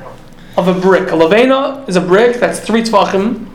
of 0.57 0.67
a 0.67 0.79
brick. 0.79 1.09
A 1.09 1.13
lavena 1.13 1.87
is 1.87 1.95
a 1.95 2.01
brick 2.01 2.37
that's 2.37 2.59
three 2.59 2.83
tefachim 2.83 3.47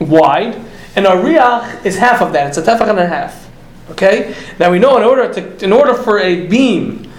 wide, 0.00 0.60
and 0.96 1.06
a 1.06 1.80
is 1.84 1.96
half 1.96 2.22
of 2.22 2.32
that. 2.32 2.48
It's 2.48 2.58
a 2.58 2.62
tefach 2.62 2.88
and 2.88 2.98
a 2.98 3.06
half. 3.06 3.48
Okay. 3.90 4.34
Now 4.58 4.70
we 4.70 4.78
know 4.78 4.96
in 4.96 5.02
order 5.02 5.32
to 5.34 5.64
in 5.64 5.72
order 5.72 5.94
for 5.94 6.18
a 6.20 6.46
beam 6.46 7.10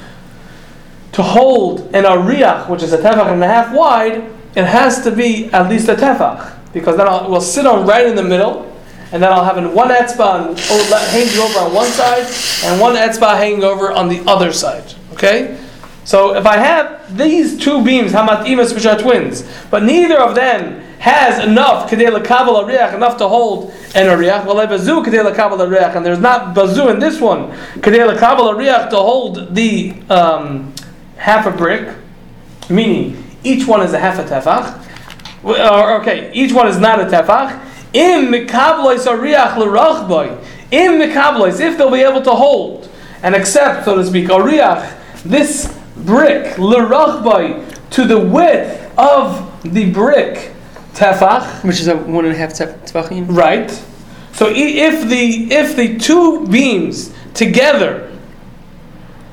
to 1.11 1.21
hold 1.21 1.81
an 1.93 2.05
ariach, 2.05 2.69
which 2.69 2.81
is 2.81 2.93
a 2.93 2.97
tefach 2.97 3.31
and 3.31 3.43
a 3.43 3.47
half 3.47 3.75
wide, 3.75 4.31
it 4.55 4.65
has 4.65 5.03
to 5.03 5.11
be 5.11 5.47
at 5.47 5.69
least 5.69 5.89
a 5.89 5.95
tefach 5.95 6.57
because 6.73 6.95
then 6.95 7.07
it 7.07 7.29
will 7.29 7.41
sit 7.41 7.65
on 7.65 7.85
right 7.85 8.07
in 8.07 8.15
the 8.15 8.23
middle, 8.23 8.70
and 9.11 9.21
then 9.21 9.31
I'll 9.31 9.43
have 9.43 9.57
one 9.73 9.89
etzba 9.89 10.19
on, 10.19 10.55
hanging 11.09 11.39
over 11.39 11.59
on 11.59 11.73
one 11.73 11.87
side 11.87 12.25
and 12.63 12.79
one 12.79 12.95
etzba 12.95 13.37
hanging 13.37 13.63
over 13.63 13.91
on 13.91 14.07
the 14.07 14.23
other 14.25 14.53
side. 14.53 14.93
Okay. 15.13 15.57
So 16.03 16.35
if 16.35 16.45
I 16.45 16.57
have 16.57 17.15
these 17.15 17.57
two 17.57 17.83
beams, 17.83 18.11
hamatimas, 18.11 18.73
which 18.73 18.85
are 18.85 18.97
twins, 18.97 19.47
but 19.69 19.83
neither 19.83 20.19
of 20.19 20.33
them 20.35 20.81
has 20.99 21.43
enough 21.43 21.89
ariach, 21.89 22.93
enough 22.93 23.17
to 23.17 23.27
hold 23.27 23.71
an 23.95 24.07
ariach, 24.07 24.45
bazu 24.45 25.03
ariach, 25.03 25.95
and 25.95 26.05
there's 26.05 26.19
not 26.19 26.55
bazu 26.55 26.91
in 26.91 26.99
this 26.99 27.19
one 27.19 27.51
ariach 28.55 28.89
to 28.89 28.95
hold 28.95 29.53
the 29.55 29.93
um, 30.09 30.73
half 31.17 31.45
a 31.45 31.51
brick, 31.51 31.95
meaning 32.69 33.23
each 33.43 33.67
one 33.67 33.81
is 33.81 33.93
a 33.93 33.99
half 33.99 34.19
a 34.19 34.23
tefach. 34.23 34.87
Okay, 35.43 36.31
each 36.33 36.53
one 36.53 36.67
is 36.67 36.77
not 36.77 36.99
a 36.99 37.05
tefach. 37.05 37.70
In 37.93 38.27
mikablois 38.27 39.05
ariach. 39.05 39.57
In 40.71 40.91
mikablois, 40.93 41.59
if 41.59 41.77
they'll 41.77 41.91
be 41.91 42.01
able 42.01 42.21
to 42.21 42.31
hold 42.31 42.89
and 43.23 43.35
accept, 43.35 43.85
so 43.85 43.95
to 43.97 44.05
speak, 44.05 44.27
ariach, 44.27 45.23
this 45.23 45.77
brick, 45.97 46.57
l'rachbai, 46.57 47.89
to 47.91 48.05
the 48.05 48.19
width 48.19 48.97
of 48.97 49.73
the 49.73 49.91
brick, 49.91 50.53
tefach. 50.93 51.63
Which 51.63 51.79
is 51.79 51.87
a 51.87 51.97
one 51.97 52.25
and 52.25 52.33
a 52.33 52.37
half 52.37 52.51
tef- 52.51 52.89
tefachim. 52.89 53.27
Right. 53.35 53.69
So 54.33 54.47
if 54.49 55.07
the 55.09 55.53
if 55.53 55.75
the 55.75 55.99
two 55.99 56.47
beams 56.47 57.13
together 57.33 58.11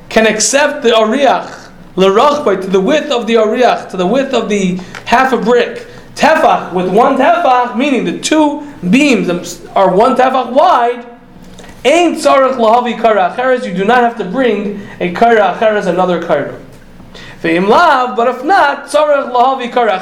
can 0.09 0.27
accept 0.27 0.83
the 0.83 0.91
ariach, 0.91 1.71
l'rachbai, 1.97 2.61
to 2.61 2.67
the 2.67 2.81
width 2.81 3.11
of 3.11 3.27
the 3.27 3.35
ariach, 3.35 3.91
to 3.91 3.97
the 3.97 4.07
width 4.07 4.35
of 4.35 4.49
the 4.49 4.77
half 5.07 5.33
a 5.33 5.37
brick, 5.37 5.87
tefach 6.19 6.73
with 6.73 6.93
one 6.93 7.17
tefach, 7.17 7.77
meaning 7.77 8.05
the 8.05 8.19
two 8.19 8.71
beams 8.91 9.29
are 9.69 9.95
one 9.95 10.17
tefach 10.17 10.53
wide. 10.53 11.07
Ain't 11.85 12.19
tzarech 12.19 12.57
lahavi 12.57 13.01
kara. 13.01 13.65
You 13.65 13.73
do 13.73 13.85
not 13.85 13.99
have 13.99 14.19
to 14.19 14.25
bring 14.25 14.81
a 14.99 15.15
kara 15.15 15.57
acheres, 15.57 15.87
another 15.87 16.21
kara. 16.21 16.61
Ve'im 17.41 17.69
lav, 17.69 18.17
but 18.17 18.27
if 18.27 18.45
not, 18.45 18.87
tzarech 18.87 19.33
lahavi 19.33 19.73
kara. 19.73 19.95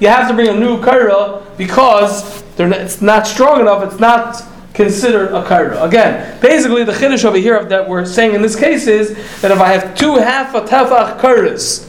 You 0.00 0.08
have 0.08 0.28
to 0.28 0.34
bring 0.34 0.48
a 0.48 0.58
new 0.58 0.82
kara 0.82 1.46
because 1.56 2.42
they're 2.56 2.68
not, 2.68 2.80
it's 2.80 3.00
not 3.00 3.26
strong 3.28 3.60
enough. 3.60 3.84
It's 3.84 4.00
not 4.00 4.42
considered 4.74 5.32
a 5.32 5.46
kara. 5.46 5.80
Again, 5.84 6.40
basically 6.40 6.82
the 6.82 6.92
chiddush 6.92 7.24
over 7.24 7.38
here 7.38 7.64
that 7.64 7.88
we're 7.88 8.04
saying 8.04 8.34
in 8.34 8.42
this 8.42 8.56
case 8.56 8.88
is 8.88 9.14
that 9.40 9.52
if 9.52 9.60
I 9.60 9.68
have 9.72 9.94
two 9.94 10.16
half 10.16 10.52
a 10.56 10.62
tefach 10.62 11.20
karas 11.20 11.88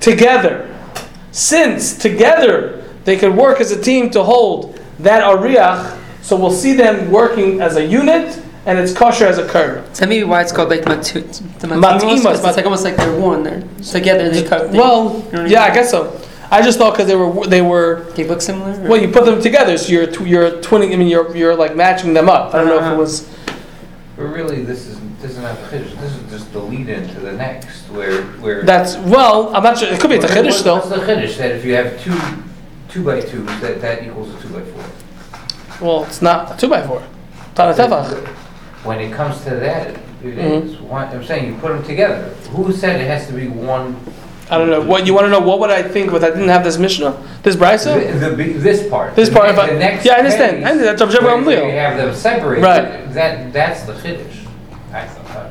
together, 0.00 0.69
since 1.32 1.96
together 1.96 2.82
they 3.04 3.16
could 3.16 3.34
work 3.36 3.60
as 3.60 3.70
a 3.70 3.80
team 3.80 4.10
to 4.10 4.22
hold 4.22 4.78
that 5.00 5.22
ariach, 5.24 5.96
so 6.22 6.36
we'll 6.36 6.50
see 6.50 6.74
them 6.74 7.10
working 7.10 7.60
as 7.60 7.76
a 7.76 7.84
unit, 7.84 8.38
and 8.66 8.78
it's 8.78 8.92
kosher 8.92 9.26
as 9.26 9.38
a 9.38 9.48
kara. 9.48 9.82
Tell 9.94 10.08
me 10.08 10.22
why 10.24 10.42
it's 10.42 10.52
called 10.52 10.68
like 10.68 10.82
matu- 10.82 11.24
the 11.60 11.66
Matimos, 11.66 11.80
matimos. 11.80 12.22
'cause 12.22 12.24
mat- 12.42 12.48
It's 12.48 12.56
like 12.56 12.64
almost 12.66 12.84
like 12.84 12.96
they're 12.96 13.18
one. 13.18 13.42
They're 13.42 13.62
together. 13.90 14.28
They 14.28 14.42
cut. 14.42 14.70
They, 14.72 14.78
Well, 14.78 15.04
you 15.04 15.32
know 15.32 15.42
what 15.42 15.46
I 15.46 15.46
yeah, 15.46 15.62
I 15.64 15.70
guess 15.74 15.90
so. 15.90 16.12
I 16.52 16.60
just 16.62 16.78
thought 16.78 16.92
because 16.94 17.06
they 17.06 17.16
were 17.16 17.46
they 17.46 17.62
were 17.62 18.04
they 18.16 18.24
look 18.24 18.42
similar. 18.42 18.72
or- 18.72 18.88
well, 18.90 19.00
you 19.00 19.08
put 19.08 19.24
them 19.24 19.40
together, 19.40 19.78
so 19.78 19.90
you're 19.92 20.06
tw- 20.06 20.26
you're 20.26 20.50
twinning. 20.60 20.92
I 20.92 20.96
mean, 20.96 21.08
you're 21.08 21.34
you're 21.36 21.54
like 21.54 21.74
matching 21.76 22.12
them 22.12 22.28
up. 22.28 22.54
I 22.54 22.58
don't 22.58 22.66
know 22.66 22.76
if 22.76 22.82
it 22.82 22.86
Uh-huh. 22.88 22.96
was. 22.96 23.26
But 24.16 24.24
really, 24.24 24.62
this 24.62 24.86
is, 24.86 24.98
this 25.22 25.30
is 25.30 25.38
not 25.38 25.52
a 25.52 25.54
chiddush, 25.74 25.98
this 26.00 26.12
is 26.12 26.30
just 26.30 26.52
the 26.52 26.58
lead 26.58 26.90
in 26.90 27.08
to 27.14 27.20
the 27.20 27.32
next, 27.32 27.79
where, 27.92 28.22
where. 28.42 28.62
That's 28.62 28.96
well. 28.96 29.54
I'm 29.54 29.62
not 29.62 29.78
sure. 29.78 29.88
It 29.88 30.00
could 30.00 30.10
be 30.10 30.16
a 30.16 30.20
What- 30.20 30.30
chiddush 30.30 30.44
What's 30.46 30.62
though. 30.62 30.80
the 30.80 30.96
chiddush, 30.96 31.36
that 31.38 31.52
if 31.52 31.64
you 31.64 31.74
have 31.74 32.00
two, 32.02 32.18
two 32.88 33.04
by 33.04 33.20
twos, 33.20 33.46
that, 33.60 33.80
that 33.80 34.04
equals 34.06 34.34
a 34.34 34.40
two 34.40 34.48
by 34.48 34.60
four? 34.62 34.84
Well, 35.86 36.04
it's 36.04 36.22
not 36.22 36.54
a 36.54 36.56
two 36.58 36.68
by 36.68 36.86
four. 36.86 37.02
It's 37.50 37.58
not 37.58 37.70
a 37.78 37.82
tefach. 37.82 38.26
When 38.84 38.98
it 39.00 39.12
comes 39.12 39.42
to 39.44 39.50
that, 39.56 39.88
it 39.88 39.98
Mhm. 40.24 40.80
one- 40.82 41.08
I'm 41.08 41.24
saying, 41.24 41.46
you 41.46 41.54
put 41.60 41.68
them 41.72 41.82
together, 41.84 42.30
who 42.52 42.72
said 42.72 43.00
it 43.00 43.06
has 43.06 43.26
to 43.26 43.32
be 43.32 43.48
one? 43.48 43.96
I 44.50 44.58
don't 44.58 44.68
know. 44.68 44.80
What 44.80 45.06
you 45.06 45.14
want 45.14 45.26
to 45.26 45.30
know? 45.30 45.38
What 45.40 45.60
would 45.60 45.70
I 45.70 45.80
think 45.82 46.12
if 46.12 46.22
I 46.24 46.28
didn't 46.30 46.48
have 46.48 46.64
this 46.64 46.76
mishnah, 46.76 47.16
this 47.44 47.54
brisa? 47.54 48.18
The, 48.18 48.30
the, 48.30 48.52
this 48.54 48.88
part. 48.88 49.14
This 49.14 49.28
The 49.28 49.34
part, 49.36 49.54
ne- 49.54 49.74
the 49.74 49.78
next 49.78 50.04
yeah, 50.04 50.14
I 50.14 50.16
understand. 50.16 50.64
I 50.66 50.70
understand. 50.72 50.98
That's 50.98 51.12
where- 51.12 51.22
Shimon 51.22 51.44
where 51.44 51.56
Gamliel. 51.62 51.72
You 51.72 51.78
have 51.78 51.96
them 51.96 52.14
separated. 52.14 52.62
Right. 52.64 53.14
That, 53.14 53.52
that's 53.52 53.82
the 53.82 53.92
chiddush. 53.92 54.46
I 54.92 55.06
thought. 55.06 55.46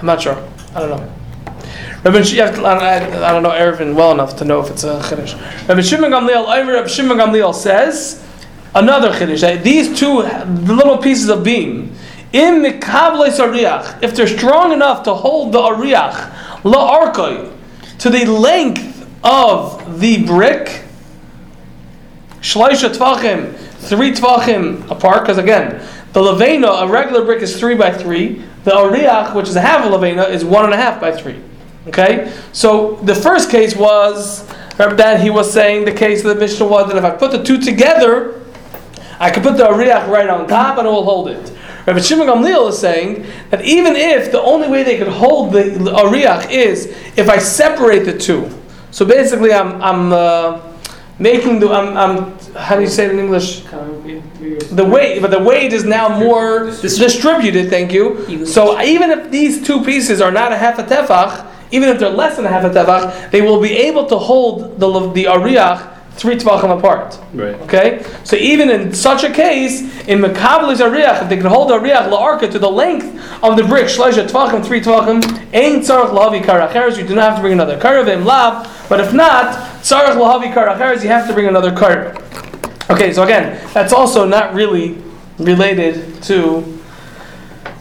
I'm 0.00 0.06
not 0.06 0.22
sure. 0.22 0.36
I 0.74 0.80
don't 0.80 0.90
know. 0.90 1.12
Rabbi 2.02 2.18
I, 2.18 3.32
don't 3.32 3.42
know 3.42 3.50
Eruvin 3.50 3.94
well 3.94 4.10
enough 4.12 4.36
to 4.38 4.46
know 4.46 4.60
if 4.60 4.70
it's 4.70 4.84
a 4.84 5.00
chiddush. 5.00 5.38
Rabbi 5.68 5.82
Shimon 5.82 6.10
Gamliel, 6.10 6.46
Rabbi 6.46 6.88
Shimon 6.88 7.18
Gamliel 7.18 7.54
says 7.54 8.26
another 8.74 9.10
chiddush. 9.10 9.62
These 9.62 9.98
two 9.98 10.22
little 10.72 10.96
pieces 10.96 11.28
of 11.28 11.44
beam, 11.44 11.94
in 12.32 12.62
mikables 12.62 13.38
ariach, 13.38 14.02
if 14.02 14.14
they're 14.14 14.26
strong 14.26 14.72
enough 14.72 15.02
to 15.02 15.14
hold 15.14 15.52
the 15.52 15.58
ariach 15.58 16.64
la 16.64 17.12
to 17.98 18.08
the 18.08 18.24
length 18.24 19.06
of 19.22 20.00
the 20.00 20.24
brick, 20.24 20.84
shloisha 22.40 22.94
tvachim, 22.96 23.54
three 23.54 24.12
tvachim 24.12 24.90
apart. 24.90 25.22
Because 25.22 25.36
again, 25.36 25.86
the 26.14 26.20
levena, 26.20 26.82
a 26.82 26.88
regular 26.88 27.26
brick 27.26 27.42
is 27.42 27.60
three 27.60 27.74
by 27.74 27.92
three. 27.92 28.42
The 28.64 28.72
Ariach, 28.72 29.34
which 29.34 29.48
is 29.48 29.56
a 29.56 29.60
half 29.60 29.84
Levena, 29.84 30.28
is 30.28 30.44
one 30.44 30.64
and 30.64 30.74
a 30.74 30.76
half 30.76 31.00
by 31.00 31.12
three. 31.12 31.40
Okay? 31.88 32.32
So 32.52 32.96
the 32.96 33.14
first 33.14 33.50
case 33.50 33.74
was, 33.74 34.46
that 34.76 35.20
he 35.20 35.30
was 35.30 35.52
saying 35.52 35.84
the 35.84 35.92
case 35.92 36.24
of 36.24 36.34
the 36.34 36.40
Mishnah 36.40 36.66
was 36.66 36.88
that 36.88 36.96
if 36.96 37.04
I 37.04 37.10
put 37.10 37.32
the 37.32 37.42
two 37.42 37.58
together, 37.58 38.42
I 39.18 39.30
could 39.30 39.42
put 39.42 39.56
the 39.56 39.64
Ariach 39.64 40.08
right 40.08 40.28
on 40.28 40.48
top 40.48 40.78
and 40.78 40.86
it 40.86 40.90
will 40.90 41.04
hold 41.04 41.28
it. 41.28 41.52
Rabbi 41.86 42.00
Shimon 42.00 42.26
Gamliel 42.26 42.70
is 42.70 42.78
saying 42.78 43.26
that 43.50 43.64
even 43.64 43.96
if 43.96 44.32
the 44.32 44.40
only 44.40 44.68
way 44.68 44.82
they 44.82 44.96
could 44.96 45.08
hold 45.08 45.52
the 45.52 45.62
Ariach 45.62 46.50
is 46.50 46.86
if 47.16 47.28
I 47.28 47.38
separate 47.38 48.04
the 48.04 48.16
two. 48.16 48.50
So 48.90 49.04
basically, 49.04 49.52
I'm, 49.52 49.80
I'm 49.82 50.12
uh, 50.12 50.60
making 51.18 51.60
the, 51.60 51.70
I'm, 51.70 51.96
I'm, 51.96 52.38
how 52.56 52.76
do 52.76 52.82
you 52.82 52.88
say 52.88 53.06
it 53.06 53.12
in 53.12 53.18
English? 53.18 53.62
The 53.62 54.84
weight, 54.84 55.20
but 55.22 55.30
the 55.30 55.38
weight 55.38 55.72
is 55.72 55.84
now 55.84 56.18
more 56.18 56.70
distributed. 56.70 57.70
Thank 57.70 57.92
you. 57.92 58.46
So 58.46 58.80
even 58.80 59.10
if 59.10 59.30
these 59.30 59.64
two 59.64 59.84
pieces 59.84 60.20
are 60.20 60.32
not 60.32 60.52
a 60.52 60.56
half 60.56 60.78
a 60.78 60.82
tefach, 60.82 61.46
even 61.72 61.88
if 61.88 61.98
they're 62.00 62.10
less 62.10 62.36
than 62.36 62.46
a 62.46 62.48
half 62.48 62.64
a 62.64 62.70
tefach, 62.70 63.30
they 63.30 63.42
will 63.42 63.60
be 63.60 63.72
able 63.72 64.06
to 64.06 64.18
hold 64.18 64.80
the 64.80 65.10
the 65.12 65.24
ariach 65.24 66.00
three 66.20 66.36
tefachim 66.36 66.76
apart. 66.76 67.18
Right. 67.32 67.54
Okay, 67.62 68.04
so 68.24 68.36
even 68.36 68.68
in 68.68 68.92
such 68.92 69.24
a 69.24 69.32
case, 69.32 69.80
in 70.06 70.18
Mekabelis 70.18 70.76
Ariach, 70.76 71.22
if 71.22 71.28
they 71.30 71.36
can 71.36 71.46
hold 71.46 71.70
the 71.70 71.78
Ariach 71.78 72.10
la'arka 72.10 72.50
to 72.50 72.58
the 72.58 72.70
length 72.70 73.06
of 73.42 73.56
the 73.56 73.64
brick, 73.64 73.86
shleisha 73.86 74.28
tvachim, 74.28 74.64
three 74.64 74.82
tvachim, 74.82 75.22
ain't 75.54 75.82
tzarech 75.82 76.10
lahavi 76.10 76.42
karacheres, 76.42 76.98
you 76.98 77.06
do 77.06 77.14
not 77.14 77.30
have 77.30 77.36
to 77.36 77.40
bring 77.40 77.54
another 77.54 77.78
karavim 77.78 78.26
lav, 78.26 78.86
but 78.90 79.00
if 79.00 79.14
not, 79.14 79.54
tzarech 79.80 80.16
lahavi 80.16 80.52
karacheres, 80.52 81.02
you 81.02 81.08
have 81.08 81.26
to 81.26 81.32
bring 81.32 81.46
another 81.46 81.74
kar. 81.74 82.14
Okay, 82.90 83.12
so 83.12 83.22
again, 83.22 83.60
that's 83.72 83.92
also 83.92 84.26
not 84.26 84.54
really 84.54 84.98
related 85.38 86.22
to 86.24 86.60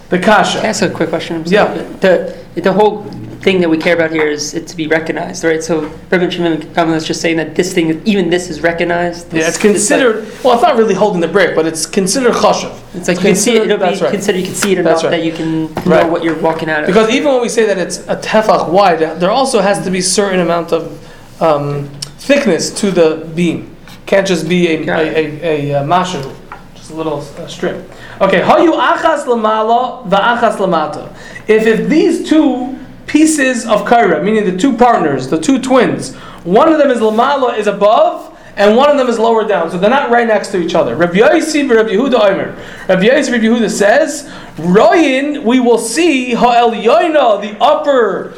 the 0.10 0.18
Can 0.20 0.30
I 0.30 0.38
kasha. 0.44 0.66
ask 0.66 0.82
a 0.82 0.90
quick 0.90 1.10
question? 1.10 1.44
Yeah. 1.46 1.74
The, 2.00 2.38
the 2.56 2.74
whole 2.74 3.04
thing 3.42 3.62
that 3.62 3.70
we 3.70 3.78
care 3.78 3.96
about 3.96 4.12
here 4.12 4.28
is 4.28 4.54
it 4.54 4.68
to 4.68 4.76
be 4.76 4.88
recognized, 4.88 5.44
right? 5.44 5.64
So 5.64 5.82
Reverend 6.12 6.34
Shimon 6.34 6.94
is 6.94 7.06
just 7.06 7.22
saying 7.22 7.38
that 7.38 7.56
this 7.56 7.74
thing, 7.74 8.02
even 8.06 8.30
this 8.30 8.50
is 8.50 8.62
recognized. 8.62 9.34
Yeah, 9.34 9.48
it's 9.48 9.58
considered, 9.58 10.28
well, 10.44 10.54
it's 10.56 10.62
not 10.64 10.76
really 10.78 10.94
holding 10.94 11.22
the 11.22 11.28
brick, 11.28 11.56
but 11.56 11.66
it's 11.66 11.86
considered 11.86 12.34
chashav. 12.34 12.78
It's 12.96 13.08
like 13.08 13.18
you 13.18 13.24
can 13.24 13.36
see 13.36 13.56
it. 13.56 13.64
It'll 13.64 13.78
be 13.78 13.84
That's 13.84 14.02
right. 14.02 14.12
considered. 14.12 14.40
You 14.40 14.46
can 14.46 14.56
see 14.56 14.72
it 14.74 14.80
enough 14.80 15.04
right. 15.04 15.12
that 15.12 15.24
you 15.24 15.32
can 15.32 15.74
know 15.74 15.82
Right. 15.86 16.10
what 16.10 16.24
you're 16.24 16.40
walking 16.40 16.70
out 16.70 16.82
of. 16.82 16.88
Because 16.88 17.10
even 17.12 17.32
when 17.32 17.42
we 17.42 17.50
say 17.50 17.66
that 17.66 17.78
it's 17.78 18.00
a 18.08 18.16
tefach 18.18 18.70
wide, 18.70 19.00
there 19.00 19.32
also 19.32 19.62
has 19.62 19.84
to 19.86 19.92
be 19.92 20.02
certain 20.02 20.40
amount 20.42 20.74
of 20.74 21.42
um, 21.42 21.88
thickness 22.18 22.70
to 22.82 22.92
the 22.92 23.30
beam. 23.36 23.76
Can't 24.10 24.26
just 24.26 24.50
be 24.50 24.68
a, 24.70 24.80
a, 24.88 24.98
a, 24.98 25.70
a, 25.70 25.74
uh 25.76 25.84
mashu, 25.84 26.36
just 26.74 26.90
a 26.90 26.96
little 26.96 27.20
uh, 27.20 27.46
strip. 27.46 27.76
Okay, 28.20 28.42
hayu 28.42 28.74
achas 28.74 29.26
lamala 29.26 30.04
va'achas 30.10 30.56
lamata. 30.56 31.16
If 31.48 31.68
if 31.68 31.88
these 31.88 32.28
two 32.28 32.76
pieces 33.06 33.68
of 33.68 33.86
kaira, 33.86 34.24
meaning 34.24 34.46
the 34.46 34.58
two 34.58 34.76
partners, 34.76 35.30
the 35.30 35.40
two 35.40 35.62
twins, 35.62 36.16
one 36.44 36.74
of 36.74 36.80
them 36.80 36.90
is 36.90 37.02
lamala 37.02 37.56
is 37.60 37.68
above. 37.68 38.36
And 38.56 38.76
one 38.76 38.90
of 38.90 38.98
them 38.98 39.08
is 39.08 39.18
lower 39.18 39.48
down, 39.48 39.72
so 39.72 39.78
they're 39.78 39.90
not 39.90 40.10
right 40.10 40.28
next 40.28 40.50
to 40.50 40.58
each 40.58 40.76
other. 40.76 40.94
Rabbi 40.94 41.20
Yossi, 41.20 41.70
Rabbi 41.70 41.92
Yehuda, 41.92 42.16
Omer. 42.16 42.58
Rabbi 42.90 43.04
Yossi, 43.04 43.32
Rabbi 43.32 43.46
Yehuda 43.46 43.70
says, 43.70 44.30
"Royin, 44.58 45.44
we 45.44 45.62
will 45.62 45.78
see 45.78 46.34
ha'el 46.34 46.72
yoina, 46.72 47.40
the 47.42 47.56
upper 47.64 48.34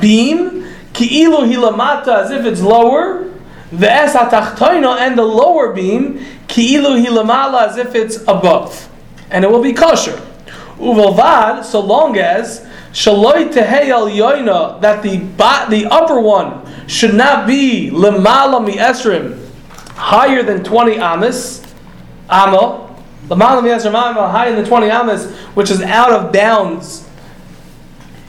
beam, 0.00 0.66
ki'ilu 0.94 1.52
hilamata, 1.52 2.22
as 2.22 2.30
if 2.30 2.46
it's 2.46 2.62
lower, 2.62 3.26
ve'es 3.72 4.12
hatachtoina, 4.12 4.98
and 4.98 5.18
the 5.18 5.24
lower 5.24 5.72
beam, 5.72 6.24
ki'ilu 6.48 7.04
hilamala, 7.04 7.68
as 7.68 7.76
if 7.76 7.94
it's 7.94 8.16
above, 8.22 8.88
and 9.30 9.44
it 9.44 9.50
will 9.50 9.62
be 9.62 9.72
kosher. 9.72 10.20
Uvalvad, 10.78 11.64
so 11.64 11.80
long 11.80 12.16
as 12.18 12.66
shaloi 12.92 13.52
tehei 13.52 13.86
yoina, 13.86 14.80
that 14.80 15.02
the 15.02 15.18
the 15.70 15.86
upper 15.86 16.20
one 16.20 16.62
should 16.86 17.14
not 17.14 17.46
be 17.46 17.90
lemala 17.90 18.64
mi 18.64 18.74
esrim, 18.74 19.38
higher 19.94 20.42
than 20.42 20.62
20 20.62 20.98
amas, 20.98 21.62
amma, 22.28 22.94
lemala 23.28 23.62
mi 23.62 23.70
esrim 23.70 23.94
amma, 23.94 24.28
higher 24.28 24.54
than 24.54 24.64
20 24.64 24.90
amas, 24.90 25.30
which 25.54 25.70
is 25.70 25.80
out 25.82 26.12
of 26.12 26.32
bounds 26.32 27.06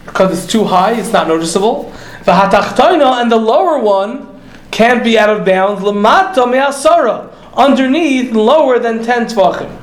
because 0.07 0.43
it's 0.43 0.51
too 0.51 0.63
high, 0.63 0.93
it's 0.93 1.11
not 1.11 1.27
noticeable. 1.27 1.93
The 2.25 2.31
hatachtoina 2.31 3.21
and 3.21 3.31
the 3.31 3.38
lower 3.38 3.77
one 3.79 4.36
can't 4.72 5.03
be 5.03 5.18
out 5.18 5.30
of 5.30 5.45
bounds. 5.45 5.82
Lamata 5.82 6.49
me'asara, 6.49 7.34
underneath, 7.55 8.32
lower 8.32 8.80
than 8.80 9.03
ten 9.03 9.26
tvachim. 9.26 9.76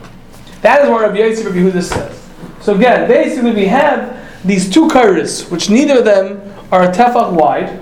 That 0.62 0.82
is 0.82 0.88
what 0.88 1.02
Rabbi 1.02 1.18
Yosef 1.18 1.46
Rabbi 1.46 1.58
Yehuda 1.58 1.82
says. 1.82 2.30
So 2.60 2.74
again, 2.74 3.06
basically 3.08 3.52
we 3.52 3.66
have 3.66 4.18
these 4.44 4.70
two 4.70 4.88
kairos, 4.88 5.50
which 5.50 5.68
neither 5.68 5.98
of 5.98 6.04
them 6.04 6.40
are 6.72 6.84
a 6.84 6.92
tefach 6.92 7.32
wide. 7.32 7.80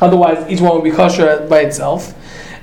Otherwise, 0.00 0.50
each 0.50 0.60
one 0.60 0.74
would 0.74 0.84
be 0.84 0.90
kosher 0.90 1.46
by 1.48 1.60
itself. 1.60 2.14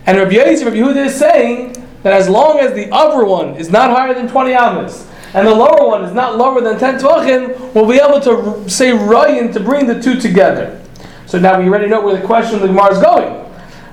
And 0.06 0.18
Rabbi 0.18 0.32
Yosef 0.32 0.66
Rabbi 0.66 0.78
Yehuda 0.78 1.06
is 1.08 1.16
saying 1.16 1.74
that 2.04 2.14
as 2.14 2.28
long 2.30 2.60
as 2.60 2.74
the 2.74 2.90
upper 2.92 3.24
one 3.24 3.56
is 3.56 3.70
not 3.70 3.90
higher 3.92 4.14
than 4.14 4.28
20 4.28 4.54
amas, 4.54 5.08
and 5.34 5.48
the 5.48 5.56
lower 5.56 5.88
one 5.88 6.04
is 6.04 6.14
not 6.14 6.38
lower 6.38 6.60
than 6.62 6.78
10 6.78 7.00
tvachim, 7.00 7.74
we'll 7.74 7.88
be 7.88 8.00
able 8.00 8.20
to 8.20 8.70
say 8.70 8.92
ryan 8.92 9.52
to 9.54 9.60
bring 9.60 9.88
the 9.88 10.02
two 10.02 10.20
together. 10.20 10.80
So 11.26 11.40
now 11.40 11.60
we 11.60 11.68
already 11.68 11.88
know 11.88 12.02
where 12.02 12.16
the 12.16 12.26
question 12.26 12.56
of 12.56 12.62
the 12.62 12.68
Gemara 12.68 12.94
is 12.94 13.02
going. 13.02 13.51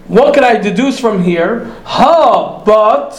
What 0.08 0.32
can 0.32 0.42
I 0.42 0.56
deduce 0.56 0.98
from 0.98 1.22
here? 1.22 1.66
Ha, 1.84 2.64
but 2.64 3.10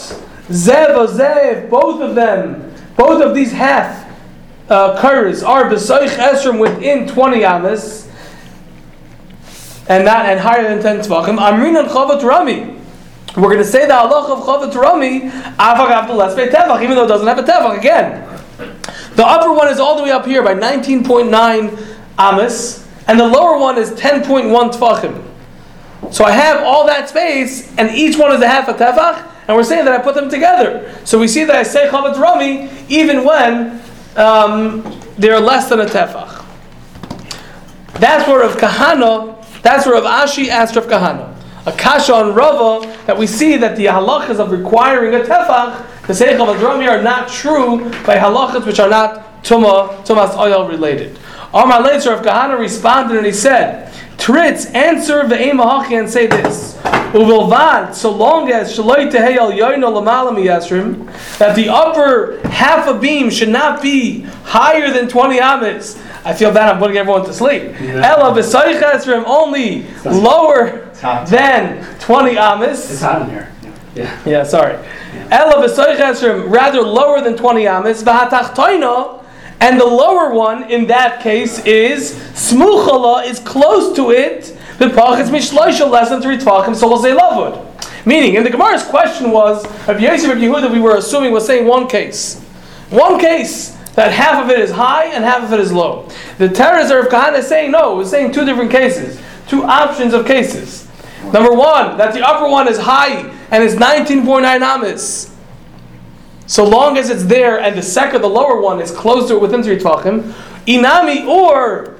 zev 0.48 1.06
zev, 1.06 1.70
both 1.70 2.00
of 2.00 2.16
them, 2.16 2.74
both 2.96 3.22
of 3.22 3.32
these 3.32 3.52
half 3.52 4.08
uh, 4.68 5.00
kairos 5.00 5.46
are 5.46 5.70
besoich 5.70 6.16
esrim 6.16 6.58
within 6.58 7.06
20 7.06 7.44
amas, 7.44 8.08
and 9.88 10.04
not 10.04 10.26
and 10.26 10.40
higher 10.40 10.64
than 10.64 10.82
10 10.82 11.08
tvachim. 11.08 11.38
Amrin 11.38 11.78
and 11.78 11.88
chavat 11.88 12.22
rami. 12.24 12.76
We're 13.36 13.42
going 13.44 13.58
to 13.58 13.64
say 13.64 13.86
the 13.86 13.92
halacha 13.92 14.30
of 14.30 14.44
chavat 14.44 14.74
rami 14.74 15.20
avagav 15.30 16.08
the 16.08 16.14
less 16.14 16.34
tefach, 16.34 16.82
even 16.82 16.96
though 16.96 17.04
it 17.04 17.08
doesn't 17.08 17.28
have 17.28 17.38
a 17.38 17.42
tefach. 17.44 17.78
Again, 17.78 18.26
the 19.14 19.24
upper 19.24 19.52
one 19.52 19.68
is 19.68 19.78
all 19.78 19.96
the 19.96 20.02
way 20.02 20.10
up 20.10 20.26
here 20.26 20.42
by 20.42 20.54
19.9 20.54 21.96
amas, 22.18 22.84
and 23.06 23.20
the 23.20 23.28
lower 23.28 23.58
one 23.60 23.78
is 23.78 23.92
10.1 23.92 24.72
tvachim. 24.72 25.29
So 26.10 26.24
I 26.24 26.32
have 26.32 26.62
all 26.64 26.86
that 26.86 27.08
space, 27.08 27.74
and 27.76 27.90
each 27.90 28.18
one 28.18 28.32
is 28.32 28.40
a 28.40 28.48
half 28.48 28.68
a 28.68 28.74
tefach, 28.74 29.30
and 29.46 29.56
we're 29.56 29.64
saying 29.64 29.84
that 29.84 29.98
I 29.98 30.02
put 30.02 30.14
them 30.14 30.28
together. 30.28 30.96
So 31.04 31.18
we 31.18 31.28
see 31.28 31.44
that 31.44 31.54
I 31.54 31.62
say 31.62 31.88
chavat 31.88 32.18
rami 32.18 32.70
even 32.88 33.24
when 33.24 33.80
um, 34.16 35.00
they're 35.18 35.40
less 35.40 35.68
than 35.68 35.80
a 35.80 35.86
tefach. 35.86 36.44
That's 38.00 38.26
where 38.26 38.42
of 38.42 38.56
Kahana, 38.56 39.36
that's 39.62 39.86
where 39.86 39.96
of 39.96 40.04
Ashi 40.04 40.48
asked 40.48 40.74
Rav 40.74 40.86
Kahana. 40.86 41.36
A 41.66 41.72
kasha 41.72 42.14
on 42.14 42.34
Rava 42.34 42.86
that 43.06 43.18
we 43.18 43.26
see 43.26 43.56
that 43.58 43.76
the 43.76 43.86
halachas 43.86 44.38
of 44.38 44.50
requiring 44.50 45.14
a 45.14 45.24
tefach, 45.24 46.06
the 46.06 46.14
Seich 46.14 46.40
of 46.40 46.56
Adrami, 46.56 46.88
are 46.88 47.02
not 47.02 47.28
true 47.28 47.90
by 48.06 48.16
halachas 48.16 48.64
which 48.64 48.80
are 48.80 48.88
not 48.88 49.42
tuma, 49.42 50.02
tumas 50.06 50.36
oil 50.38 50.66
related. 50.66 51.18
Amar 51.52 51.82
later 51.82 52.14
of 52.14 52.24
Kahana 52.24 52.58
responded 52.58 53.18
and 53.18 53.26
he 53.26 53.32
said, 53.32 53.89
Tritz, 54.20 54.72
answer 54.74 55.26
the 55.26 55.34
Emahachi 55.34 55.98
and 55.98 56.08
say 56.08 56.26
this. 56.26 56.76
Uvilvad, 57.12 57.94
so 57.94 58.10
long 58.10 58.50
as 58.50 58.76
Shaloi 58.76 59.10
Teheyel 59.10 59.56
Yoino 59.58 59.90
Lamala 59.90 60.30
Miyasrim, 60.30 61.06
that 61.38 61.56
the 61.56 61.68
upper 61.68 62.38
half 62.48 62.86
a 62.86 62.98
beam 62.98 63.30
should 63.30 63.48
not 63.48 63.82
be 63.82 64.20
higher 64.44 64.92
than 64.92 65.08
20 65.08 65.40
amas. 65.40 66.00
I 66.24 66.34
feel 66.34 66.52
bad 66.52 66.68
I'm 66.72 66.78
putting 66.78 66.98
everyone 66.98 67.24
to 67.24 67.32
sleep. 67.32 67.80
Ella 67.80 68.32
B'Soich 68.38 68.80
Esrim, 68.80 69.24
only 69.26 69.86
lower 70.04 70.90
than 71.26 71.82
20 71.98 72.38
amas. 72.38 72.90
It's 72.92 73.00
hot 73.00 73.22
in 73.22 73.30
here. 73.30 73.50
Yeah. 73.94 74.20
Yeah, 74.24 74.44
sorry. 74.44 74.74
Ella 75.30 75.66
v'soich 75.66 75.96
esrim, 75.96 76.48
rather 76.50 76.80
lower 76.80 77.20
than 77.20 77.36
20 77.36 77.66
amas, 77.66 78.02
v'hatachtoina, 78.02 79.19
and 79.60 79.78
the 79.78 79.86
lower 79.86 80.32
one 80.32 80.70
in 80.70 80.86
that 80.86 81.22
case 81.22 81.58
is 81.64 82.12
smuchala, 82.32 83.26
is 83.26 83.38
close 83.40 83.94
to 83.96 84.10
it, 84.10 84.56
v'pachitz 84.78 85.28
mishloisha, 85.28 85.88
less 85.90 86.08
than 86.08 86.22
three 86.22 86.38
tvachim, 86.38 86.74
so 86.74 86.88
we'll 86.88 87.02
say. 87.02 87.14
Meaning, 88.06 88.36
in 88.36 88.44
the 88.44 88.50
Gemara's 88.50 88.82
question 88.82 89.30
was, 89.30 89.64
of 89.86 90.00
Yosef 90.00 90.32
of 90.32 90.38
Yehuda, 90.38 90.72
we 90.72 90.80
were 90.80 90.96
assuming 90.96 91.32
was 91.32 91.46
saying 91.46 91.66
one 91.66 91.86
case. 91.86 92.40
One 92.88 93.20
case, 93.20 93.76
that 93.94 94.12
half 94.12 94.42
of 94.42 94.50
it 94.50 94.58
is 94.58 94.70
high 94.70 95.06
and 95.06 95.22
half 95.22 95.42
of 95.42 95.52
it 95.52 95.60
is 95.60 95.72
low. 95.72 96.08
The 96.38 96.48
Terezer 96.48 97.04
of 97.04 97.12
Kahana 97.12 97.38
is 97.38 97.46
saying 97.46 97.72
no, 97.72 97.96
was 97.96 98.10
saying 98.10 98.32
two 98.32 98.46
different 98.46 98.70
cases, 98.70 99.20
two 99.46 99.62
options 99.64 100.14
of 100.14 100.26
cases. 100.26 100.88
Number 101.32 101.52
one, 101.52 101.98
that 101.98 102.14
the 102.14 102.26
upper 102.26 102.48
one 102.48 102.66
is 102.66 102.78
high 102.78 103.30
and 103.50 103.62
is 103.62 103.76
19.9 103.76 104.44
amas. 104.62 105.30
So 106.50 106.64
long 106.64 106.98
as 106.98 107.10
it's 107.10 107.22
there 107.22 107.60
and 107.60 107.78
the 107.78 107.82
second, 107.82 108.22
the 108.22 108.28
lower 108.28 108.60
one, 108.60 108.80
is 108.80 108.90
closer 108.90 109.38
within 109.38 109.62
three 109.62 109.78
tvachim. 109.78 110.32
Inami 110.66 111.24
or 111.24 111.96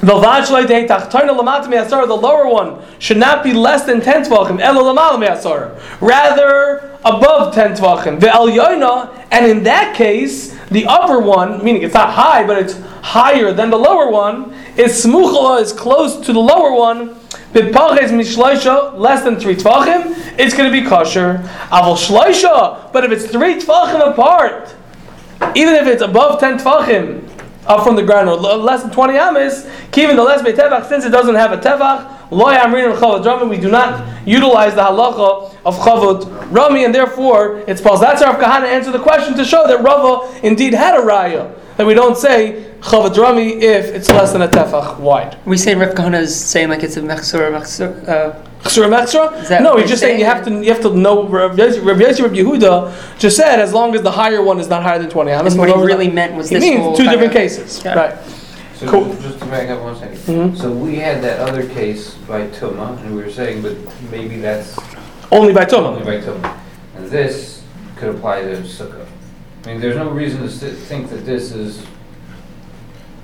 the 0.00 0.14
vachlai 0.14 0.66
de 0.66 0.88
tachtarna 0.88 1.36
me'asar, 1.68 2.06
the 2.06 2.16
lower 2.16 2.48
one 2.48 2.82
should 2.98 3.18
not 3.18 3.44
be 3.44 3.52
less 3.52 3.84
than 3.84 4.00
10 4.00 4.30
tvachim. 4.30 4.60
Elo 4.60 4.94
me'asar. 5.18 5.78
Rather 6.00 6.98
above 7.04 7.54
10 7.54 7.76
tvachim. 7.76 8.18
Ve'al 8.18 8.50
yoina, 8.50 9.26
and 9.30 9.44
in 9.44 9.62
that 9.64 9.94
case, 9.94 10.56
the 10.70 10.86
upper 10.86 11.20
one, 11.20 11.62
meaning 11.62 11.82
it's 11.82 11.92
not 11.92 12.08
high, 12.08 12.46
but 12.46 12.56
it's 12.56 12.80
higher 13.02 13.52
than 13.52 13.68
the 13.68 13.76
lower 13.76 14.10
one, 14.10 14.54
is 14.78 15.04
smuchla 15.04 15.60
is 15.60 15.74
close 15.74 16.16
to 16.24 16.32
the 16.32 16.40
lower 16.40 16.72
one. 16.72 17.14
B'paches 17.52 18.10
mishloisha, 18.10 18.98
less 18.98 19.22
than 19.24 19.38
three 19.38 19.56
tvachim, 19.56 20.38
it's 20.38 20.54
going 20.54 20.70
to 20.70 20.82
be 20.82 20.86
kosher. 20.86 21.38
Aval 21.70 21.96
shloisha, 21.96 22.92
but 22.92 23.04
if 23.04 23.12
it's 23.12 23.26
three 23.30 23.54
tvachim 23.54 24.12
apart, 24.12 24.74
even 25.54 25.74
if 25.74 25.86
it's 25.86 26.02
above 26.02 26.40
10 26.40 26.58
tfachim 26.58 27.28
up 27.66 27.84
from 27.84 27.96
the 27.96 28.02
ground 28.02 28.28
or 28.28 28.36
less 28.36 28.82
than 28.82 28.90
20 28.90 29.18
amis, 29.18 29.66
even 29.96 30.16
the 30.16 30.22
less 30.22 30.42
by 30.42 30.52
tevach, 30.52 30.88
since 30.88 31.04
it 31.04 31.10
doesn't 31.10 31.34
have 31.34 31.52
a 31.52 31.56
tevach, 31.56 32.30
lo 32.30 32.46
yamrin 32.46 32.90
and 32.90 32.98
chavat 32.98 33.48
we 33.48 33.58
do 33.58 33.70
not 33.70 34.04
utilize 34.26 34.74
the 34.74 34.82
halacha 34.82 35.54
of 35.64 35.76
chavat 35.78 36.54
rami, 36.54 36.84
and 36.84 36.94
therefore 36.94 37.64
it's 37.66 37.80
false. 37.80 38.00
That's 38.00 38.22
Rav 38.22 38.36
Kahana 38.36 38.66
answer 38.66 38.90
the 38.90 38.98
question 38.98 39.34
to 39.36 39.44
show 39.44 39.66
that 39.66 39.82
Rava 39.82 40.40
indeed 40.46 40.74
had 40.74 40.94
a 40.94 41.02
raya. 41.02 41.55
That 41.76 41.86
we 41.86 41.94
don't 41.94 42.16
say 42.16 42.64
chavat 42.80 43.16
rami 43.18 43.54
if 43.62 43.86
it's 43.94 44.08
less 44.10 44.32
than 44.32 44.42
a 44.42 44.48
tefach 44.48 44.98
wide. 44.98 45.36
We 45.44 45.56
say 45.58 45.74
Rav 45.74 45.94
Kahana 45.94 46.20
is 46.20 46.34
saying 46.34 46.70
like 46.70 46.82
it's 46.82 46.96
a 46.96 47.02
mechsur, 47.02 47.50
mechsur. 47.52 48.08
Uh, 48.08 48.42
Chsura 48.62 48.88
mechsura? 48.88 49.60
No, 49.60 49.72
what 49.74 49.80
he's 49.80 49.82
you're 49.82 49.88
just 49.90 50.00
saying 50.00 50.18
you 50.18 50.24
have 50.24 50.44
to 50.46 50.50
you 50.50 50.72
have 50.72 50.80
to 50.82 50.94
know. 50.96 51.28
Rav 51.28 51.52
Yossi 51.52 51.84
Rav 51.84 51.98
Yossi- 51.98 52.34
Yehuda 52.34 53.18
just 53.18 53.36
said 53.36 53.60
as 53.60 53.72
long 53.74 53.94
as 53.94 54.02
the 54.02 54.10
higher 54.10 54.42
one 54.42 54.58
is 54.58 54.68
not 54.68 54.82
higher 54.82 54.98
than 54.98 55.10
20 55.10 55.30
amis. 55.30 55.52
and 55.52 55.60
what 55.60 55.68
he 55.68 55.74
really 55.74 56.10
meant 56.10 56.34
was 56.34 56.48
He 56.48 56.56
this 56.56 56.64
means 56.64 56.96
two 56.96 57.04
different 57.04 57.32
cases, 57.32 57.82
Yeah. 57.84 57.94
right? 57.94 58.14
So 58.76 58.86
Cool. 58.88 59.06
just- 59.06 59.22
just 59.22 59.38
to 59.40 59.46
back 59.46 59.68
up 59.70 59.82
one 59.82 59.96
second. 59.98 60.16
Mhm. 60.18 60.58
So 60.58 60.70
we 60.70 60.96
had 60.96 61.22
that 61.22 61.40
other 61.40 61.62
case 61.64 62.10
by 62.28 62.42
Tuma, 62.48 62.98
and 63.04 63.16
we 63.16 63.22
were 63.22 63.30
saying, 63.30 63.62
but 63.62 63.72
maybe 64.10 64.38
that's 64.40 64.76
Only 65.32 65.52
by 65.52 65.64
Tuma. 65.64 65.86
only 65.88 66.00
Tuma. 66.02 66.04
by 66.04 66.16
Tuma. 66.18 66.52
And 66.96 67.10
this 67.10 67.60
could 67.96 68.10
apply 68.10 68.42
to 68.42 68.56
Sukkah. 68.64 69.05
I 69.66 69.70
mean, 69.70 69.80
there's 69.80 69.96
no 69.96 70.08
reason 70.10 70.42
to 70.42 70.48
si- 70.50 70.70
think 70.70 71.10
that 71.10 71.26
this 71.26 71.50
is 71.50 71.84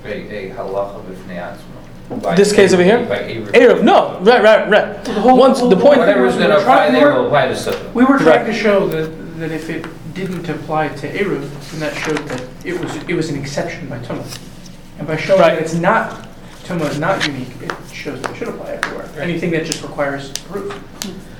a, 0.03 0.09
a 0.13 0.49
halacha 0.53 1.01
b'fnei 1.05 1.37
atzma. 1.37 2.21
By 2.21 2.35
This 2.35 2.51
case 2.51 2.73
over 2.73 2.83
here? 2.83 3.05
By 3.05 3.19
Eruv. 3.19 3.47
Eruv, 3.53 3.83
no, 3.83 4.19
right, 4.19 4.43
right, 4.43 4.69
right. 4.69 5.05
The 5.05 5.13
whole- 5.13 5.37
Once 5.37 5.59
the 5.61 5.67
whole- 5.67 5.77
point, 5.77 5.99
Whatever's 5.99 6.35
gonna 6.35 6.57
apply 6.57 6.91
there 6.91 7.13
will 7.13 7.27
apply 7.27 7.47
to 7.47 7.53
Sukkah. 7.53 7.93
We 7.93 8.03
were 8.03 8.17
trying 8.17 8.39
Right. 8.41 8.45
to 8.47 8.53
show 8.53 8.87
that, 8.89 9.39
that 9.39 9.51
if 9.53 9.69
it 9.69 9.85
didn't 10.13 10.49
apply 10.49 10.89
to 10.89 11.07
Eruv, 11.17 11.47
then 11.71 11.79
that 11.79 11.95
showed 11.95 12.17
that 12.27 12.43
it 12.65 12.77
was, 12.77 12.93
it 13.07 13.13
was 13.13 13.29
an 13.29 13.39
exception 13.39 13.87
by 13.87 13.99
Tumah. 13.99 14.37
And 14.99 15.07
by 15.07 15.15
showing 15.15 15.39
Right. 15.39 15.53
that 15.55 15.61
it's 15.63 15.75
not, 15.75 16.27
Tumah 16.65 16.89
is 16.91 16.99
not 16.99 17.25
unique, 17.25 17.47
it 17.61 17.71
shows 17.93 18.21
that 18.21 18.31
it 18.31 18.35
should 18.37 18.49
apply 18.49 18.71
everywhere. 18.83 19.07
Anything 19.21 19.51
that 19.51 19.63
just 19.65 19.81
requires 19.81 20.31
proof, 20.49 20.77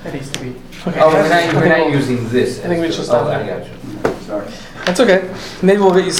that 0.06 0.14
needs 0.14 0.30
to 0.32 0.40
be. 0.40 0.56
Okay. 0.88 1.00
Oh, 1.02 1.10
we're 1.10 1.28
not, 1.28 1.54
we're 1.56 1.68
not 1.78 1.90
using 1.92 2.30
this. 2.30 2.60
I 2.64 2.68
think 2.70 2.80
we 2.82 2.88
as 2.88 2.96
should 2.96 3.02
the- 3.04 3.08
stop 3.08 3.26
Oh, 3.28 3.32
I 3.32 3.44
there. 3.44 3.60
got 3.60 3.66
you. 3.68 3.72
Sorry. 4.26 4.48
that's 4.86 5.00
okay. 5.00 5.34
Maybe 5.62 5.80
we'll 5.80 5.94
get 5.94 6.06
you 6.06 6.12